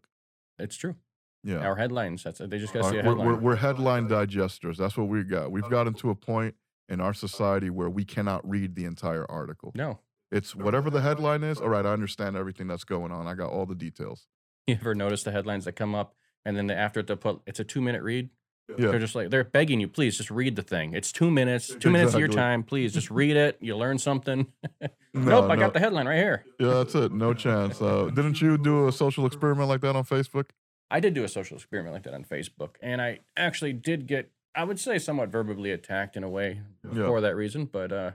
It's 0.59 0.75
true. 0.75 0.95
Yeah. 1.43 1.57
Our 1.57 1.75
headlines. 1.75 2.23
That's 2.23 2.39
they 2.39 2.57
just 2.57 2.73
got 2.73 2.83
to 2.83 2.89
see 2.89 2.97
a 2.99 3.03
we're, 3.03 3.09
headline. 3.09 3.27
we're, 3.27 3.35
we're 3.35 3.55
headline 3.55 4.07
digesters. 4.07 4.77
That's 4.77 4.95
what 4.97 5.07
we 5.07 5.23
got. 5.23 5.51
We've 5.51 5.69
gotten 5.69 5.93
to 5.95 6.09
a 6.09 6.15
point 6.15 6.55
in 6.89 7.01
our 7.01 7.13
society 7.13 7.69
where 7.69 7.89
we 7.89 8.05
cannot 8.05 8.47
read 8.49 8.75
the 8.75 8.85
entire 8.85 9.29
article. 9.29 9.71
no, 9.75 9.99
It's 10.31 10.55
whatever 10.55 10.89
the 10.89 11.01
headline 11.01 11.43
is. 11.43 11.59
All 11.59 11.69
right, 11.69 11.85
I 11.85 11.91
understand 11.91 12.35
everything 12.37 12.67
that's 12.67 12.83
going 12.83 13.11
on. 13.11 13.27
I 13.27 13.33
got 13.33 13.49
all 13.49 13.65
the 13.65 13.75
details. 13.75 14.27
you 14.67 14.75
ever 14.79 14.95
notice 14.95 15.23
the 15.23 15.31
headlines 15.31 15.65
that 15.65 15.73
come 15.73 15.93
up, 15.95 16.15
and 16.45 16.55
then 16.55 16.67
they, 16.67 16.75
after 16.75 17.01
it, 17.01 17.07
they 17.07 17.15
put 17.15 17.41
it's 17.45 17.59
a 17.59 17.63
two 17.63 17.81
minute 17.81 18.03
read. 18.03 18.29
Yeah. 18.69 18.91
They're 18.91 18.99
just 18.99 19.13
like 19.13 19.29
they're 19.29 19.43
begging 19.43 19.81
you, 19.81 19.89
please 19.89 20.15
just 20.17 20.31
read 20.31 20.55
the 20.55 20.61
thing. 20.61 20.93
It's 20.93 21.11
two 21.11 21.29
minutes, 21.29 21.75
two 21.75 21.89
minutes 21.89 22.13
of 22.13 22.21
your 22.21 22.29
time. 22.29 22.63
Please 22.63 22.93
just 22.93 23.11
read 23.11 23.35
it. 23.35 23.57
You 23.59 23.75
learn 23.75 23.97
something. 23.97 24.47
No, 25.15 25.41
nope, 25.41 25.51
I 25.51 25.55
no. 25.55 25.61
got 25.61 25.73
the 25.73 25.79
headline 25.79 26.07
right 26.07 26.17
here. 26.17 26.43
Yeah, 26.59 26.69
that's 26.69 26.95
it. 26.95 27.11
No 27.11 27.35
chance. 27.35 27.79
Uh, 27.79 28.05
didn't 28.05 28.41
you 28.41 28.57
do 28.57 28.87
a 28.87 28.91
social 28.91 29.27
experiment 29.27 29.69
like 29.69 29.81
that 29.81 29.95
on 29.95 30.03
Facebook? 30.05 30.45
I 30.93 30.99
did 30.99 31.13
do 31.13 31.23
a 31.23 31.27
social 31.27 31.57
experiment 31.57 31.93
like 31.93 32.03
that 32.03 32.13
on 32.13 32.23
Facebook, 32.23 32.75
and 32.81 33.01
I 33.01 33.19
actually 33.35 33.73
did 33.73 34.05
get, 34.07 34.29
I 34.55 34.63
would 34.63 34.79
say, 34.79 34.99
somewhat 34.99 35.29
verbally 35.29 35.71
attacked 35.71 36.15
in 36.15 36.23
a 36.23 36.29
way 36.29 36.61
Yeah. 36.85 37.07
for 37.07 37.19
that 37.21 37.35
reason. 37.35 37.65
But 37.65 37.91
uh, 37.91 38.11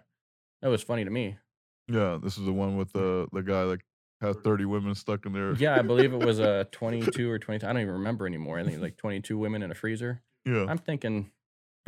that 0.62 0.68
was 0.68 0.82
funny 0.82 1.04
to 1.04 1.10
me. 1.10 1.36
Yeah, 1.88 2.18
this 2.22 2.38
is 2.38 2.44
the 2.46 2.52
one 2.52 2.76
with 2.76 2.92
the 2.92 3.26
the 3.32 3.42
guy 3.42 3.64
that 3.64 3.80
had 4.20 4.42
30 4.44 4.64
women 4.64 4.94
stuck 4.94 5.26
in 5.26 5.32
there. 5.32 5.54
Yeah, 5.54 5.76
I 5.76 5.82
believe 5.82 6.12
it 6.12 6.24
was 6.24 6.38
a 6.38 6.66
22 6.72 7.30
or 7.30 7.38
20. 7.38 7.64
I 7.66 7.72
don't 7.72 7.82
even 7.82 7.94
remember 7.94 8.26
anymore. 8.26 8.58
I 8.58 8.64
think 8.64 8.80
like 8.80 8.96
22 8.96 9.36
women 9.38 9.62
in 9.62 9.70
a 9.70 9.74
freezer. 9.74 10.22
Yeah. 10.44 10.66
I'm 10.68 10.78
thinking, 10.78 11.30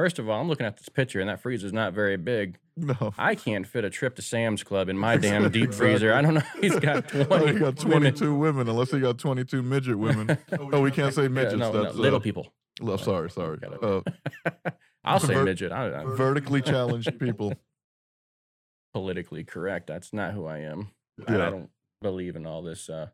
first 0.00 0.18
of 0.18 0.30
all, 0.30 0.40
I'm 0.40 0.48
looking 0.48 0.64
at 0.64 0.78
this 0.78 0.88
picture, 0.88 1.20
and 1.20 1.28
that 1.28 1.42
freezer's 1.42 1.74
not 1.74 1.92
very 1.92 2.16
big. 2.16 2.56
No. 2.74 3.12
I 3.18 3.34
can't 3.34 3.66
fit 3.66 3.84
a 3.84 3.90
trip 3.90 4.16
to 4.16 4.22
Sam's 4.22 4.62
Club 4.62 4.88
in 4.88 4.96
my 4.96 5.18
damn 5.18 5.50
deep 5.50 5.74
freezer. 5.74 6.14
I 6.14 6.22
don't 6.22 6.32
know. 6.32 6.42
He's 6.58 6.74
got 6.78 7.06
20. 7.10 7.26
Oh, 7.30 7.46
he 7.46 7.58
got 7.58 7.76
22 7.76 8.34
women. 8.34 8.66
unless 8.66 8.92
he 8.92 8.98
got 9.00 9.18
22 9.18 9.62
midget 9.62 9.98
women. 9.98 10.38
Oh, 10.58 10.80
we 10.80 10.90
can't 10.90 11.12
say 11.14 11.24
Yeah, 11.24 11.28
midgets. 11.28 11.56
no, 11.58 11.70
no, 11.70 11.82
That's 11.82 11.96
little 11.96 12.16
uh, 12.18 12.22
people. 12.22 12.50
oh, 12.80 12.96
sorry, 12.96 13.28
sorry. 13.28 13.58
Uh, 13.82 14.00
I'll 15.04 15.20
say 15.20 15.34
midget. 15.42 15.70
I, 15.70 16.04
vertically 16.06 16.62
challenged 16.62 17.18
people. 17.18 17.52
politically 18.94 19.44
correct. 19.44 19.86
That's 19.88 20.14
not 20.14 20.32
who 20.32 20.46
I 20.46 20.60
am. 20.60 20.88
I, 21.28 21.34
I 21.34 21.50
don't 21.50 21.68
believe 22.00 22.36
in 22.36 22.46
all 22.46 22.62
this. 22.62 22.88
Uh, 22.88 23.08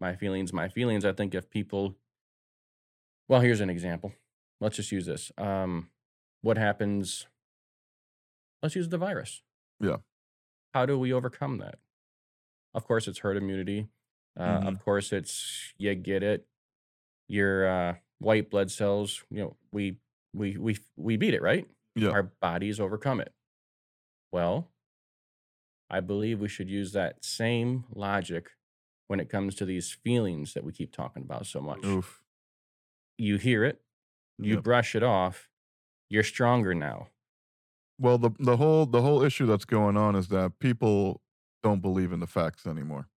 my 0.00 0.16
feelings, 0.16 0.50
my 0.54 0.68
feelings. 0.68 1.04
I 1.04 1.12
think 1.12 1.34
if 1.34 1.50
people, 1.50 1.94
well, 3.28 3.42
here's 3.42 3.60
an 3.60 3.68
example. 3.68 4.12
Let's 4.62 4.76
just 4.76 4.90
use 4.90 5.04
this. 5.04 5.30
Um, 5.36 5.90
what 6.46 6.56
happens? 6.56 7.26
Let's 8.62 8.76
use 8.76 8.88
the 8.88 8.98
virus. 8.98 9.42
Yeah. 9.80 9.96
How 10.72 10.86
do 10.86 10.96
we 10.96 11.12
overcome 11.12 11.58
that? 11.58 11.78
Of 12.72 12.86
course, 12.86 13.08
it's 13.08 13.18
herd 13.18 13.36
immunity. 13.36 13.88
Uh, 14.38 14.60
Mhm. 14.60 14.68
Of 14.68 14.84
course, 14.84 15.12
it's 15.12 15.74
you 15.76 15.94
get 15.96 16.22
it. 16.22 16.46
Your 17.28 17.66
uh, 17.68 17.94
white 18.18 18.48
blood 18.48 18.70
cells. 18.70 19.24
You 19.28 19.38
know, 19.42 19.56
we 19.72 19.98
we 20.32 20.56
we 20.56 20.78
we 20.96 21.16
beat 21.16 21.34
it, 21.34 21.42
right? 21.42 21.66
Yeah. 21.96 22.10
Our 22.10 22.22
bodies 22.22 22.78
overcome 22.78 23.20
it. 23.20 23.34
Well, 24.30 24.70
I 25.90 25.98
believe 26.00 26.40
we 26.40 26.48
should 26.48 26.70
use 26.70 26.92
that 26.92 27.24
same 27.24 27.86
logic 27.92 28.50
when 29.08 29.18
it 29.18 29.28
comes 29.28 29.54
to 29.56 29.64
these 29.64 29.90
feelings 29.92 30.54
that 30.54 30.62
we 30.62 30.72
keep 30.72 30.92
talking 30.92 31.22
about 31.24 31.46
so 31.46 31.60
much. 31.60 31.84
Oof. 31.84 32.22
You 33.18 33.36
hear 33.38 33.64
it, 33.64 33.82
you 34.38 34.56
Yep. 34.56 34.64
brush 34.64 34.94
it 34.94 35.02
off, 35.02 35.48
you're 36.08 36.22
stronger 36.22 36.74
now. 36.74 37.08
Well, 37.98 38.18
the 38.18 38.30
the 38.38 38.56
whole 38.56 38.86
the 38.86 39.02
whole 39.02 39.22
issue 39.22 39.46
that's 39.46 39.64
going 39.64 39.96
on 39.96 40.16
is 40.16 40.28
that 40.28 40.58
people 40.58 41.22
don't 41.62 41.80
believe 41.80 42.12
in 42.12 42.20
the 42.20 42.26
facts 42.26 42.66
anymore. 42.66 43.08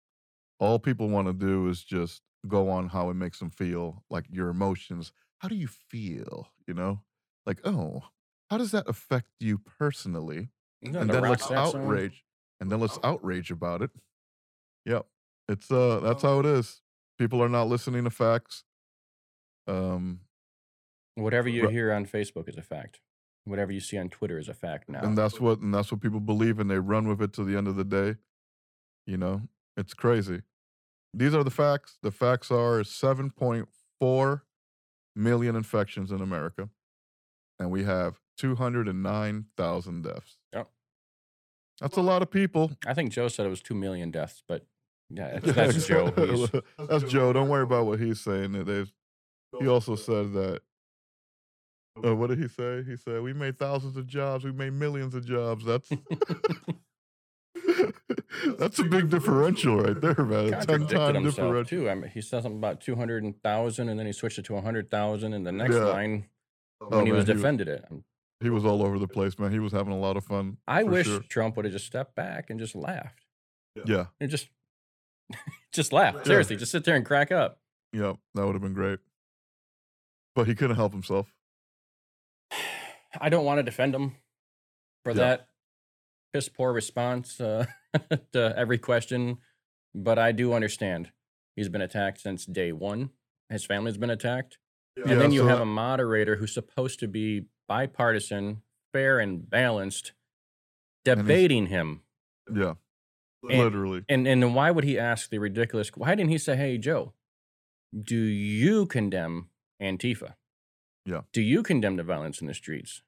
All 0.59 0.79
people 0.79 1.09
want 1.09 1.27
to 1.27 1.33
do 1.33 1.67
is 1.69 1.83
just 1.83 2.21
go 2.47 2.69
on 2.69 2.89
how 2.89 3.09
it 3.09 3.15
makes 3.15 3.39
them 3.39 3.49
feel, 3.49 4.03
like 4.09 4.25
your 4.29 4.49
emotions. 4.49 5.11
How 5.39 5.47
do 5.47 5.55
you 5.55 5.67
feel? 5.67 6.49
You 6.67 6.73
know, 6.73 7.01
like 7.45 7.59
oh, 7.65 8.03
how 8.49 8.57
does 8.57 8.71
that 8.71 8.87
affect 8.87 9.29
you 9.39 9.57
personally? 9.57 10.49
You 10.81 10.91
know, 10.91 11.01
and 11.01 11.09
the 11.09 11.13
then 11.15 11.23
let's 11.23 11.47
that 11.47 11.71
song? 11.71 11.81
outrage, 11.81 12.23
and 12.59 12.71
then 12.71 12.79
let's 12.79 12.99
outrage 13.03 13.51
about 13.51 13.81
it. 13.81 13.91
Yep, 14.85 15.05
it's 15.47 15.71
uh 15.71 15.99
that's 15.99 16.21
how 16.23 16.39
it 16.39 16.45
is. 16.45 16.81
People 17.17 17.43
are 17.43 17.49
not 17.49 17.67
listening 17.67 18.05
to 18.05 18.09
facts. 18.09 18.63
Um, 19.67 20.21
Whatever 21.21 21.49
you 21.49 21.67
hear 21.67 21.91
on 21.91 22.05
Facebook 22.05 22.47
is 22.49 22.57
a 22.57 22.61
fact. 22.61 22.99
Whatever 23.45 23.71
you 23.71 23.79
see 23.79 23.97
on 23.97 24.09
Twitter 24.09 24.37
is 24.37 24.47
a 24.49 24.53
fact 24.53 24.89
now. 24.89 25.01
and 25.01 25.17
that's 25.17 25.39
what 25.39 25.59
and 25.59 25.73
that's 25.73 25.91
what 25.91 26.01
people 26.01 26.19
believe 26.19 26.59
and 26.59 26.69
they 26.69 26.77
run 26.79 27.07
with 27.07 27.21
it 27.21 27.33
to 27.33 27.43
the 27.43 27.57
end 27.57 27.67
of 27.67 27.75
the 27.75 27.83
day 27.83 28.15
you 29.07 29.17
know 29.17 29.41
it's 29.75 29.93
crazy 29.95 30.41
these 31.15 31.33
are 31.33 31.43
the 31.43 31.49
facts 31.49 31.97
the 32.03 32.11
facts 32.11 32.51
are 32.51 32.81
7.4 32.81 34.41
million 35.15 35.55
infections 35.55 36.11
in 36.11 36.21
america 36.21 36.69
and 37.59 37.71
we 37.71 37.85
have 37.85 38.19
209,000 38.37 40.03
deaths 40.03 40.37
Yep. 40.53 40.69
that's 41.81 41.97
a 41.97 42.01
lot 42.01 42.21
of 42.21 42.29
people 42.29 42.71
I 42.85 42.93
think 42.93 43.11
Joe 43.11 43.29
said 43.29 43.45
it 43.45 43.49
was 43.49 43.61
two 43.61 43.73
million 43.75 44.11
deaths, 44.11 44.43
but 44.47 44.65
yeah, 45.09 45.39
that's, 45.43 45.55
that's 45.75 45.87
Joe. 45.87 46.11
That's 46.77 47.03
joe 47.11 47.33
don't 47.33 47.49
worry 47.49 47.63
about 47.63 47.85
what 47.87 47.99
he's 47.99 48.19
saying 48.19 48.51
There's- 48.65 48.91
he 49.59 49.67
also 49.67 49.95
said 49.95 50.33
that 50.33 50.61
uh, 52.05 52.15
what 52.15 52.27
did 52.29 52.39
he 52.39 52.47
say 52.47 52.83
he 52.83 52.95
said 52.95 53.21
we 53.21 53.33
made 53.33 53.57
thousands 53.57 53.97
of 53.97 54.05
jobs 54.07 54.43
we 54.43 54.51
made 54.51 54.73
millions 54.73 55.13
of 55.15 55.25
jobs 55.25 55.65
that's 55.65 55.89
That's 58.57 58.79
a 58.79 58.83
big 58.83 59.09
differential 59.09 59.77
right 59.81 59.99
there, 59.99 60.23
man. 60.23 60.47
A 60.47 60.51
ten 60.51 60.65
contradicted 60.65 60.97
time 60.97 61.15
himself 61.15 61.35
differential. 61.35 61.65
too. 61.79 61.89
I 61.89 61.95
mean, 61.95 62.09
he 62.11 62.21
said 62.21 62.43
something 62.43 62.57
about 62.59 62.79
two 62.81 62.95
hundred 62.95 63.25
thousand, 63.43 63.89
and 63.89 63.99
then 63.99 64.05
he 64.05 64.11
switched 64.13 64.37
it 64.39 64.45
to 64.45 64.59
hundred 64.61 64.89
thousand 64.91 65.33
in 65.33 65.43
the 65.43 65.51
next 65.51 65.75
Yeah. 65.75 65.83
line 65.85 66.25
Oh, 66.81 66.87
when 66.97 67.05
he 67.05 67.11
was 67.11 67.27
man, 67.27 67.35
defended 67.35 67.67
it. 67.67 67.85
Um, 67.91 68.03
He 68.39 68.49
was 68.49 68.63
all 68.65 68.83
over 68.83 68.97
the 68.99 69.07
place, 69.07 69.37
man. 69.39 69.51
He 69.51 69.59
was 69.59 69.71
having 69.73 69.91
a 69.93 69.97
lot 69.99 70.15
of 70.15 70.23
fun. 70.23 70.57
I 70.67 70.83
wish 70.83 71.07
sure. 71.07 71.19
Trump 71.27 71.55
would 71.57 71.65
have 71.65 71.73
just 71.73 71.85
stepped 71.85 72.15
back 72.15 72.49
and 72.49 72.59
just 72.59 72.75
laughed. 72.75 73.25
Yeah, 73.85 74.05
And 74.21 74.29
just, 74.29 74.47
just 75.73 75.91
laugh. 75.91 76.15
Yeah. 76.17 76.23
Seriously, 76.23 76.55
just 76.55 76.71
sit 76.71 76.83
there 76.85 76.95
and 76.95 77.05
crack 77.05 77.31
up. 77.31 77.59
yeah, 77.93 78.13
that 78.35 78.45
would 78.45 78.53
have 78.53 78.61
been 78.61 78.73
great. 78.73 78.99
But 80.35 80.47
he 80.47 80.55
couldn't 80.55 80.75
help 80.77 80.91
himself. 80.93 81.27
I 83.21 83.29
don't 83.29 83.45
want 83.45 83.59
to 83.59 83.63
defend 83.63 83.95
him 83.95 84.15
for 85.03 85.11
Yeah. 85.11 85.17
that 85.17 85.47
piss 86.33 86.49
poor 86.49 86.71
response 86.73 87.39
uh, 87.41 87.65
to 88.33 88.53
every 88.57 88.77
question, 88.77 89.37
but 89.95 90.19
I 90.19 90.31
do 90.31 90.53
understand 90.53 91.11
he's 91.55 91.69
been 91.69 91.81
attacked 91.81 92.21
since 92.21 92.45
day 92.45 92.71
one. 92.71 93.09
His 93.49 93.65
family's 93.65 93.97
been 93.97 94.11
attacked. 94.11 94.57
Yeah, 94.95 95.11
and 95.11 95.21
then 95.21 95.31
you 95.31 95.41
so 95.41 95.47
have 95.47 95.57
that- 95.57 95.63
a 95.63 95.67
moderator 95.67 96.35
who's 96.35 96.53
supposed 96.53 96.99
to 96.99 97.07
be 97.07 97.45
bipartisan, 97.67 98.61
fair, 98.93 99.19
and 99.19 99.49
balanced, 99.49 100.11
debating 101.05 101.67
him. 101.67 102.01
Yeah, 102.53 102.73
And- 103.49 103.59
literally. 103.59 104.03
And 104.09 104.27
and 104.27 104.43
then 104.43 104.53
why 104.53 104.69
would 104.71 104.83
he 104.83 104.99
ask 104.99 105.29
the 105.29 105.39
ridiculous? 105.39 105.89
Why 105.95 106.13
didn't 106.15 106.29
he 106.31 106.37
say, 106.37 106.55
"Hey, 106.55 106.77
Joe, 106.77 107.13
do 107.99 108.17
you 108.17 108.85
condemn 108.85 109.49
Antifa? 109.81 110.35
Yeah. 111.05 111.21
Do 111.33 111.41
you 111.41 111.63
condemn 111.63 111.95
the 111.95 112.03
violence 112.03 112.41
in 112.41 112.47
the 112.47 112.53
streets?" 112.53 113.01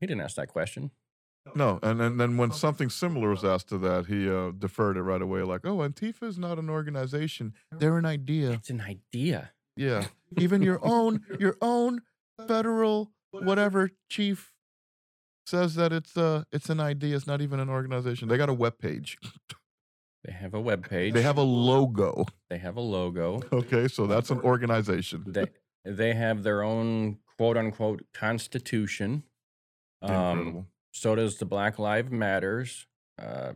He 0.00 0.06
didn't 0.06 0.22
ask 0.22 0.36
that 0.36 0.48
question. 0.48 0.90
No, 1.54 1.78
and, 1.82 2.00
and 2.02 2.20
then 2.20 2.36
when 2.36 2.52
something 2.52 2.90
similar 2.90 3.30
was 3.30 3.44
asked 3.44 3.70
to 3.70 3.78
that, 3.78 4.06
he 4.06 4.28
uh, 4.28 4.50
deferred 4.50 4.96
it 4.96 5.02
right 5.02 5.22
away, 5.22 5.42
like, 5.42 5.64
"Oh, 5.64 5.78
Antifa 5.78 6.24
is 6.24 6.38
not 6.38 6.58
an 6.58 6.68
organization; 6.68 7.54
they're 7.72 7.96
an 7.96 8.04
idea." 8.04 8.52
It's 8.52 8.70
an 8.70 8.82
idea. 8.82 9.52
Yeah, 9.76 10.06
even 10.36 10.62
your 10.62 10.80
own 10.82 11.24
your 11.38 11.56
own 11.62 12.02
federal 12.46 13.12
whatever 13.30 13.90
chief 14.08 14.52
says 15.46 15.74
that 15.76 15.92
it's 15.92 16.16
uh 16.16 16.44
it's 16.52 16.68
an 16.68 16.80
idea. 16.80 17.16
It's 17.16 17.26
not 17.26 17.40
even 17.40 17.60
an 17.60 17.70
organization. 17.70 18.28
They 18.28 18.36
got 18.36 18.48
a 18.48 18.54
web 18.54 18.78
page. 18.78 19.18
They 20.24 20.32
have 20.32 20.52
a 20.52 20.60
web 20.60 20.88
page. 20.88 21.14
They 21.14 21.22
have 21.22 21.38
a 21.38 21.42
logo. 21.42 22.26
They 22.50 22.58
have 22.58 22.76
a 22.76 22.80
logo. 22.80 23.40
Okay, 23.52 23.88
so 23.88 24.06
that's 24.06 24.30
an 24.30 24.40
organization. 24.40 25.24
They 25.26 25.46
they 25.84 26.14
have 26.14 26.42
their 26.42 26.62
own 26.62 27.18
quote 27.36 27.56
unquote 27.56 28.04
constitution. 28.12 29.22
Um, 30.02 30.66
so 30.92 31.14
does 31.14 31.38
the 31.38 31.44
Black 31.46 31.78
Lives 31.78 32.10
Matters 32.10 32.86
uh, 33.20 33.52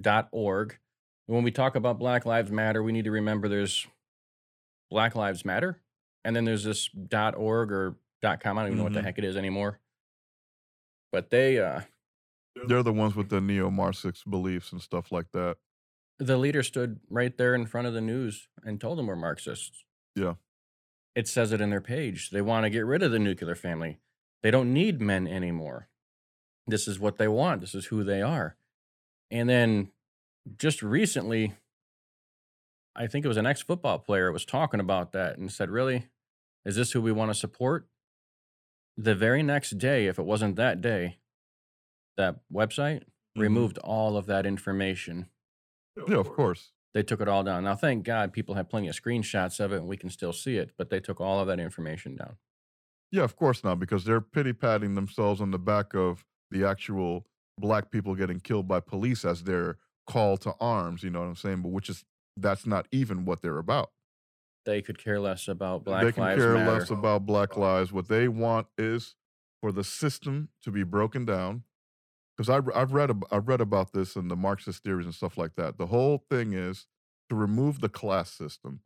dot 0.00 0.28
org. 0.32 0.78
When 1.26 1.42
we 1.42 1.50
talk 1.50 1.74
about 1.76 1.98
Black 1.98 2.26
Lives 2.26 2.50
Matter, 2.50 2.82
we 2.82 2.92
need 2.92 3.04
to 3.04 3.10
remember 3.10 3.48
there's 3.48 3.86
Black 4.90 5.14
Lives 5.14 5.44
Matter, 5.44 5.80
and 6.24 6.34
then 6.36 6.44
there's 6.44 6.64
this 6.64 6.88
dot 6.88 7.34
org 7.34 7.72
or 7.72 7.96
dot 8.22 8.40
com. 8.40 8.58
I 8.58 8.62
don't 8.62 8.68
even 8.72 8.78
know 8.78 8.84
what 8.84 8.92
the 8.92 9.00
Mhm. 9.00 9.04
heck 9.04 9.18
it 9.18 9.24
is 9.24 9.36
anymore. 9.36 9.80
But 11.12 11.30
they, 11.30 11.58
uh, 11.60 11.82
They're 12.66 12.82
the 12.82 12.92
ones 12.92 13.14
with 13.14 13.28
the 13.30 13.40
neo-Marxist 13.40 14.28
beliefs 14.28 14.72
and 14.72 14.80
stuff 14.82 15.10
like 15.12 15.30
that. 15.32 15.56
the 16.20 16.36
leader 16.38 16.62
stood 16.62 17.00
right 17.10 17.36
there 17.36 17.56
in 17.56 17.66
front 17.66 17.88
of 17.88 17.92
the 17.94 18.00
news 18.00 18.48
and 18.64 18.80
told 18.80 18.96
them 18.98 19.06
we're 19.08 19.16
Marxists. 19.16 19.84
Yeah. 20.14 20.34
It 21.14 21.28
says 21.28 21.52
it 21.52 21.60
in 21.60 21.70
their 21.70 21.80
page. 21.80 22.30
They 22.30 22.42
want 22.42 22.64
to 22.64 22.70
get 22.70 22.84
rid 22.86 23.02
of 23.02 23.12
the 23.12 23.18
nuclear 23.18 23.54
family. 23.54 23.98
They 24.42 24.50
don't 24.50 24.72
need 24.72 25.00
men 25.00 25.26
anymore. 25.26 25.88
This 26.66 26.88
is 26.88 26.98
what 26.98 27.18
they 27.18 27.28
want. 27.28 27.60
This 27.60 27.74
is 27.74 27.86
who 27.86 28.02
they 28.04 28.20
are. 28.22 28.56
And 29.30 29.48
then 29.48 29.90
just 30.58 30.82
recently, 30.82 31.54
I 32.96 33.06
think 33.06 33.24
it 33.24 33.28
was 33.28 33.36
an 33.36 33.46
ex 33.46 33.62
football 33.62 33.98
player 33.98 34.30
was 34.32 34.44
talking 34.44 34.80
about 34.80 35.12
that 35.12 35.38
and 35.38 35.50
said, 35.52 35.70
Really? 35.70 36.08
Is 36.64 36.76
this 36.76 36.92
who 36.92 37.02
we 37.02 37.12
want 37.12 37.30
to 37.30 37.34
support? 37.34 37.86
The 38.96 39.14
very 39.14 39.42
next 39.42 39.70
day, 39.78 40.06
if 40.06 40.18
it 40.18 40.24
wasn't 40.24 40.56
that 40.56 40.80
day, 40.80 41.18
that 42.16 42.36
website 42.52 43.02
Mhm. 43.36 43.40
removed 43.42 43.78
all 43.78 44.16
of 44.16 44.26
that 44.26 44.46
information 44.46 45.28
Yeah, 46.08 46.18
of 46.18 46.30
course. 46.32 46.72
They 46.94 47.02
took 47.02 47.20
it 47.20 47.28
all 47.28 47.42
down. 47.42 47.64
Now, 47.64 47.74
thank 47.74 48.04
God 48.04 48.32
people 48.32 48.54
have 48.54 48.68
plenty 48.68 48.88
of 48.88 48.94
screenshots 49.00 49.58
of 49.60 49.72
it 49.72 49.76
and 49.78 49.88
we 49.88 49.96
can 49.96 50.10
still 50.10 50.32
see 50.32 50.56
it, 50.56 50.70
but 50.78 50.90
they 50.90 51.00
took 51.00 51.20
all 51.20 51.40
of 51.40 51.46
that 51.48 51.58
information 51.60 52.16
down. 52.16 52.36
Yeah, 53.10 53.22
of 53.22 53.36
course 53.36 53.62
not, 53.64 53.78
because 53.78 54.04
they're 54.04 54.20
pity 54.20 54.52
patting 54.52 54.94
themselves 54.94 55.40
on 55.40 55.50
the 55.50 55.58
back 55.58 55.94
of 55.94 56.24
the 56.50 56.64
actual 56.64 57.26
black 57.58 57.90
people 57.90 58.14
getting 58.14 58.40
killed 58.40 58.66
by 58.66 58.80
police 58.80 59.24
as 59.24 59.44
their 59.44 59.76
call 60.08 60.36
to 60.38 60.54
arms. 60.60 61.02
You 61.02 61.10
know 61.10 61.20
what 61.20 61.26
I'm 61.26 61.36
saying? 61.36 61.62
But 61.62 61.68
which 61.70 61.88
is 61.88 62.04
that's 62.36 62.66
not 62.66 62.86
even 62.90 63.24
what 63.24 63.42
they're 63.42 63.58
about. 63.58 63.90
They 64.64 64.80
could 64.82 64.98
care 65.02 65.20
less 65.20 65.46
about 65.46 65.84
Black 65.84 66.02
lives. 66.02 66.06
they 66.06 66.12
can 66.12 66.22
Lives 66.24 66.42
care 66.42 66.54
Matter. 66.54 66.70
less 66.72 66.90
about 66.90 67.26
black 67.26 67.56
lives. 67.56 67.92
What 67.92 68.08
they 68.08 68.28
want 68.28 68.66
is 68.78 69.14
for 69.60 69.70
the 69.72 69.84
system 69.84 70.48
to 70.62 70.70
be 70.70 70.82
broken 70.84 71.24
down. 71.26 71.64
Because 72.36 72.50
I've, 72.50 72.68
I've 72.74 72.92
read 72.92 73.10
ab- 73.10 73.26
I've 73.30 73.48
read 73.48 73.60
about 73.60 73.92
this 73.92 74.16
in 74.16 74.28
the 74.28 74.36
Marxist 74.36 74.82
theories 74.82 75.06
and 75.06 75.14
stuff 75.14 75.38
like 75.38 75.54
that. 75.56 75.78
The 75.78 75.86
whole 75.86 76.18
thing 76.30 76.52
is 76.52 76.86
to 77.28 77.34
remove 77.36 77.80
the 77.80 77.88
class 77.88 78.32
system, 78.32 78.82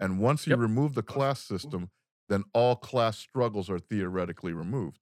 and 0.00 0.20
once 0.20 0.46
you 0.46 0.54
Yep. 0.54 0.56
remove 0.56 0.94
the 0.94 1.02
class 1.02 1.40
system, 1.42 1.90
then 2.28 2.44
all 2.54 2.76
class 2.76 3.18
struggles 3.18 3.68
are 3.68 3.78
theoretically 3.78 4.52
removed. 4.52 5.00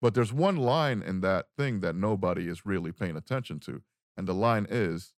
But 0.00 0.14
there's 0.14 0.32
one 0.32 0.56
line 0.56 1.02
in 1.02 1.20
that 1.22 1.48
thing 1.56 1.80
that 1.80 1.96
nobody 1.96 2.48
is 2.48 2.66
really 2.66 2.92
paying 2.92 3.16
attention 3.16 3.60
to, 3.60 3.82
and 4.16 4.28
the 4.28 4.34
line 4.34 4.66
is, 4.68 5.14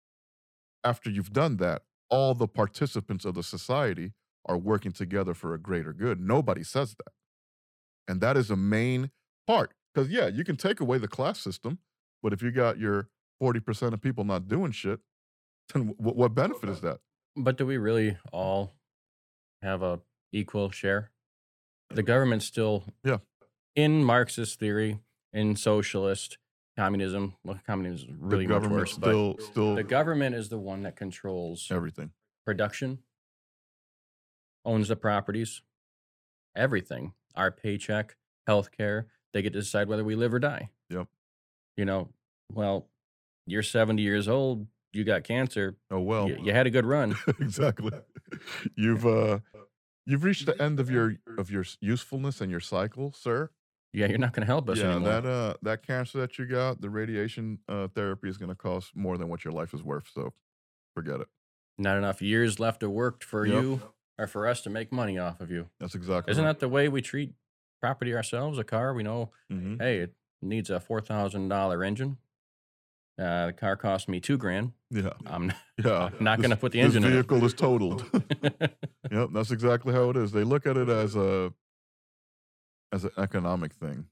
after 0.85 1.11
you've 1.11 1.33
done 1.33 1.57
that, 1.59 1.83
all 2.11 2.35
the 2.35 2.49
participants 2.49 3.25
of 3.25 3.35
the 3.35 3.43
society 3.43 4.13
are 4.47 4.59
working 4.59 4.93
together 4.93 5.35
for 5.35 5.55
a 5.55 5.59
greater 5.59 5.93
good. 5.93 6.21
Nobody 6.21 6.63
says 6.65 6.95
that. 6.97 7.13
And 8.09 8.21
that 8.21 8.37
is 8.37 8.51
a 8.51 8.57
main 8.57 9.11
part. 9.47 9.75
Because, 9.95 10.11
yeah, 10.11 10.27
you 10.27 10.45
can 10.45 10.57
take 10.57 10.81
away 10.81 10.99
the 10.99 11.09
class 11.09 11.39
system, 11.41 11.79
but 12.25 12.33
if 12.33 12.43
you 12.43 12.51
got 12.51 12.79
your 12.79 13.09
40% 13.43 13.93
of 13.93 14.01
people 14.01 14.25
not 14.25 14.49
doing 14.49 14.73
shit, 14.73 14.99
then 15.75 15.89
w- 15.99 16.17
what 16.17 16.35
benefit 16.35 16.71
is 16.71 16.81
that? 16.81 16.99
But 17.37 17.59
do 17.59 17.67
we 17.67 17.77
really 17.77 18.17
all 18.33 18.73
have 19.63 19.83
a 19.83 20.01
equal 20.33 20.71
share? 20.71 21.11
The 21.91 22.03
government's 22.03 22.47
still 22.47 22.85
Yeah. 23.05 23.19
in 23.77 24.03
Marxist 24.03 24.59
theory, 24.59 25.01
in 25.35 25.55
socialist 25.55 26.39
communism. 26.79 27.35
Well, 27.45 27.61
communism 27.67 28.09
is 28.15 28.17
really 28.19 28.47
the 28.47 28.55
government 28.55 28.81
worse, 28.81 28.93
still, 28.95 29.37
still 29.39 29.75
the 29.75 29.85
government 29.85 30.35
is 30.35 30.49
the 30.49 30.59
one 30.59 30.83
that 30.85 30.97
controls 30.97 31.69
everything. 31.71 32.13
production, 32.47 33.03
owns 34.65 34.89
the 34.89 34.97
properties, 34.97 35.61
everything. 36.57 37.13
Our 37.35 37.51
paycheck, 37.51 38.17
healthcare, 38.49 39.07
they 39.33 39.43
get 39.43 39.53
to 39.53 39.59
decide 39.61 39.89
whether 39.89 40.05
we 40.05 40.15
live 40.15 40.33
or 40.33 40.39
die. 40.39 40.71
Yep. 40.89 41.09
You 41.77 41.85
know, 41.85 42.09
well, 42.53 42.89
you're 43.47 43.63
70 43.63 44.03
years 44.03 44.29
old, 44.29 44.67
you 44.93 45.05
got 45.05 45.25
cancer, 45.25 45.77
Oh, 45.91 46.01
well. 46.01 46.29
you, 46.29 46.39
you 46.45 46.53
had 46.53 46.67
a 46.67 46.71
good 46.71 46.87
run. 46.87 47.17
exactly. 47.41 47.93
You've 48.77 49.07
uh 49.07 49.41
you've 50.07 50.25
reached 50.25 50.47
the 50.47 50.61
end 50.61 50.81
of 50.81 50.91
your 50.91 51.17
of 51.39 51.51
your 51.51 51.65
usefulness 51.81 52.41
and 52.41 52.51
your 52.51 52.61
cycle, 52.61 53.13
sir. 53.13 53.51
Yeah, 53.93 54.07
you're 54.07 54.19
not 54.19 54.33
going 54.33 54.43
to 54.47 54.53
help 54.53 54.69
us 54.69 54.79
yeah, 54.79 54.91
anymore. 54.93 55.09
that 55.23 55.27
uh 55.27 55.55
that 55.63 55.87
cancer 55.87 56.19
that 56.19 56.39
you 56.39 56.47
got, 56.47 56.81
the 56.81 56.91
radiation 56.91 57.59
uh 57.69 57.89
therapy 57.89 58.29
is 58.29 58.39
going 58.39 58.49
to 58.51 58.55
cost 58.57 58.95
more 58.97 59.17
than 59.19 59.29
what 59.29 59.45
your 59.45 59.53
life 59.53 59.73
is 59.75 59.83
worth, 59.83 60.09
so 60.13 60.33
forget 60.95 61.21
it. 61.21 61.29
not 61.79 61.97
enough 61.99 62.21
years 62.23 62.59
left 62.61 62.81
to 62.81 62.91
work 62.91 63.23
for 63.25 63.47
Yep. 63.47 63.63
you 63.63 63.83
or 64.19 64.27
for 64.27 64.47
us 64.47 64.63
to 64.63 64.71
make 64.71 64.93
money 64.93 65.19
off 65.19 65.41
of 65.41 65.51
you. 65.51 65.69
That's 65.81 65.95
exactly 65.95 66.31
Isn't 66.33 66.45
right. 66.45 66.51
that 66.51 66.61
the 66.61 66.69
way 66.69 66.89
we 66.89 67.03
treat 67.03 67.35
property 67.81 68.15
ourselves? 68.15 68.59
A 68.59 68.65
car, 68.65 68.95
we 68.95 69.03
know, 69.03 69.33
Mhm. 69.53 69.81
hey, 69.81 70.09
needs 70.45 70.71
a 70.71 70.81
four 70.81 71.01
thousand 71.01 71.49
dollar 71.49 71.83
engine. 71.83 72.19
Uh, 73.19 73.47
the 73.47 73.53
car 73.53 73.77
cost 73.77 74.09
me 74.09 74.21
two 74.21 74.37
grand. 74.37 74.73
Yeah. 74.91 75.11
I'm 75.27 75.53
Yeah. 75.85 76.11
not 76.21 76.39
going 76.39 76.51
to 76.51 76.57
put 76.57 76.73
the 76.73 76.81
this 76.81 76.87
engine 76.87 77.05
in. 77.05 77.11
it. 77.11 77.15
vehicle 77.15 77.45
is 77.45 77.55
totaled. 77.55 78.05
yep, 79.11 79.29
that's 79.33 79.51
exactly 79.53 79.93
how 79.95 80.11
it 80.11 80.17
is. 80.17 80.33
They 80.33 80.43
look 80.45 80.67
at 80.67 80.77
it 80.77 80.89
as 80.89 81.15
a 81.17 81.53
as 82.93 83.05
an 83.05 83.11
economic 83.19 83.73
thing. 83.73 84.07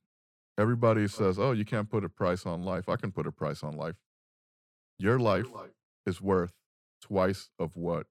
Everybody 0.58 1.08
says, 1.08 1.38
"Oh, 1.38 1.52
you 1.52 1.64
can't 1.64 1.88
put 1.90 2.04
a 2.04 2.08
price 2.08 2.46
on 2.46 2.62
life." 2.62 2.88
I 2.88 2.96
can 2.96 3.10
put 3.12 3.26
a 3.26 3.32
price 3.32 3.62
on 3.62 3.76
life. 3.76 3.96
Your 4.98 5.18
life 5.18 5.46
is 6.06 6.20
worth 6.20 6.52
twice 7.00 7.50
of 7.58 7.76
what 7.76 8.06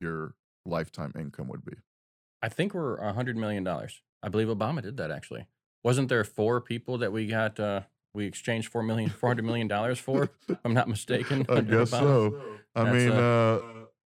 your 0.00 0.34
lifetime 0.66 1.12
income 1.18 1.48
would 1.48 1.64
be. 1.64 1.74
I 2.40 2.48
think 2.48 2.74
we're 2.74 2.96
a 2.96 3.12
hundred 3.12 3.36
million 3.36 3.62
dollars. 3.62 4.00
I 4.22 4.28
believe 4.28 4.48
Obama 4.48 4.82
did 4.82 4.96
that 4.96 5.10
actually. 5.12 5.46
Wasn't 5.84 6.08
there 6.08 6.24
four 6.24 6.60
people 6.60 6.98
that 6.98 7.12
we 7.12 7.26
got? 7.26 7.58
Uh, 7.58 7.82
we 8.14 8.26
exchanged 8.26 8.68
four 8.68 8.82
million, 8.82 9.10
four 9.10 9.30
hundred 9.30 9.44
million 9.44 9.68
dollars 9.68 9.98
for. 9.98 10.30
if 10.48 10.58
I'm 10.64 10.74
not 10.74 10.88
mistaken. 10.88 11.46
I 11.48 11.60
guess 11.62 11.90
so. 11.90 12.40
I 12.74 12.84
That's, 12.84 12.94
mean, 12.94 13.10
uh, 13.12 13.16
uh, 13.16 13.60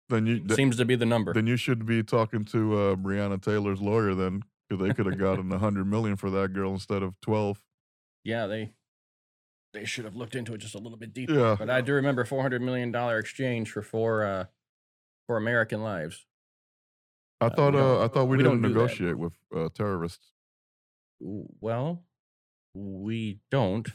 then 0.09 0.27
you 0.27 0.39
th- 0.41 0.53
Seems 0.53 0.77
to 0.77 0.85
be 0.85 0.95
the 0.97 1.07
number. 1.07 1.33
then 1.33 1.47
you 1.47 1.57
should 1.57 1.85
be 1.87 2.03
talking 2.03 2.45
to 2.47 2.75
uh, 2.79 2.95
Breonna 2.97 3.41
Taylor's 3.43 3.81
lawyer 3.81 4.15
then, 4.15 4.43
because 4.69 4.87
they 4.87 4.95
could 4.95 5.07
have 5.07 5.19
gotten 5.19 5.51
a 5.53 5.59
hundred 5.59 5.87
million 5.87 6.17
for 6.17 6.31
that 6.31 6.53
girl 6.53 6.73
instead 6.73 7.03
of 7.03 7.19
twelve. 7.21 7.61
yeah, 8.23 8.47
they 8.47 8.73
they 9.73 9.85
should 9.85 10.05
have 10.05 10.15
looked 10.17 10.35
into 10.37 10.55
it 10.55 10.59
just 10.59 10.75
a 10.75 10.79
little 10.79 10.97
bit 10.99 11.13
deeper. 11.13 11.35
Yeah. 11.35 11.57
But 11.59 11.69
I 11.71 11.81
do 11.81 11.93
remember 11.95 12.25
four 12.25 12.43
hundred 12.43 12.63
million 12.63 12.93
dollar 12.93 13.19
exchange 13.19 13.71
for 13.73 13.83
four 13.83 14.25
uh, 14.25 14.45
for 15.27 15.37
American 15.37 15.83
lives. 15.83 16.25
I 17.41 17.47
Uh, 17.47 17.51
thought 17.51 17.75
uh, 17.75 18.05
I 18.05 18.09
thought 18.09 18.25
we, 18.27 18.37
we 18.37 18.43
didn't 18.43 18.63
don't 18.63 18.63
do 18.63 18.69
that. 18.69 18.75
negotiate 18.75 19.19
with 19.19 19.33
uh, 19.55 19.69
terrorists. 19.75 20.29
Well, 21.21 22.05
we 22.75 23.41
don't. 23.51 23.89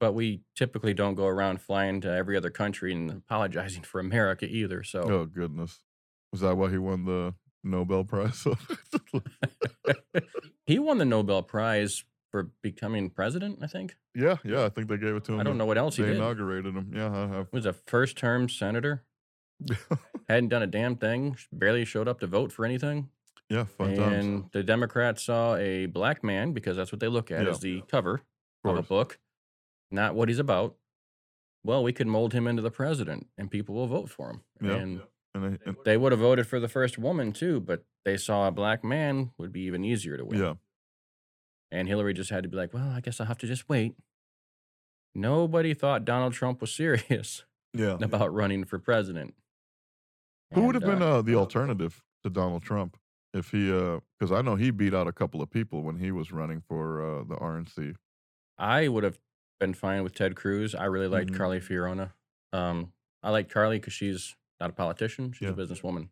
but 0.00 0.12
we 0.12 0.42
typically 0.56 0.94
don't 0.94 1.14
go 1.16 1.26
around 1.26 1.60
flying 1.60 2.00
to 2.02 2.10
every 2.10 2.36
other 2.36 2.50
country 2.50 2.92
and 2.92 3.10
apologizing 3.10 3.82
for 3.82 4.00
America 4.00 4.46
either. 4.46 4.82
So 4.82 5.00
Oh 5.02 5.24
goodness, 5.26 5.80
was 6.32 6.40
that 6.42 6.56
why 6.56 6.70
he 6.70 6.78
won 6.78 7.04
the 7.04 7.34
Nobel 7.64 8.04
Prize? 8.04 8.46
he 10.66 10.78
won 10.78 10.98
the 10.98 11.04
Nobel 11.04 11.42
Prize 11.42 12.04
for 12.30 12.50
becoming 12.62 13.10
president, 13.10 13.58
I 13.62 13.66
think. 13.66 13.96
yeah, 14.14 14.36
yeah, 14.44 14.64
I 14.64 14.68
think 14.68 14.88
they 14.88 14.96
gave 14.98 15.16
it 15.16 15.24
to 15.24 15.32
him. 15.34 15.40
I 15.40 15.42
don't 15.42 15.58
know 15.58 15.66
what 15.66 15.78
else 15.78 15.96
he 15.96 16.02
They 16.02 16.10
did. 16.10 16.18
inaugurated 16.18 16.74
him. 16.74 16.92
Yeah, 16.94 17.10
I 17.10 17.26
have. 17.26 17.48
was 17.52 17.66
a 17.66 17.72
first 17.72 18.16
term 18.16 18.48
senator, 18.48 19.04
hadn't 20.28 20.48
done 20.48 20.62
a 20.62 20.66
damn 20.66 20.96
thing, 20.96 21.36
barely 21.52 21.84
showed 21.84 22.08
up 22.08 22.20
to 22.20 22.26
vote 22.26 22.52
for 22.52 22.64
anything. 22.64 23.08
Yeah, 23.50 23.64
fun 23.64 23.90
and 23.90 23.98
times. 23.98 24.44
the 24.52 24.62
Democrats 24.62 25.22
saw 25.24 25.56
a 25.56 25.86
black 25.86 26.22
man, 26.24 26.52
because 26.52 26.76
that's 26.76 26.92
what 26.92 27.00
they 27.00 27.08
look 27.08 27.30
at 27.30 27.44
Yeah. 27.44 27.50
as 27.50 27.60
the 27.60 27.82
cover 27.82 28.22
Of 28.64 28.72
of 28.72 28.78
a 28.78 28.82
book, 28.82 29.18
not 29.90 30.14
what 30.14 30.28
he's 30.28 30.38
about. 30.38 30.76
Well, 31.64 31.82
we 31.82 31.92
could 31.92 32.06
mold 32.06 32.32
him 32.34 32.46
into 32.46 32.62
the 32.62 32.70
president 32.70 33.26
and 33.36 33.50
people 33.50 33.74
will 33.74 33.86
vote 33.88 34.08
for 34.10 34.30
him. 34.30 34.40
Yeah. 34.60 34.74
And 34.76 35.02
And, 35.34 35.44
they, 35.44 35.58
and 35.66 35.76
they 35.84 35.96
would 35.96 36.12
have 36.12 36.20
voted 36.20 36.46
for 36.46 36.58
the 36.60 36.68
first 36.68 36.98
woman 36.98 37.32
too, 37.32 37.60
but 37.60 37.84
they 38.04 38.16
saw 38.16 38.46
a 38.48 38.50
black 38.50 38.82
man 38.84 39.32
would 39.38 39.52
be 39.52 39.62
even 39.62 39.84
easier 39.84 40.16
to 40.16 40.24
win. 40.24 40.38
yeah, 40.40 40.54
And 41.70 41.86
Hillary 41.88 42.14
just 42.14 42.30
had 42.30 42.42
to 42.44 42.48
be 42.48 42.56
like, 42.56 42.72
well, 42.72 42.88
I 42.90 43.00
guess 43.00 43.20
I'll 43.20 43.26
have 43.26 43.38
to 43.38 43.46
just 43.46 43.68
wait. 43.68 43.94
Nobody 45.14 45.74
thought 45.74 46.04
Donald 46.04 46.32
Trump 46.32 46.60
was 46.60 46.72
serious 46.74 47.44
yeah. 47.74 47.96
about 48.00 48.32
running 48.32 48.64
for 48.64 48.78
president. 48.78 49.34
Who 50.54 50.62
would 50.62 50.74
have 50.76 50.84
And, 50.84 51.00
been 51.00 51.02
uh, 51.08 51.16
uh, 51.18 51.22
the 51.22 51.34
alternative 51.34 52.02
to 52.24 52.30
Donald 52.30 52.62
Trump 52.62 52.96
if 53.38 53.50
he? 53.52 53.66
Because 53.70 54.32
I 54.32 54.42
know 54.42 54.56
he 54.56 54.70
beat 54.70 54.92
out 54.94 55.06
a 55.08 55.12
couple 55.12 55.40
of 55.40 55.50
people 55.50 55.82
when 55.82 55.96
he 55.96 56.10
was 56.10 56.32
running 56.32 56.60
for 56.60 57.00
uh, 57.20 57.24
the 57.24 57.36
RNC. 57.36 57.94
I 58.58 58.88
would 58.88 59.04
have 59.04 59.18
been 59.60 59.74
fine 59.74 60.02
with 60.02 60.14
Ted 60.14 60.36
Cruz. 60.36 60.74
I 60.74 60.84
really 60.84 61.08
liked 61.08 61.30
Mhm. 61.30 61.36
Carly 61.36 61.60
Fiorina. 61.60 62.12
Um, 62.52 62.92
I 63.22 63.30
like 63.30 63.48
Carly 63.50 63.78
because 63.78 63.92
she's 63.92 64.36
not 64.60 64.70
a 64.70 64.72
politician; 64.72 65.32
she's 65.32 65.46
Yeah. 65.46 65.54
a 65.54 65.56
businesswoman. 65.56 66.08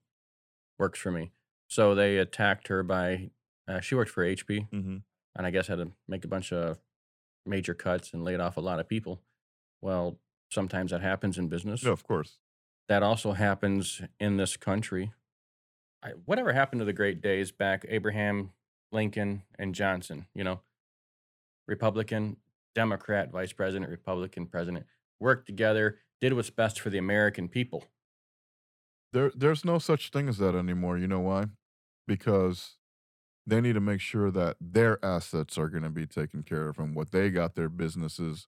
Works 0.79 0.99
for 1.01 1.11
me. 1.11 1.33
So 1.69 1.95
they 1.95 2.19
attacked 2.19 2.69
her 2.69 2.83
by. 2.83 3.31
Uh, 3.69 3.81
she 3.81 3.95
worked 3.97 4.11
for 4.11 4.23
HP, 4.25 4.69
Mm-hmm. 4.73 4.99
and 5.35 5.47
I 5.47 5.51
guess 5.51 5.67
had 5.67 5.79
to 5.79 5.93
make 6.07 6.25
a 6.25 6.29
bunch 6.29 6.53
of 6.53 6.79
major 7.45 7.75
cuts 7.75 8.13
and 8.13 8.23
laid 8.25 8.41
off 8.41 8.57
a 8.57 8.61
lot 8.61 8.79
of 8.81 8.89
people. 8.89 9.23
Well, 9.83 10.19
sometimes 10.51 10.91
that 10.93 11.01
happens 11.01 11.39
in 11.39 11.49
business. 11.49 11.83
Yeah, 11.83 11.91
of 11.91 12.05
course. 12.05 12.39
That 12.89 13.03
also 13.03 13.33
happens 13.33 14.03
in 14.21 14.37
this 14.37 14.57
country. 14.57 15.13
Whatever 16.25 16.53
happened 16.53 16.81
to 16.81 16.85
the 16.85 16.93
great 16.93 17.21
days 17.21 17.53
back, 17.53 17.85
Abraham 17.89 18.53
Lincoln 18.93 19.43
and 19.59 19.75
Johnson, 19.75 20.27
you 20.35 20.45
know, 20.45 20.61
Republican, 21.67 22.37
Democrat, 22.75 23.31
vice 23.31 23.53
president, 23.53 23.91
Republican, 23.91 24.47
president, 24.47 24.87
worked 25.19 25.47
together, 25.47 25.99
did 26.21 26.33
what's 26.33 26.51
best 26.51 26.81
for 26.81 26.91
the 26.91 26.99
American 26.99 27.49
people. 27.49 27.85
There, 29.13 29.33
there's 29.35 29.65
no 29.65 29.79
such 29.79 30.11
thing 30.11 30.29
as 30.29 30.39
that 30.39 30.55
anymore. 30.55 30.99
You 30.99 31.09
know 31.09 31.21
why? 31.21 31.47
Because 32.07 32.77
they 33.47 33.61
need 33.61 33.75
to 33.75 33.81
make 33.81 34.01
sure 34.01 34.31
that 34.31 34.57
their 34.61 35.05
assets 35.05 35.57
are 35.57 35.69
going 35.69 35.85
to 35.85 35.91
be 35.91 36.07
taken 36.07 36.43
care 36.43 36.69
of 36.69 36.79
and 36.79 36.95
what 36.95 37.13
they 37.13 37.31
got 37.31 37.55
their 37.55 37.69
businesses 37.69 38.47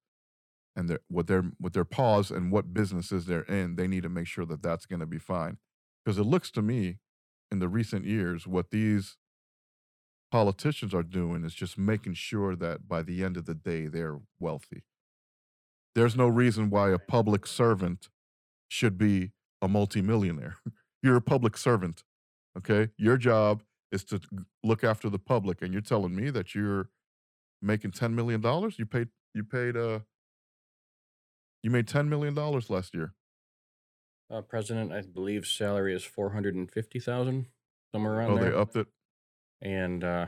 and 0.77 0.89
their 0.89 1.01
what 1.09 1.27
their 1.27 1.45
what 1.59 1.73
their 1.73 1.85
pause 1.85 2.31
and 2.31 2.53
what 2.53 2.75
businesses 2.75 3.27
they're 3.27 3.43
in. 3.43 3.77
They 3.77 3.87
need 3.87 4.03
to 4.03 4.09
make 4.09 4.27
sure 4.27 4.45
that 4.47 4.63
that's 4.63 4.87
going 4.87 5.01
to 5.01 5.07
be 5.07 5.19
fine. 5.19 5.59
Because 6.05 6.19
it 6.19 6.25
looks 6.25 6.51
to 6.53 6.63
me, 6.63 6.99
in 7.51 7.59
the 7.59 7.69
recent 7.69 8.05
years, 8.05 8.47
what 8.47 8.71
these 8.71 9.17
politicians 10.31 10.93
are 10.95 11.03
doing 11.03 11.45
is 11.45 11.55
just 11.55 11.79
making 11.79 12.15
sure 12.15 12.55
that 12.57 12.87
by 12.87 13.03
the 13.03 13.25
end 13.25 13.37
of 13.37 13.47
the 13.47 13.55
day 13.55 13.87
they're 13.87 14.19
wealthy. 14.39 14.83
There's 15.95 16.17
no 16.17 16.29
reason 16.29 16.71
why 16.71 16.91
a 16.91 16.99
public 16.99 17.47
servant 17.47 18.09
should 18.69 18.99
be 18.99 19.33
a 19.63 19.69
multimillionaire. 19.69 20.57
You're 21.03 21.17
a 21.17 21.23
public 21.23 21.57
servant. 21.57 22.05
Okay? 22.57 22.91
Your 22.99 23.17
job 23.17 23.63
is 23.91 24.05
to 24.05 24.21
look 24.63 24.85
after 24.85 25.09
the 25.09 25.19
public 25.19 25.63
and 25.63 25.73
you're 25.73 25.81
telling 25.81 26.15
me 26.15 26.29
that 26.31 26.55
you're 26.55 26.91
making 27.63 27.93
10 27.93 28.15
million 28.15 28.41
dollars? 28.41 28.79
You 28.79 28.85
paid 28.85 29.09
you 29.33 29.45
paid 29.45 29.77
uh 29.77 30.01
you 31.63 31.71
made 31.71 31.89
10 31.89 32.09
million 32.09 32.35
dollars 32.35 32.69
last 32.69 32.95
year. 32.95 33.15
Uh, 34.31 34.43
president, 34.43 34.93
I 34.93 35.01
believe, 35.03 35.47
salary 35.47 35.95
is 35.95 36.05
four 36.05 36.31
hundred 36.31 36.55
and 36.55 36.71
fifty 36.71 36.99
thousand, 37.01 37.47
somewhere 37.93 38.15
around 38.15 38.33
Oh, 38.33 38.37
there. 38.37 38.51
they 38.51 38.57
upped 38.57 38.77
it. 38.77 38.87
and 39.63 40.05
uh, 40.05 40.27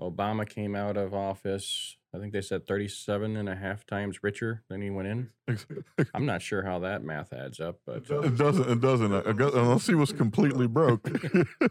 Obama 0.00 0.46
came 0.48 0.74
out 0.76 0.96
of 0.96 1.14
office. 1.14 1.96
I 2.14 2.18
think 2.18 2.32
they 2.32 2.40
said 2.40 2.66
37 2.66 3.36
and 3.36 3.46
a 3.48 3.54
half 3.56 3.84
times 3.84 4.22
richer 4.22 4.62
than 4.70 4.80
he 4.80 4.88
went 4.88 5.08
in. 5.08 5.30
I'm 6.14 6.24
not 6.24 6.40
sure 6.40 6.62
how 6.62 6.78
that 6.78 7.02
math 7.02 7.30
adds 7.32 7.60
up, 7.60 7.80
but 7.84 8.10
uh, 8.10 8.20
It 8.20 8.36
doesn't. 8.38 8.70
It 8.70 8.80
doesn't. 8.80 9.12
I 9.12 9.32
guess, 9.32 9.52
unless 9.52 9.86
he 9.86 9.94
was 9.94 10.12
completely 10.12 10.66
broke 10.66 11.06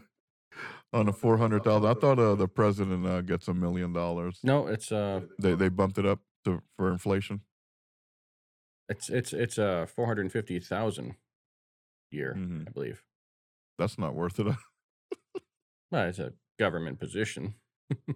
on 0.92 1.08
a 1.08 1.12
four 1.12 1.38
hundred 1.38 1.62
thousand. 1.64 1.88
I 1.90 1.94
thought 1.94 2.18
uh, 2.18 2.34
the 2.34 2.48
president 2.48 3.06
uh, 3.06 3.20
gets 3.22 3.46
a 3.48 3.54
million 3.54 3.92
dollars. 3.92 4.40
no, 4.42 4.66
it's 4.66 4.90
uh, 4.92 5.20
They 5.40 5.54
they 5.54 5.68
bumped 5.68 5.98
it 5.98 6.06
up 6.06 6.20
to 6.44 6.62
for 6.76 6.90
inflation. 6.90 7.40
it's 8.88 9.08
it's 9.08 9.32
it's 9.32 9.58
uh 9.58 9.86
450,000 9.86 11.14
year, 12.10 12.34
Mhm. 12.38 12.66
I 12.68 12.70
believe. 12.70 13.02
That's 13.78 13.98
not 13.98 14.14
worth 14.14 14.38
it. 14.40 14.46
Well, 15.92 16.08
it's 16.08 16.18
a 16.18 16.32
government 16.58 16.98
position. 16.98 17.54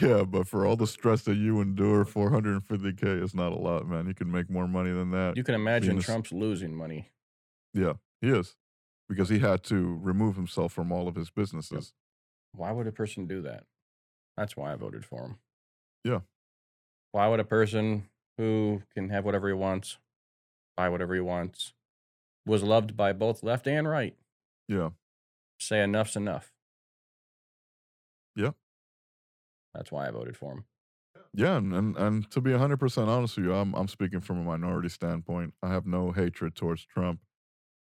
yeah, 0.00 0.22
but 0.22 0.46
for 0.46 0.64
all 0.64 0.76
the 0.76 0.86
stress 0.86 1.22
that 1.24 1.34
you 1.36 1.60
endure, 1.60 2.04
four 2.04 2.30
hundred 2.30 2.52
and 2.52 2.64
fifty 2.64 2.92
k 2.92 3.08
is 3.08 3.34
not 3.34 3.50
a 3.52 3.56
lot, 3.56 3.86
man. 3.88 4.06
You 4.06 4.14
can 4.14 4.30
make 4.30 4.48
more 4.48 4.68
money 4.68 4.92
than 4.92 5.10
that. 5.10 5.36
You 5.36 5.42
can 5.42 5.56
imagine 5.56 5.90
Venus- 5.90 6.04
Trump's 6.04 6.32
losing 6.32 6.72
money. 6.74 7.08
yeah, 7.74 7.94
he 8.20 8.28
is 8.30 8.54
because 9.08 9.28
he 9.28 9.40
had 9.40 9.64
to 9.64 9.98
remove 10.00 10.36
himself 10.36 10.72
from 10.72 10.92
all 10.92 11.08
of 11.08 11.16
his 11.16 11.30
businesses. 11.30 11.94
Why 12.52 12.70
would 12.70 12.86
a 12.86 12.92
person 12.92 13.26
do 13.26 13.42
that? 13.42 13.64
That's 14.36 14.56
why 14.56 14.72
I 14.72 14.76
voted 14.76 15.04
for 15.04 15.24
him. 15.24 15.38
Yeah. 16.04 16.20
Why 17.10 17.26
would 17.26 17.40
a 17.40 17.44
person 17.44 18.08
who 18.38 18.82
can 18.94 19.08
have 19.08 19.24
whatever 19.24 19.48
he 19.48 19.54
wants, 19.54 19.98
buy 20.76 20.88
whatever 20.88 21.14
he 21.14 21.20
wants, 21.20 21.74
was 22.46 22.62
loved 22.62 22.96
by 22.96 23.12
both 23.12 23.42
left 23.42 23.66
and 23.66 23.88
right, 23.88 24.16
Yeah, 24.68 24.90
say 25.58 25.80
enough's 25.80 26.16
enough? 26.16 26.52
Yeah. 28.36 28.52
That's 29.74 29.90
why 29.92 30.06
I 30.06 30.10
voted 30.12 30.36
for 30.36 30.52
him. 30.52 30.64
yeah, 31.32 31.56
and 31.56 31.72
and, 31.74 31.96
and 31.96 32.30
to 32.30 32.40
be 32.40 32.52
hundred 32.52 32.78
percent 32.78 33.08
honest 33.08 33.36
with 33.36 33.46
you, 33.46 33.54
I'm 33.54 33.74
I'm 33.74 33.88
speaking 33.88 34.20
from 34.20 34.38
a 34.38 34.42
minority 34.44 34.88
standpoint. 34.88 35.54
I 35.62 35.68
have 35.70 35.86
no 35.86 36.12
hatred 36.12 36.54
towards 36.54 36.84
Trump, 36.84 37.20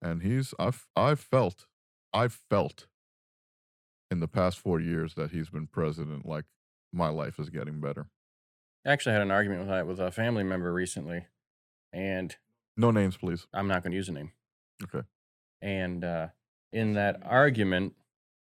and 0.02 0.24
he's 0.24 0.54
I've 0.60 0.88
I've 0.96 1.20
felt 1.20 1.68
I've 2.14 2.34
felt 2.50 2.88
in 4.12 4.20
the 4.20 4.28
past 4.28 4.60
four 4.60 4.80
years 4.80 5.16
that 5.16 5.32
he's 5.32 5.50
been 5.50 5.68
president, 5.68 6.26
like 6.26 6.46
my 6.92 7.10
life 7.10 7.40
is 7.40 7.50
getting 7.50 7.80
better. 7.80 8.10
I 8.86 8.92
actually 8.92 9.14
had 9.14 9.22
an 9.22 9.32
argument 9.32 9.62
with, 9.62 9.70
that 9.70 9.88
with 9.88 10.00
a 10.00 10.12
family 10.12 10.44
member 10.44 10.74
recently, 10.74 11.28
and 11.94 12.36
No 12.78 12.90
names, 12.92 13.16
please. 13.18 13.48
I'm 13.54 13.68
not 13.68 13.84
going 13.84 13.92
to 13.92 13.98
use 13.98 14.10
a 14.10 14.14
name. 14.14 14.32
Okay. 14.84 15.06
And 15.62 16.04
uh, 16.04 16.28
in 16.72 16.94
that 16.94 17.22
argument, 17.26 17.94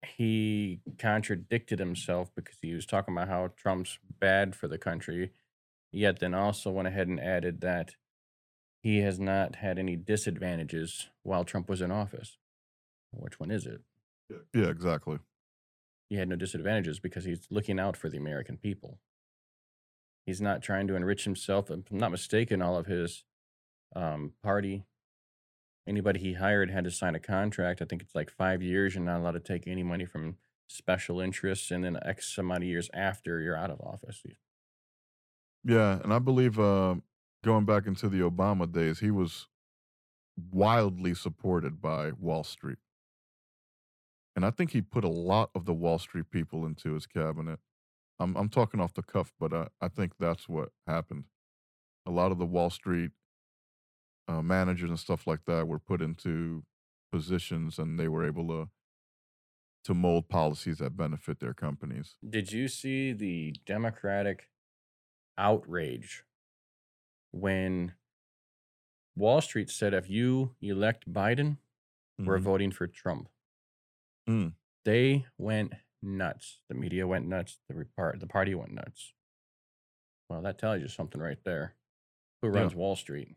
he 0.03 0.81
contradicted 0.99 1.79
himself 1.79 2.31
because 2.35 2.59
he 2.61 2.75
was 2.75 2.87
talking 2.87 3.15
about 3.15 3.29
how 3.29 3.51
Trump's 3.57 3.99
bad 4.21 4.55
for 4.55 4.69
the 4.69 4.79
country, 4.79 5.33
yet 5.93 6.19
then 6.21 6.35
also 6.35 6.71
went 6.71 6.89
ahead 6.89 7.09
and 7.09 7.21
added 7.21 7.61
that 7.61 7.95
he 8.83 8.99
has 9.01 9.19
not 9.19 9.57
had 9.57 9.79
any 9.79 9.97
disadvantages 9.97 11.09
while 11.23 11.45
Trump 11.45 11.69
was 11.69 11.81
in 11.81 11.91
office. 11.91 12.37
Which 13.11 13.41
one 13.41 13.51
is 13.51 13.67
it? 13.67 13.81
Yeah, 14.53 14.67
exactly. 14.69 15.19
he 16.09 16.17
had 16.17 16.29
no 16.29 16.37
disadvantages 16.37 17.01
because 17.01 17.25
he's 17.25 17.47
looking 17.51 17.81
out 17.81 17.97
for 17.97 18.09
the 18.09 18.19
American 18.19 18.57
people. 18.57 18.99
He's 20.25 20.41
not 20.41 20.63
trying 20.63 20.87
to 20.89 20.97
enrich 20.97 21.25
himself. 21.25 21.71
If 21.71 21.91
I'm 21.91 21.99
not 21.99 22.11
mistaken, 22.11 22.63
all 22.63 22.77
of 22.77 22.87
his 22.87 23.25
um, 23.95 24.33
party, 24.43 24.85
anybody 25.87 26.21
he 26.21 26.35
hired 26.35 26.71
had 26.71 26.85
to 26.85 26.91
sign 26.91 27.15
a 27.15 27.21
contract. 27.21 27.81
I 27.81 27.85
think 27.85 28.03
it's 28.03 28.15
like 28.15 28.31
five 28.31 28.63
years. 28.63 28.95
You're 28.95 29.05
not 29.05 29.21
allowed 29.21 29.33
to 29.33 29.41
take 29.41 29.67
any 29.67 29.83
money 29.83 30.05
from 30.05 30.37
special 30.69 31.21
interests, 31.21 31.71
and 31.71 31.85
then 31.85 31.99
X 32.05 32.37
amount 32.39 32.65
of 32.65 32.69
years 32.69 32.91
after 32.93 33.41
you're 33.41 33.57
out 33.57 33.71
of 33.71 33.81
office. 33.81 34.23
Yeah, 35.65 36.01
and 36.03 36.13
I 36.13 36.19
believe 36.19 36.59
uh, 36.59 36.97
going 37.45 37.65
back 37.65 37.87
into 37.87 38.09
the 38.09 38.21
Obama 38.21 38.71
days, 38.71 39.01
he 39.01 39.11
was 39.11 39.47
wildly 40.53 41.15
supported 41.15 41.81
by 41.81 42.13
Wall 42.13 42.45
Street. 42.45 42.79
And 44.35 44.45
I 44.45 44.51
think 44.51 44.73
he 44.73 44.83
put 44.83 45.03
a 45.03 45.09
lot 45.09 45.51
of 45.55 45.65
the 45.65 45.73
Wall 45.73 45.99
Street 45.99 46.31
people 46.31 46.67
into 46.67 46.93
his 46.93 47.07
cabinet. 47.07 47.59
I'm 48.19 48.37
I'm 48.37 48.49
talking 48.49 48.81
off 48.81 48.95
the 48.95 49.03
cuff, 49.03 49.33
but 49.39 49.53
I, 49.53 49.69
I 49.81 49.89
think 49.89 50.13
that's 50.19 50.49
what 50.49 50.71
happened. 50.87 51.25
A 52.07 52.11
lot 52.11 52.33
of 52.33 52.39
the 52.39 52.47
Wall 52.47 52.71
Street 52.71 53.13
uh, 54.29 54.43
managers 54.43 54.91
and 54.91 54.99
stuff 54.99 55.27
like 55.27 55.45
that 55.47 55.69
were 55.69 55.79
put 55.79 56.03
into 56.03 56.65
positions, 57.13 57.79
and 57.79 57.99
they 57.99 58.09
were 58.09 58.25
able 58.27 58.47
to 58.49 58.71
to 59.85 59.95
mold 59.95 60.29
policies 60.29 60.79
that 60.79 60.97
benefit 60.97 61.39
their 61.39 61.55
companies. 61.55 62.17
Did 62.29 62.51
you 62.51 62.67
see 62.69 63.13
the 63.13 63.53
Democratic 63.65 64.51
outrage 65.39 66.25
when 67.33 67.95
Wall 69.15 69.41
Street 69.41 69.71
said 69.71 69.95
if 69.95 70.09
you 70.11 70.55
elect 70.61 71.11
Biden, 71.11 71.59
we're 72.19 72.39
Mhm. 72.39 72.43
voting 72.43 72.71
for 72.73 72.87
Trump? 72.87 73.29
Mm. 74.29 74.55
They 74.85 75.27
went 75.39 75.75
nuts. 76.03 76.61
The 76.69 76.75
media 76.75 77.07
went 77.07 77.27
nuts. 77.27 77.61
The 77.69 77.75
repart, 77.75 78.21
the 78.21 78.27
party 78.27 78.55
went 78.55 78.73
nuts. 78.73 79.13
Well, 80.29 80.43
that 80.43 80.59
tells 80.59 80.81
you 80.83 80.89
something 80.89 81.21
right 81.21 81.43
there. 81.45 81.77
Who 82.43 82.51
Yeah. 82.53 82.61
runs 82.61 82.75
Wall 82.75 82.97
Street? 82.97 83.37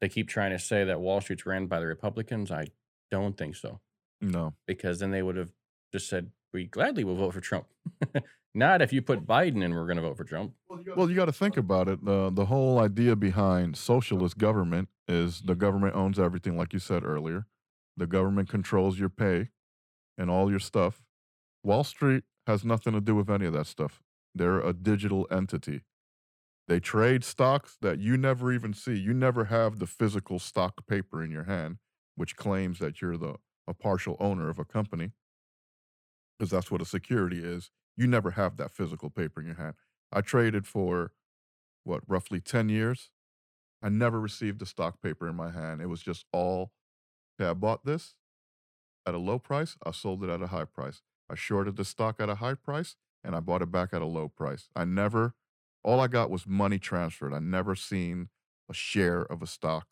They 0.00 0.08
keep 0.08 0.28
trying 0.28 0.50
to 0.52 0.58
say 0.58 0.84
that 0.84 1.00
Wall 1.00 1.20
Street's 1.20 1.46
ran 1.46 1.66
by 1.66 1.80
the 1.80 1.86
Republicans. 1.86 2.50
I 2.50 2.66
don't 3.10 3.36
think 3.36 3.56
so 3.56 3.80
No. 4.20 4.54
because 4.66 4.98
then 4.98 5.10
they 5.10 5.22
would 5.22 5.36
have 5.36 5.52
just 5.92 6.08
said, 6.08 6.30
"We 6.52 6.66
gladly 6.66 7.04
will 7.04 7.16
vote 7.16 7.32
for 7.34 7.40
Trump." 7.40 7.66
Not 8.54 8.80
if 8.80 8.90
you 8.92 9.02
put 9.02 9.26
Biden 9.26 9.62
in, 9.62 9.74
we're 9.74 9.84
going 9.86 9.96
to 9.96 10.02
vote 10.02 10.16
for 10.16 10.24
Trump. 10.24 10.54
Well, 10.96 11.10
you 11.10 11.14
got 11.16 11.26
to 11.26 11.32
think 11.32 11.56
about 11.58 11.88
it. 11.88 12.04
The 12.04 12.30
the 12.30 12.46
whole 12.46 12.78
idea 12.78 13.14
behind 13.16 13.76
socialist 13.76 14.38
government 14.38 14.88
is 15.08 15.42
the 15.42 15.54
government 15.54 15.94
owns 15.94 16.18
everything, 16.18 16.56
like 16.56 16.72
you 16.72 16.78
said 16.78 17.04
earlier. 17.04 17.46
The 17.96 18.06
government 18.06 18.48
controls 18.48 18.98
your 18.98 19.08
pay 19.10 19.50
and 20.18 20.30
all 20.30 20.50
your 20.50 20.58
stuff. 20.58 21.02
Wall 21.62 21.84
Street 21.84 22.24
has 22.46 22.64
nothing 22.64 22.92
to 22.94 23.00
do 23.00 23.14
with 23.14 23.28
any 23.30 23.44
of 23.46 23.52
that 23.52 23.66
stuff. 23.66 24.02
They're 24.34 24.60
a 24.60 24.72
digital 24.72 25.26
entity. 25.30 25.82
They 26.68 26.80
trade 26.80 27.22
stocks 27.24 27.76
that 27.80 28.00
you 28.00 28.16
never 28.16 28.52
even 28.52 28.74
see. 28.74 28.94
You 28.94 29.14
never 29.14 29.44
have 29.44 29.78
the 29.78 29.86
physical 29.86 30.38
stock 30.38 30.86
paper 30.86 31.22
in 31.22 31.30
your 31.30 31.44
hand, 31.44 31.78
which 32.16 32.36
claims 32.36 32.78
that 32.80 33.00
you're 33.00 33.16
the 33.16 33.36
a 33.68 33.74
partial 33.74 34.16
owner 34.20 34.48
of 34.48 34.60
a 34.60 34.64
company, 34.64 35.10
because 36.38 36.50
that's 36.50 36.70
what 36.70 36.80
a 36.80 36.84
security 36.84 37.42
is. 37.42 37.70
You 37.96 38.06
never 38.06 38.32
have 38.32 38.56
that 38.58 38.70
physical 38.70 39.10
paper 39.10 39.40
in 39.40 39.46
your 39.46 39.56
hand. 39.56 39.74
I 40.12 40.20
traded 40.20 40.66
for 40.66 41.12
what 41.84 42.02
roughly 42.06 42.40
10 42.40 42.68
years. 42.68 43.10
I 43.82 43.88
never 43.88 44.20
received 44.20 44.62
a 44.62 44.66
stock 44.66 45.02
paper 45.02 45.28
in 45.28 45.34
my 45.34 45.50
hand. 45.50 45.80
It 45.80 45.88
was 45.88 46.00
just 46.00 46.26
all 46.32 46.72
okay, 47.40 47.50
I 47.50 47.54
bought 47.54 47.84
this 47.84 48.14
at 49.06 49.14
a 49.14 49.18
low 49.18 49.38
price, 49.38 49.76
I 49.84 49.92
sold 49.92 50.24
it 50.24 50.30
at 50.30 50.42
a 50.42 50.48
high 50.48 50.64
price. 50.64 51.02
I 51.30 51.34
shorted 51.34 51.76
the 51.76 51.84
stock 51.84 52.20
at 52.20 52.28
a 52.28 52.36
high 52.36 52.54
price 52.54 52.96
and 53.24 53.34
I 53.34 53.40
bought 53.40 53.62
it 53.62 53.70
back 53.70 53.92
at 53.92 54.02
a 54.02 54.06
low 54.06 54.28
price. 54.28 54.68
I 54.76 54.84
never 54.84 55.34
all 55.86 56.00
I 56.00 56.08
got 56.08 56.30
was 56.30 56.46
money 56.48 56.80
transferred. 56.80 57.32
I 57.32 57.38
never 57.38 57.76
seen 57.76 58.28
a 58.68 58.74
share 58.74 59.22
of 59.22 59.40
a 59.40 59.46
stock 59.46 59.86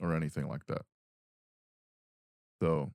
or 0.00 0.14
anything 0.14 0.46
like 0.46 0.66
that. 0.66 0.82
So 2.62 2.92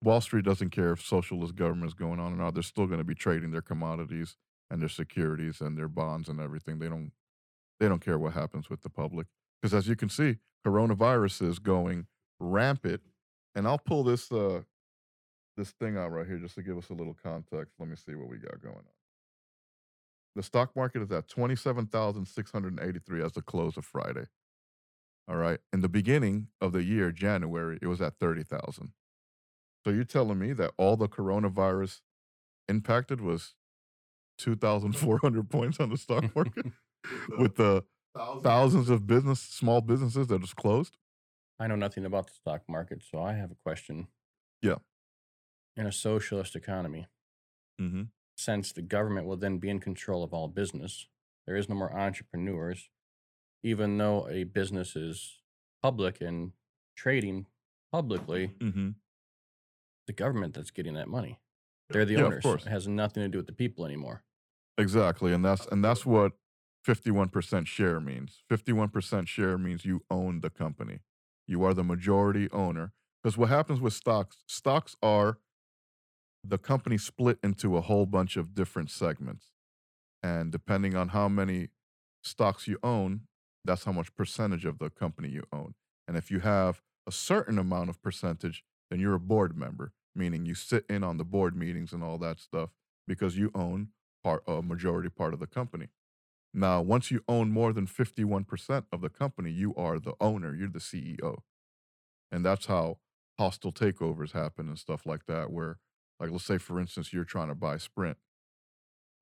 Wall 0.00 0.20
Street 0.20 0.44
doesn't 0.44 0.70
care 0.70 0.92
if 0.92 1.04
socialist 1.04 1.56
government 1.56 1.88
is 1.88 1.94
going 1.94 2.20
on 2.20 2.32
or 2.32 2.36
not. 2.36 2.54
They're 2.54 2.62
still 2.62 2.86
going 2.86 3.00
to 3.00 3.04
be 3.04 3.16
trading 3.16 3.50
their 3.50 3.62
commodities 3.62 4.36
and 4.70 4.80
their 4.80 4.88
securities 4.88 5.60
and 5.60 5.76
their 5.76 5.88
bonds 5.88 6.28
and 6.28 6.38
everything. 6.40 6.78
They 6.78 6.88
don't 6.88 7.10
they 7.80 7.88
don't 7.88 8.04
care 8.04 8.18
what 8.18 8.34
happens 8.34 8.70
with 8.70 8.82
the 8.82 8.90
public 8.90 9.26
because 9.60 9.74
as 9.74 9.88
you 9.88 9.96
can 9.96 10.08
see, 10.08 10.36
coronavirus 10.64 11.48
is 11.48 11.58
going 11.58 12.06
rampant. 12.38 13.00
And 13.56 13.66
I'll 13.66 13.78
pull 13.78 14.04
this 14.04 14.30
uh 14.30 14.62
this 15.56 15.72
thing 15.72 15.96
out 15.96 16.12
right 16.12 16.28
here 16.28 16.38
just 16.38 16.54
to 16.54 16.62
give 16.62 16.78
us 16.78 16.90
a 16.90 16.94
little 16.94 17.16
context. 17.20 17.74
Let 17.80 17.88
me 17.88 17.96
see 17.96 18.14
what 18.14 18.28
we 18.28 18.36
got 18.36 18.62
going 18.62 18.76
on. 18.76 18.97
The 20.38 20.44
stock 20.44 20.76
market 20.76 21.02
is 21.02 21.10
at 21.10 21.26
27,683 21.26 23.22
as 23.24 23.32
the 23.32 23.42
close 23.42 23.76
of 23.76 23.84
Friday. 23.84 24.26
All 25.26 25.34
right. 25.34 25.58
In 25.72 25.80
the 25.80 25.88
beginning 25.88 26.46
of 26.60 26.70
the 26.70 26.84
year, 26.84 27.10
January, 27.10 27.80
it 27.82 27.88
was 27.88 28.00
at 28.00 28.20
30,000. 28.20 28.92
So 29.84 29.90
you're 29.90 30.04
telling 30.04 30.38
me 30.38 30.52
that 30.52 30.74
all 30.78 30.96
the 30.96 31.08
coronavirus 31.08 32.02
impacted 32.68 33.20
was 33.20 33.56
2,400 34.38 35.50
points 35.50 35.80
on 35.80 35.90
the 35.90 35.96
stock 35.96 36.32
market 36.36 36.66
with 37.36 37.56
the 37.56 37.82
thousands 38.44 38.90
of 38.90 39.08
business, 39.08 39.40
small 39.40 39.80
businesses 39.80 40.28
that 40.28 40.40
was 40.40 40.54
closed? 40.54 40.98
I 41.58 41.66
know 41.66 41.74
nothing 41.74 42.04
about 42.04 42.28
the 42.28 42.34
stock 42.34 42.62
market, 42.68 43.02
so 43.02 43.20
I 43.20 43.32
have 43.32 43.50
a 43.50 43.56
question. 43.56 44.06
Yeah. 44.62 44.76
In 45.76 45.84
a 45.84 45.90
socialist 45.90 46.54
economy, 46.54 47.08
Mm-hmm. 47.80 48.02
Since 48.38 48.70
the 48.70 48.82
government 48.82 49.26
will 49.26 49.36
then 49.36 49.58
be 49.58 49.68
in 49.68 49.80
control 49.80 50.22
of 50.22 50.32
all 50.32 50.46
business, 50.46 51.08
there 51.46 51.56
is 51.56 51.68
no 51.68 51.74
more 51.74 51.92
entrepreneurs, 51.92 52.88
even 53.64 53.98
though 53.98 54.28
a 54.28 54.44
business 54.44 54.94
is 54.94 55.40
public 55.82 56.20
and 56.20 56.52
trading 56.96 57.46
publicly, 57.90 58.52
Mm-hmm. 58.60 58.90
the 60.06 60.12
government 60.12 60.54
that's 60.54 60.70
getting 60.70 60.94
that 60.94 61.08
money. 61.08 61.40
They're 61.90 62.04
the 62.04 62.14
Yeah, 62.14 62.24
owners. 62.26 62.44
It 62.44 62.68
has 62.68 62.86
nothing 62.86 63.22
to 63.24 63.28
do 63.28 63.38
with 63.38 63.46
the 63.46 63.52
people 63.52 63.84
anymore. 63.84 64.22
Exactly, 64.76 65.32
and 65.32 65.44
that's 65.44 65.66
and 65.66 65.84
that's 65.84 66.06
what 66.06 66.32
51% 66.86 67.66
share 67.66 67.98
means. 68.00 68.42
51% 68.50 69.26
share 69.26 69.58
means 69.58 69.84
you 69.84 70.02
own 70.10 70.40
the 70.40 70.50
company. 70.50 71.00
You 71.46 71.64
are 71.64 71.74
the 71.74 71.82
majority 71.82 72.48
owner. 72.52 72.92
Because 73.22 73.36
what 73.36 73.48
happens 73.48 73.80
with 73.80 73.94
stocks, 73.94 74.44
stocks 74.46 74.94
are 75.02 75.38
the 76.48 76.58
company 76.58 76.98
split 76.98 77.38
into 77.42 77.76
a 77.76 77.80
whole 77.82 78.06
bunch 78.06 78.36
of 78.36 78.54
different 78.54 78.90
segments. 78.90 79.46
And 80.22 80.50
depending 80.50 80.96
on 80.96 81.08
how 81.08 81.28
many 81.28 81.68
stocks 82.22 82.66
you 82.66 82.78
own, 82.82 83.22
that's 83.64 83.84
how 83.84 83.92
much 83.92 84.14
percentage 84.16 84.64
of 84.64 84.78
the 84.78 84.90
company 84.90 85.28
you 85.28 85.44
own. 85.52 85.74
And 86.06 86.16
if 86.16 86.30
you 86.30 86.40
have 86.40 86.80
a 87.06 87.12
certain 87.12 87.58
amount 87.58 87.90
of 87.90 88.02
percentage, 88.02 88.64
then 88.90 88.98
you're 88.98 89.14
a 89.14 89.20
board 89.20 89.56
member, 89.56 89.92
meaning 90.14 90.46
you 90.46 90.54
sit 90.54 90.84
in 90.88 91.04
on 91.04 91.18
the 91.18 91.24
board 91.24 91.54
meetings 91.54 91.92
and 91.92 92.02
all 92.02 92.18
that 92.18 92.40
stuff 92.40 92.70
because 93.06 93.36
you 93.36 93.50
own 93.54 93.88
part 94.24 94.42
a 94.46 94.62
majority 94.62 95.08
part 95.08 95.34
of 95.34 95.40
the 95.40 95.46
company. 95.46 95.88
Now, 96.54 96.80
once 96.80 97.10
you 97.10 97.22
own 97.28 97.50
more 97.50 97.72
than 97.72 97.86
51% 97.86 98.84
of 98.90 99.00
the 99.02 99.10
company, 99.10 99.50
you 99.50 99.74
are 99.76 99.98
the 99.98 100.14
owner, 100.18 100.54
you're 100.54 100.68
the 100.68 100.78
CEO. 100.78 101.40
And 102.32 102.44
that's 102.44 102.66
how 102.66 102.98
hostile 103.38 103.72
takeovers 103.72 104.32
happen 104.32 104.66
and 104.68 104.78
stuff 104.78 105.06
like 105.06 105.26
that 105.26 105.50
where 105.50 105.78
like 106.20 106.30
let's 106.30 106.44
say 106.44 106.58
for 106.58 106.80
instance 106.80 107.12
you're 107.12 107.24
trying 107.24 107.48
to 107.48 107.54
buy 107.54 107.76
Sprint. 107.76 108.16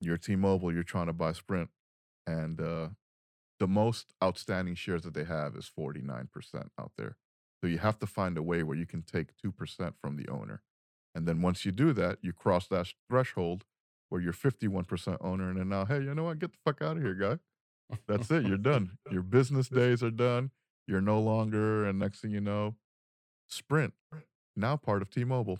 You're 0.01 0.19
T-Mobile, 0.19 0.73
you're 0.73 0.83
trying 0.83 1.07
to 1.07 1.13
buy 1.13 1.33
Sprint 1.33 1.71
and 2.27 2.61
uh 2.61 2.89
the 3.59 3.67
most 3.67 4.13
outstanding 4.23 4.75
shares 4.75 5.03
that 5.03 5.15
they 5.15 5.25
have 5.25 5.57
is 5.57 5.71
49% 5.79 6.29
out 6.79 6.93
there. 6.99 7.17
So 7.61 7.67
you 7.67 7.79
have 7.79 7.99
to 8.01 8.07
find 8.07 8.37
a 8.37 8.43
way 8.43 8.63
where 8.63 8.77
you 8.77 8.87
can 8.87 9.03
take 9.03 9.29
2% 9.43 9.95
from 10.01 10.17
the 10.17 10.29
owner. 10.29 10.63
And 11.15 11.27
then 11.27 11.41
once 11.41 11.65
you 11.65 11.73
do 11.73 11.95
that, 11.95 12.19
you 12.21 12.35
cross 12.35 12.67
that 12.69 12.89
threshold 13.09 13.65
where 14.11 14.21
you're 14.21 14.35
51% 14.35 15.17
owner 15.21 15.49
and 15.49 15.59
then 15.59 15.71
now, 15.71 15.87
hey, 15.87 16.01
you 16.03 16.15
know 16.15 16.25
what? 16.25 16.39
Get 16.39 16.53
the 16.53 16.59
fuck 16.65 16.83
out 16.83 16.99
of 16.99 17.03
here, 17.03 17.15
guy. 17.15 17.39
That's 18.07 18.31
it. 18.31 18.47
You're 18.47 18.59
done. 18.59 18.99
Your 19.11 19.23
business 19.23 19.69
days 19.71 20.03
are 20.03 20.11
done. 20.11 20.51
You're 20.87 21.01
no 21.01 21.21
longer, 21.21 21.87
and 21.87 21.99
next 21.99 22.21
thing 22.21 22.31
you 22.31 22.41
know, 22.41 22.77
Sprint, 23.49 23.95
now 24.55 24.77
part 24.77 25.03
of 25.03 25.11
T-Mobile. 25.11 25.59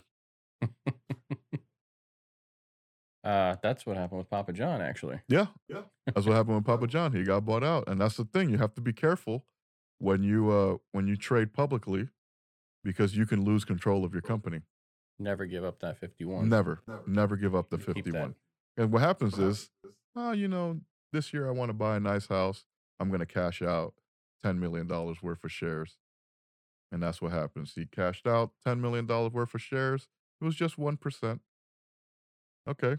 Uh, 3.27 3.57
that's 3.61 3.85
what 3.85 3.97
happened 3.97 4.19
with 4.19 4.29
Papa 4.29 4.53
John, 4.53 4.81
actually. 4.81 5.19
Yeah. 5.27 5.47
Yeah. 5.67 5.81
That's 6.05 6.25
what 6.25 6.33
happened 6.33 6.55
with 6.55 6.65
Papa 6.65 6.87
John. 6.87 7.11
He 7.11 7.23
got 7.23 7.43
bought 7.43 7.63
out. 7.63 7.89
And 7.89 7.99
that's 7.99 8.15
the 8.15 8.23
thing. 8.23 8.49
You 8.49 8.57
have 8.57 8.73
to 8.75 8.81
be 8.81 8.93
careful 8.93 9.43
when 9.99 10.23
you 10.23 10.49
uh 10.49 10.77
when 10.93 11.07
you 11.07 11.17
trade 11.17 11.51
publicly 11.53 12.07
because 12.85 13.17
you 13.17 13.25
can 13.25 13.43
lose 13.43 13.65
control 13.65 14.05
of 14.05 14.13
your 14.13 14.21
company. 14.21 14.61
Never 15.19 15.45
give 15.45 15.65
up 15.65 15.79
that 15.79 15.97
51. 15.99 16.47
Never. 16.47 16.81
Never 17.05 17.35
give 17.35 17.53
up 17.53 17.69
the 17.69 17.77
Keep 17.77 17.95
51. 17.95 18.35
And 18.77 18.93
what 18.93 19.01
happens 19.01 19.37
is, 19.37 19.71
oh, 20.15 20.31
you 20.31 20.47
know, 20.47 20.79
this 21.11 21.33
year 21.33 21.49
I 21.49 21.51
want 21.51 21.67
to 21.69 21.73
buy 21.73 21.97
a 21.97 21.99
nice 21.99 22.27
house. 22.27 22.63
I'm 22.99 23.09
going 23.09 23.19
to 23.19 23.25
cash 23.25 23.61
out 23.61 23.93
$10 24.45 24.57
million 24.57 24.87
worth 24.87 25.43
of 25.43 25.51
shares. 25.51 25.97
And 26.91 27.03
that's 27.03 27.21
what 27.21 27.33
happens. 27.33 27.73
He 27.75 27.85
cashed 27.85 28.25
out 28.27 28.51
$10 28.65 28.79
million 28.79 29.05
worth 29.07 29.53
of 29.53 29.61
shares. 29.61 30.07
It 30.39 30.45
was 30.45 30.55
just 30.55 30.77
1%. 30.77 31.39
Okay. 32.69 32.97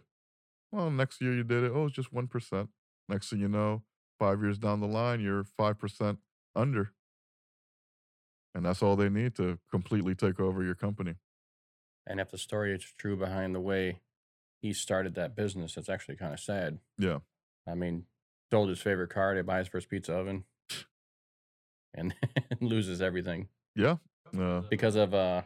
Well, 0.71 0.91
next 0.91 1.21
year 1.21 1.35
you 1.35 1.45
did 1.45 1.65
it. 1.65 1.73
Oh, 1.75 1.87
it's 1.87 1.95
just 1.95 2.13
1%. 2.13 2.69
Next 3.09 3.31
thing 3.31 3.41
you 3.41 3.49
know, 3.49 3.83
five 4.19 4.43
years 4.43 4.59
down 4.59 4.81
the 4.81 4.87
line, 4.87 5.21
you're 5.21 5.45
5% 5.45 6.19
under. 6.55 6.93
And 8.55 8.67
that's 8.67 8.83
all 8.83 8.97
they 8.97 9.09
need 9.09 9.35
to 9.37 9.59
completely 9.71 10.15
take 10.15 10.41
over 10.41 10.63
your 10.63 10.75
company. 10.75 11.15
And 12.07 12.21
if 12.21 12.31
the 12.31 12.39
story 12.39 12.75
is 12.75 12.83
true 12.97 13.17
behind 13.17 13.55
the 13.55 13.61
way 13.61 14.01
he 14.61 14.73
started 14.73 15.15
that 15.15 15.37
business, 15.37 15.77
it's 15.77 15.89
actually 15.89 16.17
kind 16.17 16.33
of 16.33 16.41
sad. 16.41 16.79
Yeah. 16.99 17.19
I 17.67 17.75
mean, 17.75 18.05
sold 18.51 18.71
his 18.71 18.81
favorite 18.81 19.11
car 19.11 19.35
to 19.35 19.45
buy 19.45 19.59
his 19.59 19.69
first 19.69 19.89
pizza 19.89 20.15
oven 20.15 20.45
and 21.95 22.15
loses 22.61 23.01
everything 23.01 23.49
Yeah. 23.75 23.97
Uh, 24.39 24.63
because 24.69 24.97
of 24.97 25.15
uh, 25.15 25.43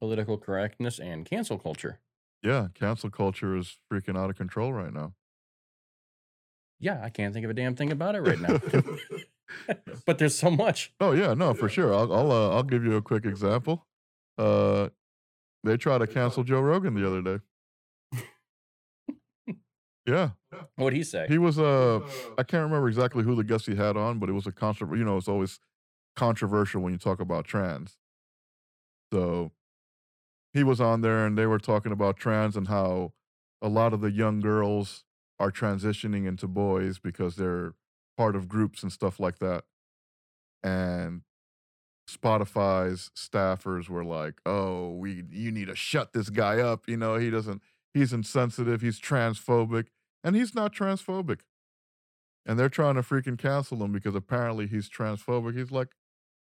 political 0.00 0.36
correctness 0.36 0.98
and 0.98 1.24
cancel 1.24 1.58
culture. 1.58 2.00
Yeah. 2.46 2.68
Cancel 2.74 3.10
culture 3.10 3.56
is 3.56 3.78
freaking 3.92 4.16
out 4.16 4.30
of 4.30 4.36
control 4.36 4.72
right 4.72 4.92
now. 4.92 5.14
Yeah, 6.78 7.00
I 7.02 7.10
can't 7.10 7.32
think 7.32 7.44
of 7.44 7.50
a 7.50 7.54
damn 7.54 7.74
thing 7.74 7.90
about 7.90 8.14
it 8.14 8.20
right 8.20 8.38
now. 8.40 8.60
but 10.06 10.18
there's 10.18 10.38
so 10.38 10.50
much. 10.50 10.92
Oh 11.00 11.12
yeah, 11.12 11.34
no, 11.34 11.54
for 11.54 11.68
sure. 11.68 11.94
I'll 11.94 12.12
I'll 12.12 12.32
uh, 12.32 12.50
I'll 12.50 12.62
give 12.62 12.84
you 12.84 12.96
a 12.96 13.02
quick 13.02 13.24
example. 13.24 13.86
Uh, 14.38 14.88
they 15.64 15.76
tried 15.76 15.98
to 15.98 16.06
cancel 16.06 16.44
Joe 16.44 16.60
Rogan 16.60 16.94
the 16.94 17.06
other 17.06 17.22
day. 17.22 17.38
Yeah, 20.06 20.30
What'd 20.76 20.96
he 20.96 21.02
say? 21.02 21.26
he 21.28 21.36
was 21.36 21.58
uh 21.58 21.98
I 22.38 22.44
can't 22.44 22.62
remember 22.62 22.86
exactly 22.86 23.24
who 23.24 23.34
the 23.34 23.42
guest 23.42 23.66
he 23.66 23.74
had 23.74 23.96
on, 23.96 24.20
but 24.20 24.28
it 24.28 24.34
was 24.34 24.46
a 24.46 24.52
controversial. 24.52 24.98
You 24.98 25.04
know, 25.04 25.16
it's 25.16 25.26
always 25.26 25.58
controversial 26.14 26.80
when 26.80 26.92
you 26.92 26.98
talk 26.98 27.18
about 27.18 27.44
trans. 27.44 27.96
So 29.12 29.50
he 30.56 30.64
was 30.64 30.80
on 30.80 31.00
there, 31.00 31.26
and 31.26 31.36
they 31.36 31.46
were 31.46 31.58
talking 31.58 31.92
about 31.92 32.16
trans 32.16 32.56
and 32.56 32.68
how 32.68 33.12
a 33.62 33.68
lot 33.68 33.92
of 33.92 34.00
the 34.00 34.10
young 34.10 34.40
girls 34.40 35.04
are 35.38 35.50
transitioning 35.50 36.26
into 36.26 36.46
boys 36.48 36.98
because 36.98 37.36
they're 37.36 37.74
part 38.16 38.36
of 38.36 38.48
groups 38.48 38.82
and 38.82 38.92
stuff 38.92 39.20
like 39.20 39.38
that. 39.38 39.64
And 40.62 41.22
Spotify's 42.08 43.10
staffers 43.16 43.88
were 43.88 44.04
like, 44.04 44.34
"Oh, 44.46 44.92
we 44.92 45.24
you 45.30 45.52
need 45.52 45.68
to 45.68 45.76
shut 45.76 46.12
this 46.12 46.30
guy 46.30 46.60
up. 46.60 46.88
You 46.88 46.96
know, 46.96 47.16
he 47.16 47.30
doesn't 47.30 47.62
he's 47.94 48.12
insensitive, 48.12 48.80
he's 48.82 49.00
transphobic." 49.00 49.88
And 50.24 50.36
he's 50.36 50.54
not 50.54 50.74
transphobic. 50.74 51.40
And 52.44 52.58
they're 52.58 52.68
trying 52.68 52.94
to 52.94 53.02
freaking 53.02 53.38
cancel 53.38 53.82
him 53.82 53.92
because 53.92 54.14
apparently 54.14 54.66
he's 54.66 54.88
transphobic. 54.88 55.56
He's 55.56 55.72
like, 55.72 55.88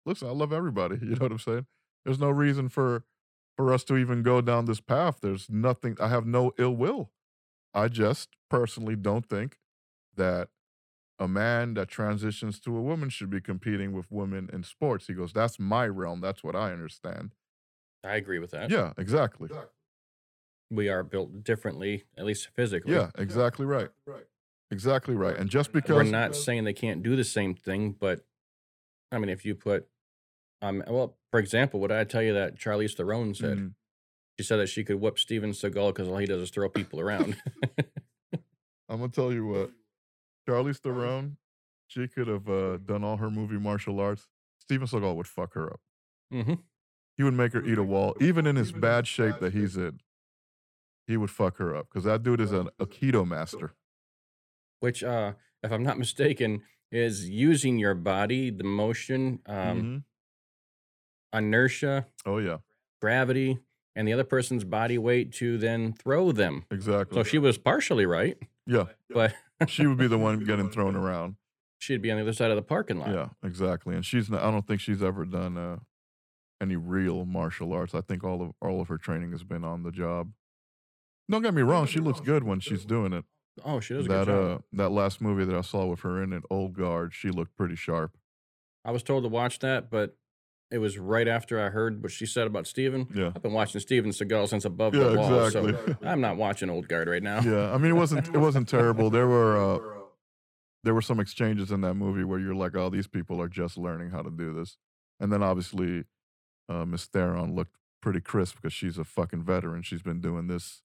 "Listen, 0.05 0.27
I 0.27 0.31
love 0.31 0.53
everybody." 0.53 0.97
You 1.01 1.11
know 1.15 1.17
what 1.25 1.31
I'm 1.31 1.39
saying? 1.39 1.65
There's 2.03 2.19
no 2.19 2.29
reason 2.29 2.69
for 2.69 3.03
for 3.55 3.73
us 3.73 3.83
to 3.85 3.97
even 3.97 4.23
go 4.23 4.41
down 4.41 4.65
this 4.65 4.81
path. 4.81 5.19
There's 5.21 5.49
nothing 5.49 5.97
I 5.99 6.09
have 6.09 6.25
no 6.25 6.51
ill 6.57 6.75
will. 6.75 7.11
I 7.73 7.87
just 7.87 8.29
personally 8.49 8.95
don't 8.95 9.27
think 9.27 9.57
that 10.15 10.49
a 11.19 11.27
man 11.27 11.73
that 11.75 11.87
transitions 11.87 12.59
to 12.61 12.75
a 12.75 12.81
woman 12.81 13.09
should 13.09 13.29
be 13.29 13.41
competing 13.41 13.93
with 13.93 14.11
women 14.11 14.49
in 14.51 14.63
sports. 14.63 15.07
He 15.07 15.13
goes, 15.13 15.33
That's 15.33 15.59
my 15.59 15.87
realm. 15.87 16.21
That's 16.21 16.43
what 16.43 16.55
I 16.55 16.71
understand. 16.71 17.35
I 18.03 18.15
agree 18.15 18.39
with 18.39 18.51
that. 18.51 18.69
Yeah, 18.69 18.93
exactly. 18.97 19.49
We 20.71 20.89
are 20.89 21.03
built 21.03 21.43
differently, 21.43 22.03
at 22.17 22.25
least 22.25 22.49
physically. 22.55 22.93
Yeah, 22.93 23.11
exactly 23.17 23.65
right. 23.65 23.89
Right. 24.05 24.25
Exactly 24.71 25.15
right. 25.15 25.37
And 25.37 25.49
just 25.49 25.71
because 25.71 25.95
We're 25.95 26.03
not 26.03 26.35
saying 26.35 26.63
they 26.63 26.73
can't 26.73 27.03
do 27.03 27.15
the 27.15 27.23
same 27.23 27.53
thing, 27.53 27.95
but 27.97 28.21
I 29.11 29.19
mean, 29.19 29.29
if 29.29 29.45
you 29.45 29.55
put, 29.55 29.87
um, 30.61 30.83
well, 30.87 31.15
for 31.35 31.39
example, 31.39 31.81
what 31.81 31.89
did 31.89 31.97
I 31.97 32.05
tell 32.05 32.21
you 32.23 32.33
that 32.35 32.55
Charlize 32.57 32.95
Theron 32.95 33.33
said? 33.35 33.57
Mm, 33.57 33.73
She 34.39 34.45
said 34.45 34.55
that 34.55 34.67
she 34.67 34.85
could 34.85 35.01
whip 35.01 35.19
Steven 35.19 35.51
Seagal 35.51 35.89
because 35.93 36.07
all 36.07 36.15
he 36.17 36.25
does 36.25 36.41
is 36.41 36.49
throw 36.49 36.69
people 36.69 37.01
around. 37.01 37.35
I'm 38.87 38.99
gonna 38.99 39.09
tell 39.09 39.33
you 39.33 39.45
what, 39.45 39.71
Charlize 40.47 40.77
Theron, 40.79 41.35
she 41.87 42.07
could 42.07 42.29
have 42.29 42.47
uh, 42.47 42.77
done 42.77 43.03
all 43.03 43.17
her 43.17 43.29
movie 43.29 43.57
martial 43.59 43.99
arts. 43.99 44.29
Steven 44.59 44.87
Seagal 44.87 45.13
would 45.17 45.27
fuck 45.27 45.53
her 45.55 45.73
up. 45.73 45.81
hmm 46.31 46.53
He 47.17 47.23
would 47.23 47.33
make 47.33 47.51
her 47.51 47.65
eat 47.65 47.77
a 47.77 47.83
wall, 47.83 48.15
even 48.21 48.47
in 48.47 48.55
his 48.55 48.71
bad 48.71 49.07
shape 49.07 49.39
that 49.41 49.51
he's 49.51 49.75
in. 49.75 49.99
He 51.05 51.17
would 51.17 51.31
fuck 51.31 51.57
her 51.57 51.75
up 51.75 51.87
because 51.89 52.05
that 52.05 52.23
dude 52.23 52.39
is 52.39 52.53
an 52.53 52.69
Aikido 52.79 53.27
master. 53.27 53.73
Which, 54.79 55.03
uh, 55.03 55.33
if 55.63 55.71
I'm 55.73 55.83
not 55.83 55.99
mistaken, 55.99 56.61
is 56.93 57.27
using 57.29 57.77
your 57.77 57.93
body, 57.95 58.51
the 58.51 58.63
motion, 58.63 59.39
um, 59.47 59.83
Mhm. 59.83 60.03
Inertia, 61.33 62.07
Oh 62.25 62.37
yeah, 62.37 62.57
gravity, 63.01 63.59
and 63.95 64.07
the 64.07 64.13
other 64.13 64.23
person's 64.23 64.63
body 64.63 64.97
weight 64.97 65.31
to 65.33 65.57
then 65.57 65.93
throw 65.93 66.31
them. 66.31 66.65
exactly. 66.71 67.15
So 67.17 67.23
she 67.23 67.37
was 67.37 67.57
partially 67.57 68.05
right, 68.05 68.37
yeah, 68.65 68.85
but 69.09 69.33
she 69.67 69.87
would 69.87 69.97
be 69.97 70.07
the 70.07 70.17
one 70.17 70.39
getting 70.45 70.69
thrown 70.69 70.95
around. 70.95 71.35
she'd 71.79 72.01
be 72.01 72.11
on 72.11 72.17
the 72.17 72.23
other 72.23 72.33
side 72.33 72.49
of 72.51 72.55
the 72.55 72.61
parking 72.63 72.99
lot. 72.99 73.09
Yeah, 73.09 73.29
exactly. 73.43 73.95
And 73.95 74.05
she's 74.05 74.29
not, 74.29 74.41
I 74.43 74.51
don't 74.51 74.65
think 74.67 74.81
she's 74.81 75.03
ever 75.03 75.25
done 75.25 75.57
uh, 75.57 75.77
any 76.61 76.75
real 76.75 77.25
martial 77.25 77.73
arts. 77.73 77.93
I 77.93 78.01
think 78.01 78.23
all 78.23 78.41
of 78.41 78.51
all 78.61 78.81
of 78.81 78.87
her 78.87 78.97
training 78.97 79.31
has 79.31 79.43
been 79.43 79.63
on 79.63 79.83
the 79.83 79.91
job. 79.91 80.31
Don't 81.29 81.41
get 81.41 81.53
me 81.53 81.61
wrong, 81.63 81.85
she 81.87 81.99
looks 81.99 82.19
good 82.21 82.43
when 82.43 82.59
she's 82.59 82.85
doing 82.85 83.11
it. 83.13 83.25
Oh, 83.63 83.79
she 83.79 83.93
does 83.93 84.05
a 84.05 84.09
That 84.09 84.25
good 84.25 84.49
job. 84.49 84.59
uh 84.59 84.61
that 84.73 84.89
last 84.89 85.21
movie 85.21 85.45
that 85.45 85.55
I 85.55 85.61
saw 85.61 85.85
with 85.85 86.01
her 86.01 86.21
in 86.21 86.33
it, 86.33 86.43
Old 86.49 86.73
Guard, 86.73 87.13
she 87.13 87.29
looked 87.29 87.55
pretty 87.55 87.75
sharp. 87.75 88.17
I 88.83 88.91
was 88.91 89.01
told 89.01 89.23
to 89.23 89.29
watch 89.29 89.59
that, 89.59 89.89
but 89.89 90.15
it 90.75 90.79
was 90.79 90.97
right 90.97 91.27
after 91.27 91.63
I 91.65 91.69
heard 91.69 92.03
what 92.03 92.11
she 92.11 92.25
said 92.25 92.47
about 92.47 92.67
Steven. 92.67 93.07
Yeah. 93.15 93.31
I've 93.35 93.41
been 93.41 93.53
watching 93.53 93.79
Steven 93.79 94.11
Seagal 94.11 94.49
since 94.49 94.65
above 94.65 94.93
Yeah, 94.93 95.05
the 95.09 95.17
wall, 95.17 95.45
exactly. 95.45 95.71
so 95.73 95.95
I'm 96.03 96.19
not 96.19 96.35
watching 96.37 96.69
Old 96.69 96.87
Guard 96.89 97.07
right 97.07 97.23
now. 97.23 97.39
Yeah, 97.39 97.71
I 97.73 97.77
mean 97.77 97.91
it 97.91 97.95
wasn't 97.95 98.27
it 98.27 98.37
wasn't 98.37 98.67
terrible. 98.67 99.09
There 99.09 99.27
were 99.27 99.57
uh, 99.57 99.79
there 100.83 100.93
were 100.93 101.01
some 101.01 101.19
exchanges 101.19 101.71
in 101.71 101.81
that 101.81 101.93
movie 101.95 102.23
where 102.23 102.39
you're 102.39 102.53
like, 102.55 102.75
oh, 102.75 102.89
these 102.89 103.07
people 103.07 103.41
are 103.41 103.47
just 103.47 103.77
learning 103.77 104.09
how 104.11 104.21
to 104.21 104.29
do 104.29 104.53
this. 104.53 104.77
And 105.19 105.31
then 105.31 105.41
obviously, 105.41 106.03
uh, 106.69 106.85
Miss 106.85 107.05
Theron 107.05 107.55
looked 107.55 107.75
pretty 108.01 108.19
crisp 108.21 108.57
because 108.57 108.73
she's 108.73 108.97
a 108.97 109.03
fucking 109.05 109.43
veteran. 109.43 109.81
She's 109.81 110.03
been 110.03 110.19
doing 110.21 110.47
this 110.47 110.83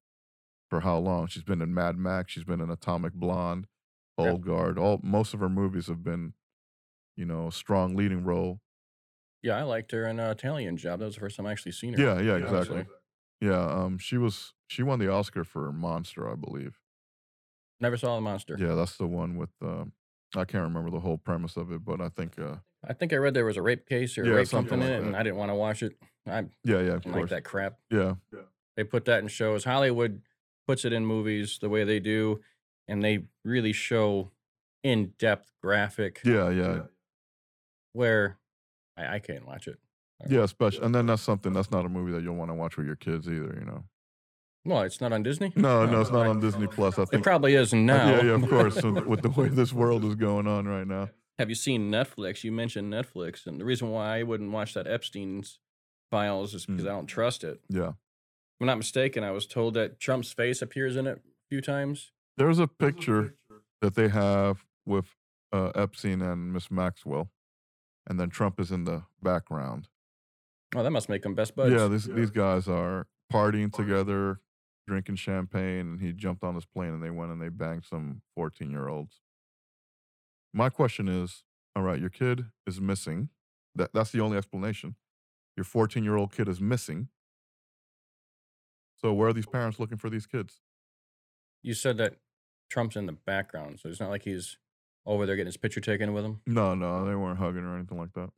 for 0.70 0.80
how 0.80 0.98
long? 0.98 1.26
She's 1.26 1.42
been 1.42 1.60
in 1.60 1.74
Mad 1.74 1.96
Max. 1.98 2.32
She's 2.32 2.44
been 2.44 2.60
in 2.60 2.70
Atomic 2.70 3.12
Blonde. 3.12 3.66
Old 4.16 4.42
Guard. 4.46 4.78
All 4.78 5.00
most 5.02 5.34
of 5.34 5.40
her 5.40 5.48
movies 5.48 5.86
have 5.88 6.04
been, 6.04 6.34
you 7.16 7.24
know, 7.24 7.48
strong 7.50 7.96
leading 7.96 8.22
role. 8.22 8.60
Yeah, 9.42 9.56
I 9.56 9.62
liked 9.62 9.92
her 9.92 10.06
in 10.06 10.20
uh, 10.20 10.30
Italian 10.30 10.76
Job. 10.76 11.00
That 11.00 11.06
was 11.06 11.14
the 11.14 11.20
first 11.20 11.36
time 11.36 11.46
I 11.46 11.52
actually 11.52 11.72
seen 11.72 11.94
her. 11.94 12.02
Yeah, 12.02 12.20
yeah, 12.20 12.36
exactly. 12.36 12.84
Yeah, 13.40 13.64
um, 13.66 13.98
she 13.98 14.18
was 14.18 14.52
she 14.68 14.82
won 14.82 14.98
the 14.98 15.10
Oscar 15.10 15.44
for 15.44 15.72
Monster, 15.72 16.30
I 16.30 16.34
believe. 16.34 16.78
Never 17.80 17.96
saw 17.96 18.16
the 18.16 18.20
monster. 18.20 18.56
Yeah, 18.58 18.74
that's 18.74 18.96
the 18.96 19.06
one 19.06 19.36
with. 19.36 19.50
Uh, 19.64 19.84
I 20.36 20.44
can't 20.44 20.64
remember 20.64 20.90
the 20.90 21.00
whole 21.00 21.16
premise 21.16 21.56
of 21.56 21.72
it, 21.72 21.84
but 21.84 22.00
I 22.00 22.10
think. 22.10 22.38
Uh, 22.38 22.56
I 22.86 22.92
think 22.92 23.12
I 23.12 23.16
read 23.16 23.34
there 23.34 23.46
was 23.46 23.56
a 23.56 23.62
rape 23.62 23.88
case 23.88 24.18
or 24.18 24.24
Yeah, 24.24 24.34
rape 24.34 24.48
something 24.48 24.80
something 24.80 24.86
in 24.86 25.02
it, 25.02 25.06
and. 25.06 25.16
I 25.16 25.22
didn't 25.22 25.38
want 25.38 25.50
to 25.50 25.54
watch 25.54 25.82
it. 25.82 25.94
I 26.26 26.44
yeah, 26.64 26.80
yeah, 26.80 26.92
of 26.96 27.06
like 27.06 27.28
that 27.30 27.44
crap. 27.44 27.78
Yeah. 27.90 28.14
Yeah, 28.32 28.40
They 28.76 28.84
put 28.84 29.06
that 29.06 29.22
in 29.22 29.28
shows. 29.28 29.64
Hollywood 29.64 30.20
puts 30.66 30.84
it 30.84 30.92
in 30.92 31.06
movies 31.06 31.58
the 31.60 31.70
way 31.70 31.84
they 31.84 31.98
do, 31.98 32.42
and 32.86 33.02
they 33.02 33.24
really 33.44 33.72
show 33.72 34.32
in 34.82 35.14
depth 35.18 35.50
graphic 35.62 36.20
yeah, 36.24 36.48
yeah, 36.50 36.80
where 37.92 38.38
I, 39.06 39.14
I 39.14 39.18
can't 39.18 39.46
watch 39.46 39.66
it. 39.68 39.78
yeah. 40.28 40.40
Especially, 40.42 40.84
and 40.84 40.94
then 40.94 41.06
that's 41.06 41.22
something 41.22 41.52
that's 41.52 41.70
not 41.70 41.84
a 41.84 41.88
movie 41.88 42.12
that 42.12 42.22
you'll 42.22 42.36
want 42.36 42.50
to 42.50 42.54
watch 42.54 42.76
with 42.76 42.86
your 42.86 42.96
kids 42.96 43.26
either. 43.28 43.56
You 43.58 43.64
know. 43.66 43.84
Well, 44.64 44.82
it's 44.82 45.00
not 45.00 45.12
on 45.12 45.22
Disney. 45.22 45.52
No, 45.56 45.86
no, 45.86 45.96
Oh, 45.98 46.00
it's 46.02 46.10
not 46.10 46.26
on 46.26 46.38
Disney 46.40 46.66
Plus. 46.66 46.98
I 46.98 47.06
think 47.06 47.20
It 47.20 47.24
probably 47.24 47.54
is 47.54 47.72
uh, 47.72 47.78
now. 47.78 48.10
Yeah, 48.10 48.22
yeah, 48.24 48.32
of 48.32 48.48
course. 48.48 48.82
with 48.82 49.22
the 49.22 49.30
way 49.30 49.48
this 49.48 49.72
world 49.72 50.04
is 50.04 50.14
going 50.16 50.46
on 50.46 50.66
right 50.68 50.86
now. 50.86 51.08
Have 51.38 51.48
you 51.48 51.54
seen 51.54 51.90
Netflix? 51.90 52.44
You 52.44 52.52
mentioned 52.52 52.92
Netflix, 52.92 53.46
and 53.46 53.58
the 53.58 53.64
reason 53.64 53.88
why 53.90 54.18
I 54.18 54.22
wouldn't 54.22 54.50
watch 54.52 54.74
that 54.74 54.86
Epstein's 54.86 55.58
files 56.10 56.52
is 56.54 56.66
because 56.66 56.84
Mm. 56.84 56.88
I 56.88 56.90
don't 56.90 57.06
trust 57.06 57.42
it. 57.44 57.60
Yeah, 57.70 57.88
If 57.88 58.60
I'm 58.60 58.66
not 58.66 58.76
mistaken, 58.76 59.24
I 59.24 59.30
was 59.30 59.46
told 59.46 59.72
that 59.74 59.98
Trump's 59.98 60.32
face 60.32 60.60
appears 60.60 60.96
in 60.96 61.06
it 61.06 61.16
a 61.18 61.48
few 61.48 61.62
times. 61.62 62.12
there's 62.36 62.58
a 62.58 62.66
picture 62.68 63.36
that 63.80 63.94
they 63.94 64.08
have 64.08 64.64
with 64.84 65.06
uh, 65.52 65.70
Epstein 65.74 66.20
and 66.20 66.52
Miss 66.52 66.70
Maxwell, 66.70 67.30
and 68.06 68.18
then 68.18 68.30
Trump 68.30 68.60
is 68.60 68.70
in 68.70 68.84
the 68.84 69.04
background. 69.22 69.88
Oh, 70.74 70.82
that 70.82 70.90
must 70.90 71.08
make 71.08 71.22
them 71.22 71.34
best 71.34 71.56
buds. 71.56 71.72
Yeah, 71.72 71.88
this, 71.88 72.04
these 72.04 72.30
guys 72.30 72.68
are 72.68 73.06
partying 73.32 73.72
together, 73.72 74.40
drinking 74.86 75.16
champagne, 75.16 75.80
and 75.80 76.00
he 76.00 76.12
jumped 76.12 76.44
on 76.44 76.54
his 76.54 76.64
plane 76.64 76.94
and 76.94 77.02
they 77.02 77.10
went 77.10 77.32
and 77.32 77.42
they 77.42 77.48
banged 77.48 77.84
some 77.84 78.22
14 78.34 78.70
year 78.70 78.88
olds. 78.88 79.20
My 80.52 80.68
question 80.68 81.08
is 81.08 81.42
all 81.76 81.82
right, 81.82 82.00
your 82.00 82.10
kid 82.10 82.46
is 82.66 82.80
missing. 82.80 83.28
That, 83.74 83.92
that's 83.94 84.10
the 84.10 84.20
only 84.20 84.36
explanation. 84.36 84.96
Your 85.56 85.64
14 85.64 86.02
year 86.02 86.16
old 86.16 86.32
kid 86.32 86.48
is 86.48 86.60
missing. 86.60 87.08
So, 88.96 89.12
where 89.12 89.28
are 89.28 89.32
these 89.32 89.46
parents 89.46 89.78
looking 89.78 89.98
for 89.98 90.10
these 90.10 90.26
kids? 90.26 90.60
You 91.62 91.74
said 91.74 91.96
that 91.98 92.16
Trump's 92.68 92.96
in 92.96 93.06
the 93.06 93.12
background, 93.12 93.80
so 93.80 93.88
it's 93.88 94.00
not 94.00 94.10
like 94.10 94.24
he's 94.24 94.58
over 95.10 95.26
there 95.26 95.36
getting 95.36 95.46
his 95.46 95.56
picture 95.56 95.80
taken 95.80 96.12
with 96.12 96.24
him. 96.24 96.40
No, 96.46 96.74
no, 96.74 97.04
they 97.04 97.14
weren't 97.14 97.38
hugging 97.38 97.64
or 97.64 97.76
anything 97.76 97.98
like 97.98 98.12
that. 98.14 98.30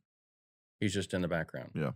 He's 0.79 0.93
just 0.93 1.13
in 1.13 1.21
the 1.21 1.27
background. 1.27 1.69
Yeah. 1.75 1.91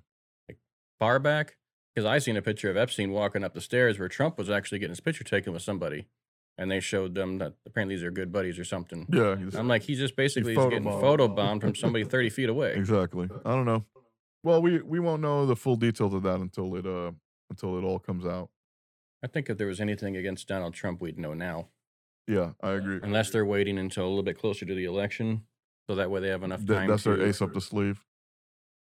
Like 0.47 0.57
far 0.99 1.19
back, 1.19 1.57
Because 1.93 2.05
I 2.05 2.19
seen 2.19 2.37
a 2.37 2.41
picture 2.41 2.69
of 2.69 2.77
Epstein 2.77 3.11
walking 3.11 3.43
up 3.43 3.53
the 3.53 3.61
stairs 3.61 3.97
where 3.99 4.07
Trump 4.07 4.37
was 4.37 4.49
actually 4.49 4.79
getting 4.79 4.91
his 4.91 4.99
picture 4.99 5.23
taken 5.23 5.51
with 5.51 5.61
somebody, 5.63 6.07
and 6.57 6.69
they 6.71 6.79
showed 6.79 7.15
them 7.15 7.39
that 7.39 7.53
apparently 7.65 7.95
these 7.95 8.03
are 8.03 8.11
good 8.11 8.31
buddies 8.31 8.59
or 8.59 8.63
something. 8.63 9.07
Yeah, 9.11 9.35
I'm 9.55 9.67
like, 9.67 9.81
he's 9.83 9.97
just 9.99 10.15
basically 10.15 10.55
he's 10.55 10.63
getting 10.65 10.83
photobombed 10.83 11.61
from 11.61 11.75
somebody 11.75 12.03
30 12.15 12.29
feet 12.29 12.49
away. 12.49 12.73
exactly. 12.75 13.29
I 13.45 13.51
don't 13.51 13.65
know. 13.65 13.83
Well, 14.43 14.61
we 14.61 14.79
we 14.81 14.99
won't 14.99 15.21
know 15.21 15.45
the 15.45 15.55
full 15.55 15.75
details 15.75 16.13
of 16.13 16.21
that 16.23 16.39
until 16.39 16.75
it 16.75 16.85
uh 16.85 17.11
until 17.49 17.77
it 17.77 17.83
all 17.83 17.99
comes 17.99 18.25
out. 18.25 18.49
I 19.23 19.27
think 19.27 19.49
if 19.49 19.57
there 19.57 19.67
was 19.67 19.81
anything 19.81 20.15
against 20.15 20.47
Donald 20.47 20.75
Trump, 20.75 21.01
we'd 21.01 21.17
know 21.17 21.33
now. 21.33 21.69
Yeah, 22.27 22.51
I 22.61 22.71
agree. 22.71 22.99
Unless 23.01 23.31
they're 23.31 23.45
waiting 23.45 23.77
until 23.77 24.05
a 24.05 24.09
little 24.09 24.23
bit 24.23 24.37
closer 24.37 24.65
to 24.65 24.75
the 24.75 24.85
election, 24.85 25.43
so 25.89 25.95
that 25.95 26.11
way 26.11 26.19
they 26.19 26.27
have 26.29 26.43
enough 26.43 26.59
Th- 26.59 26.69
time. 26.79 26.89
that's 26.89 27.03
their 27.05 27.21
ace 27.21 27.41
up 27.41 27.53
the 27.53 27.61
sleeve. 27.61 28.03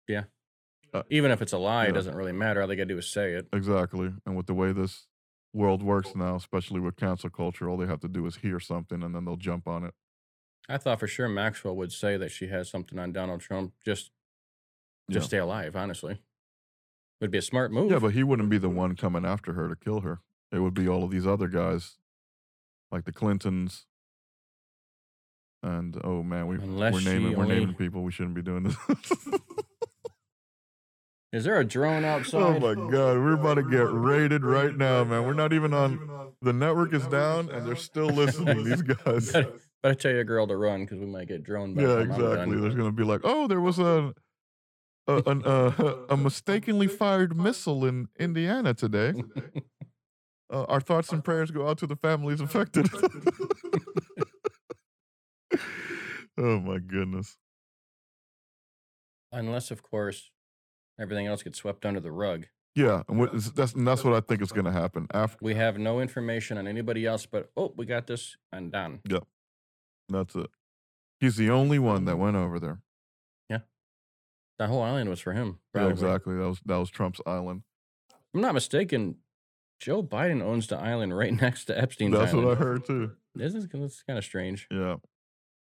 Yeah. 0.07 0.23
Uh, 0.93 1.03
Even 1.09 1.31
if 1.31 1.41
it's 1.41 1.51
a 1.51 1.57
lie, 1.57 1.83
Yeah. 1.83 1.89
it 1.89 1.93
doesn't 1.93 2.15
really 2.15 2.31
matter. 2.31 2.61
All 2.61 2.67
they 2.67 2.75
gotta 2.77 2.85
do 2.85 2.97
is 2.97 3.07
say 3.11 3.33
it. 3.33 3.47
Exactly. 3.51 4.13
And 4.25 4.37
with 4.37 4.45
the 4.45 4.53
way 4.53 4.71
this 4.71 5.07
world 5.53 5.83
works 5.83 6.15
now, 6.15 6.35
especially 6.35 6.79
with 6.79 6.95
cancel 6.95 7.29
culture, 7.29 7.69
all 7.69 7.75
they 7.77 7.87
have 7.87 7.99
to 8.01 8.07
do 8.07 8.25
is 8.25 8.37
hear 8.37 8.59
something 8.61 9.03
and 9.03 9.13
then 9.13 9.25
they'll 9.25 9.35
jump 9.35 9.67
on 9.67 9.83
it. 9.83 9.93
I 10.69 10.77
thought 10.77 10.99
for 11.01 11.07
sure 11.07 11.27
Maxwell 11.27 11.75
would 11.75 11.91
say 11.91 12.15
that 12.17 12.31
she 12.31 12.47
has 12.47 12.69
something 12.69 12.97
on 12.97 13.11
Donald 13.11 13.41
Trump 13.41 13.73
just 13.85 14.11
just 15.11 15.25
Yeah. 15.25 15.27
stay 15.27 15.37
alive. 15.37 15.75
Honestly, 15.75 16.21
would 17.21 17.29
be 17.31 17.37
a 17.37 17.41
smart 17.41 17.71
move. 17.71 17.91
Yeah, 17.91 17.99
but 17.99 18.13
he 18.13 18.23
wouldn't 18.23 18.49
be 18.49 18.57
the 18.57 18.69
one 18.69 18.95
coming 18.95 19.25
after 19.25 19.53
her 19.53 19.67
to 19.69 19.75
kill 19.75 20.01
her. 20.01 20.21
It 20.51 20.59
would 20.59 20.73
be 20.73 20.87
all 20.87 21.03
of 21.03 21.11
these 21.11 21.27
other 21.27 21.47
guys, 21.47 21.97
like 22.91 23.05
the 23.05 23.11
Clintons. 23.11 23.85
And 25.63 25.99
oh 26.03 26.21
man, 26.23 26.47
we 26.47 26.55
Unless 26.57 26.93
we're 26.93 26.99
she 26.99 27.05
naming 27.09 27.35
we're 27.37 27.43
only- 27.43 27.59
naming 27.59 27.75
people. 27.75 28.03
We 28.03 28.11
shouldn't 28.11 28.35
be 28.35 28.41
doing 28.43 28.63
this. 28.63 28.75
Is 31.33 31.43
there 31.43 31.59
a 31.59 31.65
drone 31.65 32.05
outside? 32.05 32.37
oh 32.41 32.47
outside? 32.55 32.61
my 32.77 32.91
god, 32.91 33.17
we're 33.17 33.33
about 33.33 33.55
to 33.55 33.63
get 33.63 33.91
raided 33.91 34.45
right 34.45 34.75
now, 34.75 35.03
man. 35.03 35.25
We're 35.25 35.33
not 35.33 35.51
even 35.53 35.73
on. 35.73 36.31
The 36.41 36.53
network 36.53 36.93
is 36.93 37.05
down, 37.07 37.49
and 37.49 37.65
they're 37.67 37.75
still 37.75 38.07
listening. 38.07 38.63
These 38.63 38.81
guys. 39.03 39.31
Better, 39.83 39.95
tell 39.95 40.11
your 40.11 40.23
girl 40.23 40.47
to 40.47 40.55
run 40.55 40.81
because 40.85 40.99
we 40.99 41.05
might 41.07 41.27
get 41.27 41.43
droned. 41.43 41.75
by 41.75 41.81
the 41.83 41.87
Yeah, 41.87 41.95
time 41.95 42.11
I'm 42.11 42.19
done. 42.19 42.31
exactly. 42.31 42.61
There's 42.61 42.75
gonna 42.75 42.91
be 42.91 43.03
like, 43.03 43.21
oh, 43.23 43.47
there 43.47 43.59
was 43.59 43.79
a 43.79 44.13
a 45.07 45.23
an, 45.25 45.43
uh, 45.45 45.71
a 46.09 46.15
mistakenly 46.17 46.87
fired 46.87 47.35
missile 47.35 47.83
in 47.85 48.07
Indiana 48.19 48.73
today. 48.73 49.13
Uh, 50.51 50.63
our 50.63 50.81
thoughts 50.81 51.11
and 51.11 51.23
prayers 51.23 51.51
go 51.51 51.67
out 51.67 51.77
to 51.79 51.87
the 51.87 51.95
families 51.95 52.39
affected. 52.39 52.87
oh 56.37 56.59
my 56.59 56.77
goodness. 56.77 57.37
Unless, 59.31 59.71
of 59.71 59.81
course, 59.81 60.29
everything 60.99 61.27
else 61.27 61.43
gets 61.43 61.57
swept 61.57 61.85
under 61.85 61.99
the 61.99 62.11
rug. 62.11 62.45
Yeah, 62.75 63.03
and 63.07 63.17
what 63.17 63.33
is, 63.33 63.51
that's 63.53 63.73
and 63.73 63.87
that's 63.87 64.03
what 64.03 64.13
I 64.13 64.19
think 64.19 64.41
is 64.41 64.51
going 64.51 64.65
to 64.65 64.71
happen 64.71 65.07
after. 65.13 65.37
We 65.41 65.55
have 65.55 65.77
no 65.77 66.01
information 66.01 66.57
on 66.57 66.67
anybody 66.67 67.05
else, 67.05 67.25
but 67.25 67.49
oh, 67.55 67.73
we 67.77 67.85
got 67.85 68.05
this 68.05 68.35
and 68.51 68.71
done. 68.71 68.99
Yep. 69.09 69.23
That's 70.09 70.35
it. 70.35 70.49
He's 71.21 71.37
the 71.37 71.49
only 71.49 71.79
one 71.79 72.03
that 72.05 72.17
went 72.17 72.35
over 72.35 72.59
there. 72.59 72.81
Yeah, 73.49 73.59
that 74.59 74.67
whole 74.67 74.81
island 74.81 75.09
was 75.09 75.21
for 75.21 75.31
him. 75.31 75.59
Yeah, 75.73 75.87
exactly. 75.87 76.35
That 76.35 76.47
was 76.47 76.59
that 76.65 76.75
was 76.75 76.89
Trump's 76.89 77.21
island. 77.25 77.61
I'm 78.33 78.41
not 78.41 78.53
mistaken. 78.53 79.15
Joe 79.79 80.01
Biden 80.03 80.41
owns 80.41 80.67
the 80.67 80.77
island 80.77 81.15
right 81.17 81.33
next 81.41 81.65
to 81.65 81.77
Epstein's 81.77 82.13
That's 82.17 82.31
island. 82.33 82.47
what 82.47 82.57
I 82.57 82.59
heard 82.61 82.85
too. 82.85 83.11
This 83.35 83.53
is 83.53 83.67
this 83.67 83.81
is 83.95 84.03
kind 84.07 84.17
of 84.17 84.23
strange. 84.25 84.67
Yeah. 84.71 84.95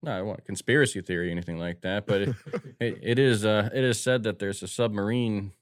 No, 0.03 0.11
I 0.11 0.21
want 0.21 0.43
conspiracy 0.45 1.01
theory 1.01 1.29
or 1.29 1.31
anything 1.31 1.57
like 1.59 1.81
that, 1.81 2.05
but 2.05 2.21
it, 2.21 2.35
it, 2.79 2.99
it 3.01 3.19
is 3.19 3.45
uh, 3.45 3.69
it 3.73 3.83
is 3.83 4.01
said 4.01 4.23
that 4.23 4.37
there's 4.39 4.61
a 4.61 4.67
submarine 4.67 5.53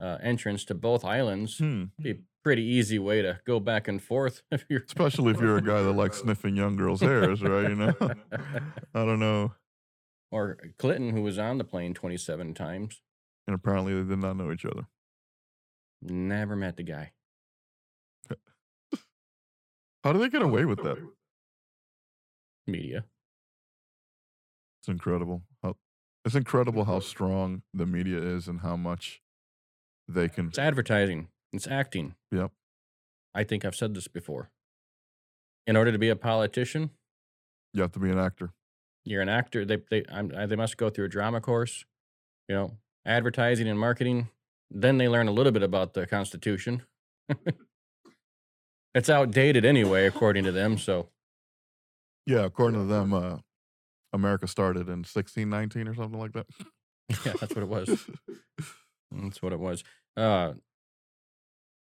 uh, 0.00 0.18
entrance 0.22 0.64
to 0.66 0.74
both 0.74 1.04
islands. 1.04 1.58
Hmm. 1.58 1.84
Be 2.00 2.10
a 2.12 2.16
pretty 2.42 2.64
easy 2.64 2.98
way 2.98 3.20
to 3.22 3.38
go 3.46 3.60
back 3.60 3.86
and 3.88 4.02
forth 4.02 4.42
if 4.50 4.64
you're 4.68 4.82
Especially 4.86 5.30
if 5.32 5.40
you're 5.40 5.58
a 5.58 5.62
guy 5.62 5.82
that 5.82 5.92
likes 5.92 6.18
sniffing 6.22 6.56
young 6.56 6.74
girls' 6.76 7.02
hairs, 7.02 7.42
right? 7.42 7.68
You 7.68 7.76
know. 7.76 7.94
I 8.94 9.04
don't 9.04 9.20
know. 9.20 9.52
or 10.30 10.56
Clinton, 10.78 11.10
who 11.10 11.22
was 11.22 11.38
on 11.38 11.58
the 11.58 11.64
plane 11.64 11.92
27 11.94 12.54
times, 12.54 13.02
And 13.46 13.54
apparently 13.54 13.94
they 13.94 14.08
did 14.08 14.18
not 14.18 14.36
know 14.38 14.50
each 14.50 14.64
other. 14.64 14.86
never 16.00 16.56
met 16.56 16.76
the 16.76 16.82
guy. 16.82 17.12
How 20.04 20.12
do 20.12 20.18
they 20.18 20.28
get 20.28 20.42
away 20.42 20.64
with 20.64 20.82
that? 20.82 20.98
Media. 22.66 23.04
It's 24.80 24.88
incredible. 24.88 25.42
How, 25.62 25.76
it's 26.24 26.34
incredible 26.34 26.84
how 26.84 27.00
strong 27.00 27.62
the 27.72 27.86
media 27.86 28.18
is 28.18 28.48
and 28.48 28.60
how 28.60 28.76
much 28.76 29.20
they 30.08 30.28
can. 30.28 30.48
It's 30.48 30.58
advertising. 30.58 31.28
It's 31.52 31.66
acting. 31.68 32.14
Yep. 32.32 32.50
I 33.34 33.44
think 33.44 33.64
I've 33.64 33.74
said 33.76 33.94
this 33.94 34.08
before. 34.08 34.50
In 35.66 35.76
order 35.76 35.92
to 35.92 35.98
be 35.98 36.08
a 36.08 36.16
politician, 36.16 36.90
You 37.72 37.82
have 37.82 37.92
to 37.92 38.00
be 38.00 38.10
an 38.10 38.18
actor. 38.18 38.50
you're 39.04 39.22
an 39.22 39.28
actor. 39.28 39.64
They 39.64 39.78
they 39.90 40.04
I'm, 40.10 40.32
I, 40.36 40.46
they 40.46 40.56
must 40.56 40.76
go 40.76 40.90
through 40.90 41.04
a 41.06 41.08
drama 41.08 41.40
course, 41.40 41.84
you 42.48 42.54
know, 42.56 42.72
advertising 43.06 43.68
and 43.68 43.78
marketing. 43.78 44.28
Then 44.70 44.98
they 44.98 45.08
learn 45.08 45.28
a 45.28 45.32
little 45.32 45.52
bit 45.52 45.62
about 45.62 45.94
the 45.94 46.06
Constitution. 46.06 46.82
it's 48.94 49.08
outdated 49.08 49.64
anyway, 49.64 50.06
according 50.06 50.44
to 50.44 50.52
them. 50.52 50.78
So 50.78 51.08
Yeah, 52.26 52.44
according 52.44 52.80
to 52.80 52.86
them, 52.86 53.12
uh, 53.12 53.38
America 54.12 54.46
started 54.46 54.88
in 54.88 55.04
1619 55.04 55.88
or 55.88 55.94
something 55.94 56.18
like 56.18 56.32
that. 56.32 56.46
yeah, 57.26 57.32
that's 57.40 57.54
what 57.54 57.62
it 57.62 57.68
was. 57.68 57.88
That's 59.14 59.42
what 59.42 59.52
it 59.52 59.60
was. 59.60 59.84
Uh, 60.16 60.54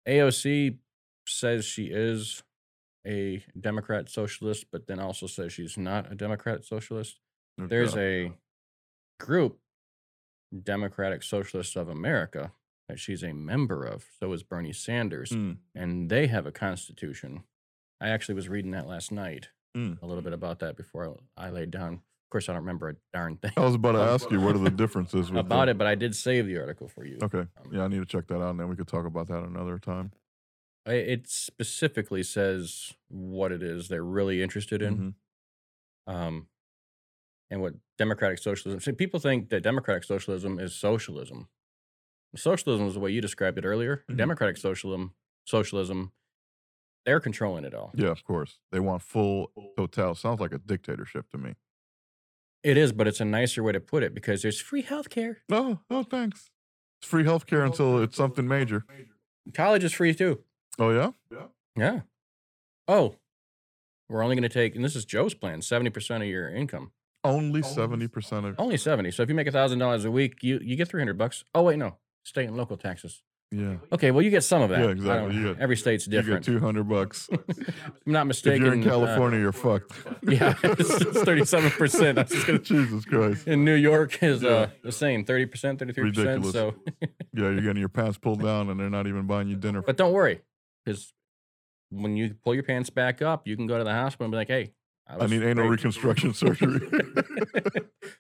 AOC 0.07 0.79
says 1.27 1.65
she 1.65 1.87
is 1.87 2.45
a 3.05 3.43
Democrat 3.59 4.09
socialist, 4.09 4.67
but 4.71 4.87
then 4.87 5.01
also 5.01 5.27
says 5.27 5.53
she's 5.53 5.77
not 5.77 6.13
a 6.13 6.15
Democrat 6.15 6.65
socialist. 6.65 7.19
There's 7.59 7.97
a 7.97 8.33
group, 9.19 9.59
Democratic 10.63 11.23
Socialists 11.23 11.75
of 11.75 11.89
America, 11.89 12.53
that 12.89 12.99
she's 13.01 13.23
a 13.23 13.33
member 13.33 13.85
of. 13.85 14.05
So 14.21 14.33
is 14.33 14.43
Bernie 14.43 14.73
Sanders, 14.73 15.31
Mm, 15.31 15.59
and 15.75 16.09
they 16.11 16.27
have 16.29 16.47
a 16.47 16.53
constitution. 16.53 17.45
I 18.01 18.09
actually 18.09 18.35
was 18.35 18.49
reading 18.49 18.71
that 18.73 18.87
last 18.87 19.11
night, 19.11 19.49
Mm. 19.77 20.01
a 20.01 20.07
little 20.07 20.23
bit 20.23 20.33
about 20.33 20.59
that 20.61 20.77
before 20.77 21.17
I, 21.37 21.47
I 21.47 21.51
laid 21.51 21.71
down. 21.71 21.95
Of 21.95 22.31
course, 22.31 22.49
I 22.49 22.53
don't 22.53 22.63
remember 22.63 22.89
a 22.89 22.97
darn 23.13 23.37
thing 23.37 23.53
I 23.57 23.61
was 23.61 23.75
about 23.75 23.93
to 23.93 24.01
ask 24.01 24.31
you 24.31 24.41
what 24.41 24.57
are 24.57 24.59
the 24.59 24.71
differences 24.85 25.31
with 25.31 25.41
about 25.41 25.67
the- 25.67 25.73
it, 25.73 25.79
but 25.79 25.87
I 25.87 25.95
did 25.95 26.15
save 26.15 26.47
the 26.47 26.59
article 26.59 26.89
for 26.89 27.05
you. 27.05 27.19
Okay. 27.23 27.41
Um, 27.57 27.73
Yeah, 27.73 27.85
I 27.85 27.89
need 27.89 27.99
to 27.99 28.07
check 28.07 28.27
that 28.29 28.41
out, 28.41 28.51
and 28.51 28.61
then 28.61 28.69
we 28.69 28.77
could 28.77 28.89
talk 28.89 29.07
about 29.07 29.29
that 29.29 29.43
another 29.45 29.79
time. 29.79 30.13
It 30.87 31.27
specifically 31.29 32.23
says 32.23 32.93
what 33.09 33.51
it 33.51 33.61
is 33.63 33.89
they're 33.89 34.05
really 34.05 34.43
interested 34.43 34.83
in. 34.83 35.15
Mhm. 36.09 36.13
um, 36.13 36.47
and 37.51 37.61
what 37.61 37.75
democratic 37.99 38.39
socialism. 38.39 38.79
See, 38.81 38.93
people 38.93 39.19
think 39.21 39.49
that 39.51 39.63
democratic 39.63 40.05
socialism 40.05 40.59
is 40.61 40.75
socialism. 40.75 41.49
Socialism 42.37 42.87
is 42.87 42.95
the 42.95 43.01
way 43.01 43.11
you 43.11 43.21
described 43.21 43.59
it 43.59 43.65
earlier. 43.65 44.05
Mhm. 44.11 44.17
Democratic 44.17 44.57
socialism, 44.57 45.15
socialism, 45.45 46.13
they're 47.05 47.21
controlling 47.21 47.65
it 47.65 47.75
all. 47.75 47.93
Yeah, 47.95 48.09
of 48.09 48.25
course. 48.25 48.59
They 48.73 48.81
want 48.81 49.03
full 49.03 49.53
total. 49.77 50.15
Sounds 50.15 50.41
like 50.41 50.53
a 50.53 50.59
dictatorship 50.59 51.31
to 51.31 51.39
me. 51.39 51.55
It 52.63 52.77
is, 52.77 52.93
but 52.93 53.07
it's 53.07 53.21
a 53.21 53.25
nicer 53.25 53.63
way 53.63 53.73
to 53.73 53.81
put 53.81 54.03
it 54.03 54.13
because 54.15 54.43
there's 54.43 54.61
free 54.61 54.83
healthcare. 54.83 55.37
Oh, 55.53 55.81
oh, 55.89 56.03
thanks. 56.03 56.51
It's 57.01 57.09
free 57.09 57.23
healthcare 57.25 57.65
until 57.65 58.03
it's 58.03 58.17
something 58.17 58.49
major. 58.49 58.85
College 59.55 59.85
is 59.85 59.93
free 59.93 60.15
too. 60.15 60.43
Oh 60.79 60.91
yeah. 60.91 61.13
Yeah. 61.77 62.01
Oh, 62.89 63.17
we're 64.09 64.23
only 64.23 64.35
going 64.37 64.43
to 64.43 64.49
take, 64.49 64.75
and 64.75 64.85
this 64.85 64.97
is 64.97 65.05
Joe's 65.05 65.35
plan, 65.35 65.63
seventy 65.63 65.91
percent 65.91 66.23
of 66.23 66.29
your 66.29 66.49
income. 66.49 66.91
Only 67.23 67.63
seventy 67.63 68.09
percent 68.09 68.47
of. 68.47 68.55
Only 68.59 68.77
seventy. 68.77 69.11
So 69.11 69.23
if 69.23 69.29
you 69.29 69.35
make 69.35 69.51
thousand 69.53 69.79
dollars 69.79 70.05
a 70.05 70.11
week, 70.11 70.43
you 70.43 70.59
you 70.63 70.75
get 70.75 70.89
three 70.89 71.01
hundred 71.01 71.19
bucks. 71.19 71.45
Oh 71.55 71.63
wait, 71.65 71.79
no, 71.79 71.99
state 72.27 72.47
and 72.49 72.57
local 72.57 72.77
taxes. 72.77 73.23
Yeah. 73.53 73.77
Okay, 73.93 74.11
well 74.11 74.23
you 74.23 74.31
get 74.31 74.43
some 74.43 74.61
of 74.63 74.71
that. 74.71 74.81
Yeah, 74.81 74.89
exactly. 74.89 75.41
Get- 75.41 75.61
every 75.61 75.77
state's 75.77 76.05
different. 76.07 76.47
You 76.49 76.55
get 76.55 76.59
two 76.59 76.65
hundred 76.65 76.89
bucks. 76.89 77.29
I'm 77.49 78.13
not 78.13 78.27
mistaken. 78.27 78.61
if 78.61 78.65
you're 78.67 78.75
in 78.75 78.83
uh, 78.83 78.91
California, 78.91 79.39
you're 79.39 79.53
fucked. 79.53 79.93
yeah, 80.23 80.55
it's 80.65 81.21
thirty-seven 81.23 81.71
percent. 81.71 82.19
I. 82.19 82.25
Jesus 82.25 83.05
Christ. 83.05 83.47
In 83.47 83.65
New 83.65 83.75
York 83.77 84.21
is 84.21 84.43
Yeah. 84.43 84.51
uh, 84.51 84.69
the 84.83 84.91
same, 84.91 85.25
thirty 85.25 85.47
percent, 85.47 85.79
thirty-three 85.79 86.11
percent. 86.11 86.45
So, 86.47 86.75
Yeah, 87.01 87.09
you're 87.35 87.61
getting 87.61 87.77
your 87.77 87.89
pants 87.89 88.19
pulled 88.19 88.43
down, 88.43 88.69
and 88.69 88.81
they're 88.81 88.91
not 88.91 89.07
even 89.07 89.29
buying 89.29 89.47
you 89.47 89.55
dinner. 89.57 89.81
but 89.81 89.97
don't 89.97 90.13
worry, 90.13 90.41
because 90.85 91.13
when 91.91 92.17
you 92.17 92.35
pull 92.45 92.53
your 92.53 92.65
pants 92.65 92.91
back 92.91 93.23
up, 93.23 93.47
you 93.47 93.55
can 93.57 93.69
go 93.69 93.79
to 93.79 93.85
the 93.85 93.93
hospital 93.93 94.25
and 94.25 94.33
be 94.33 94.39
like, 94.39 94.49
"Hey, 94.49 94.73
I 95.07 95.19
was 95.19 95.31
need 95.31 95.45
anal 95.45 95.69
reconstruction 95.69 96.35
surgery. 96.35 96.81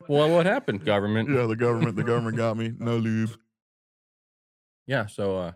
well, 0.07 0.31
what 0.31 0.47
happened, 0.47 0.85
government? 0.85 1.29
yeah, 1.31 1.47
the 1.47 1.57
government. 1.57 1.97
The 1.97 2.05
government 2.05 2.37
got 2.37 2.57
me. 2.57 2.73
No 2.79 2.97
lube. 2.97 3.37
Yeah, 4.87 5.07
So, 5.07 5.37
uh, 5.39 5.53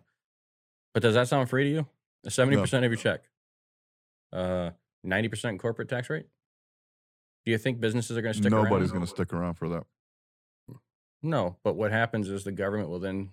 but 0.93 1.03
does 1.03 1.15
that 1.15 1.29
sound 1.29 1.49
free 1.49 1.65
to 1.65 1.71
you? 1.71 1.87
Seventy 2.29 2.57
percent 2.57 2.85
of 2.85 2.91
your 2.91 2.99
check, 2.99 3.23
uh, 4.33 4.71
ninety 5.03 5.29
percent 5.29 5.59
corporate 5.61 5.89
tax 5.89 6.11
rate. 6.11 6.27
Do 7.47 7.53
you 7.53 7.59
think 7.59 7.81
businesses 7.81 8.17
are 8.19 8.23
going 8.23 8.35
to 8.35 8.39
stick 8.41 8.53
around? 8.53 8.65
Nobody's 8.65 8.91
going 8.91 9.05
to 9.05 9.11
stick 9.11 9.33
around 9.33 9.55
for 9.55 9.69
that. 9.71 9.85
No, 11.23 11.57
but 11.65 11.77
what 11.77 11.93
happens 11.93 12.29
is 12.29 12.45
the 12.45 12.53
government 12.53 12.89
will 12.91 12.99
then 12.99 13.31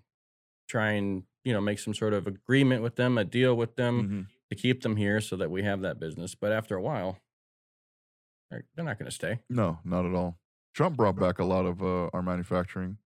try 0.70 0.92
and 0.92 1.24
you 1.44 1.54
know, 1.54 1.62
make 1.62 1.80
some 1.80 1.94
sort 1.94 2.14
of 2.14 2.28
agreement 2.28 2.84
with 2.84 2.98
them, 2.98 3.18
a 3.18 3.24
deal 3.24 3.56
with 3.56 3.78
them 3.78 4.04
Mhm. 4.04 4.28
to 4.50 4.56
keep 4.56 4.82
them 4.84 4.98
here 4.98 5.22
so 5.22 5.38
that 5.38 5.50
we 5.50 5.64
have 5.64 5.80
that 5.82 5.98
business. 5.98 6.36
But 6.36 6.52
after 6.52 6.76
a 6.76 6.82
while, 6.82 7.20
they're, 8.52 8.66
they're 8.76 8.84
not 8.84 9.00
going 9.00 9.06
to 9.10 9.16
stay. 9.16 9.40
No, 9.50 9.80
not 9.86 10.06
at 10.06 10.14
all. 10.14 10.38
Trump 10.74 10.98
brought 10.98 11.16
back 11.16 11.40
a 11.40 11.46
lot 11.46 11.66
of 11.66 11.82
uh, 11.82 12.10
our 12.14 12.22
manufacturing. 12.22 12.98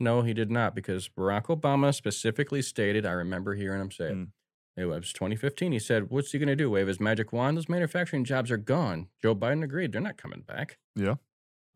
No, 0.00 0.22
he 0.22 0.32
did 0.32 0.50
not, 0.50 0.74
because 0.74 1.08
Barack 1.08 1.44
Obama 1.46 1.94
specifically 1.94 2.62
stated, 2.62 3.04
I 3.06 3.12
remember 3.12 3.54
hearing 3.54 3.80
him 3.82 3.90
say 3.90 4.06
it. 4.06 4.14
Mm. 4.16 4.28
It 4.76 4.86
was 4.86 5.12
2015. 5.12 5.72
He 5.72 5.78
said, 5.78 6.08
What's 6.10 6.32
he 6.32 6.38
going 6.38 6.48
to 6.48 6.56
do? 6.56 6.70
Wave 6.70 6.86
his 6.86 6.98
magic 7.00 7.32
wand? 7.32 7.56
Those 7.58 7.68
manufacturing 7.68 8.24
jobs 8.24 8.50
are 8.50 8.56
gone. 8.56 9.08
Joe 9.20 9.34
Biden 9.34 9.62
agreed. 9.62 9.92
They're 9.92 10.00
not 10.00 10.16
coming 10.16 10.40
back. 10.40 10.78
Yeah. 10.96 11.16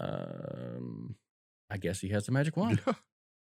Um, 0.00 1.16
I 1.70 1.76
guess 1.76 2.00
he 2.00 2.08
has 2.10 2.26
the 2.26 2.32
magic 2.32 2.56
wand 2.56 2.80
Yeah. 2.86 2.94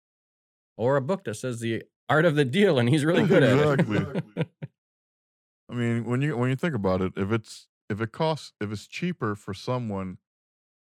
or 0.77 0.97
a 0.97 1.01
book 1.01 1.25
that 1.25 1.35
says 1.35 1.61
the 1.61 1.85
art 2.09 2.25
of 2.27 2.35
the 2.35 2.45
deal, 2.45 2.79
and 2.79 2.89
he's 2.89 3.05
really 3.05 3.27
good 3.27 3.43
at 3.43 3.59
Exactly. 3.59 4.21
it. 4.37 4.49
I 5.71 5.75
mean, 5.75 6.05
when 6.05 6.21
you 6.23 6.37
when 6.37 6.51
you 6.51 6.57
think 6.57 6.75
about 6.75 7.01
it, 7.03 7.12
if 7.16 7.31
it's 7.33 7.69
if 7.91 8.01
it 8.01 8.12
costs 8.12 8.53
if 8.61 8.71
it's 8.73 8.87
cheaper 8.87 9.35
for 9.35 9.53
someone 9.55 10.19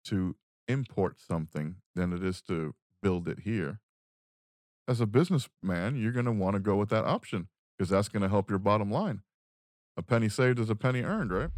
to 0.07 0.37
import 0.69 1.19
something 1.21 1.77
than 1.95 2.13
it 2.13 2.23
is 2.23 2.41
to 2.43 2.75
build 3.03 3.29
it 3.29 3.41
here, 3.41 3.81
as 4.89 5.01
a 5.01 5.07
businessman, 5.07 5.97
you're 5.97 6.13
going 6.13 6.25
to 6.25 6.33
want 6.33 6.55
to 6.55 6.61
go 6.61 6.77
with 6.77 6.89
that 6.89 7.05
option 7.05 7.49
because 7.77 7.91
that's 7.91 8.09
going 8.09 8.23
to 8.23 8.29
help 8.29 8.51
your 8.51 8.59
bottom 8.59 8.91
line. 8.91 9.23
A 9.97 10.03
penny 10.03 10.29
saved 10.29 10.59
is 10.59 10.71
a 10.71 10.75
penny 10.75 11.03
earned, 11.03 11.33
right? 11.33 11.51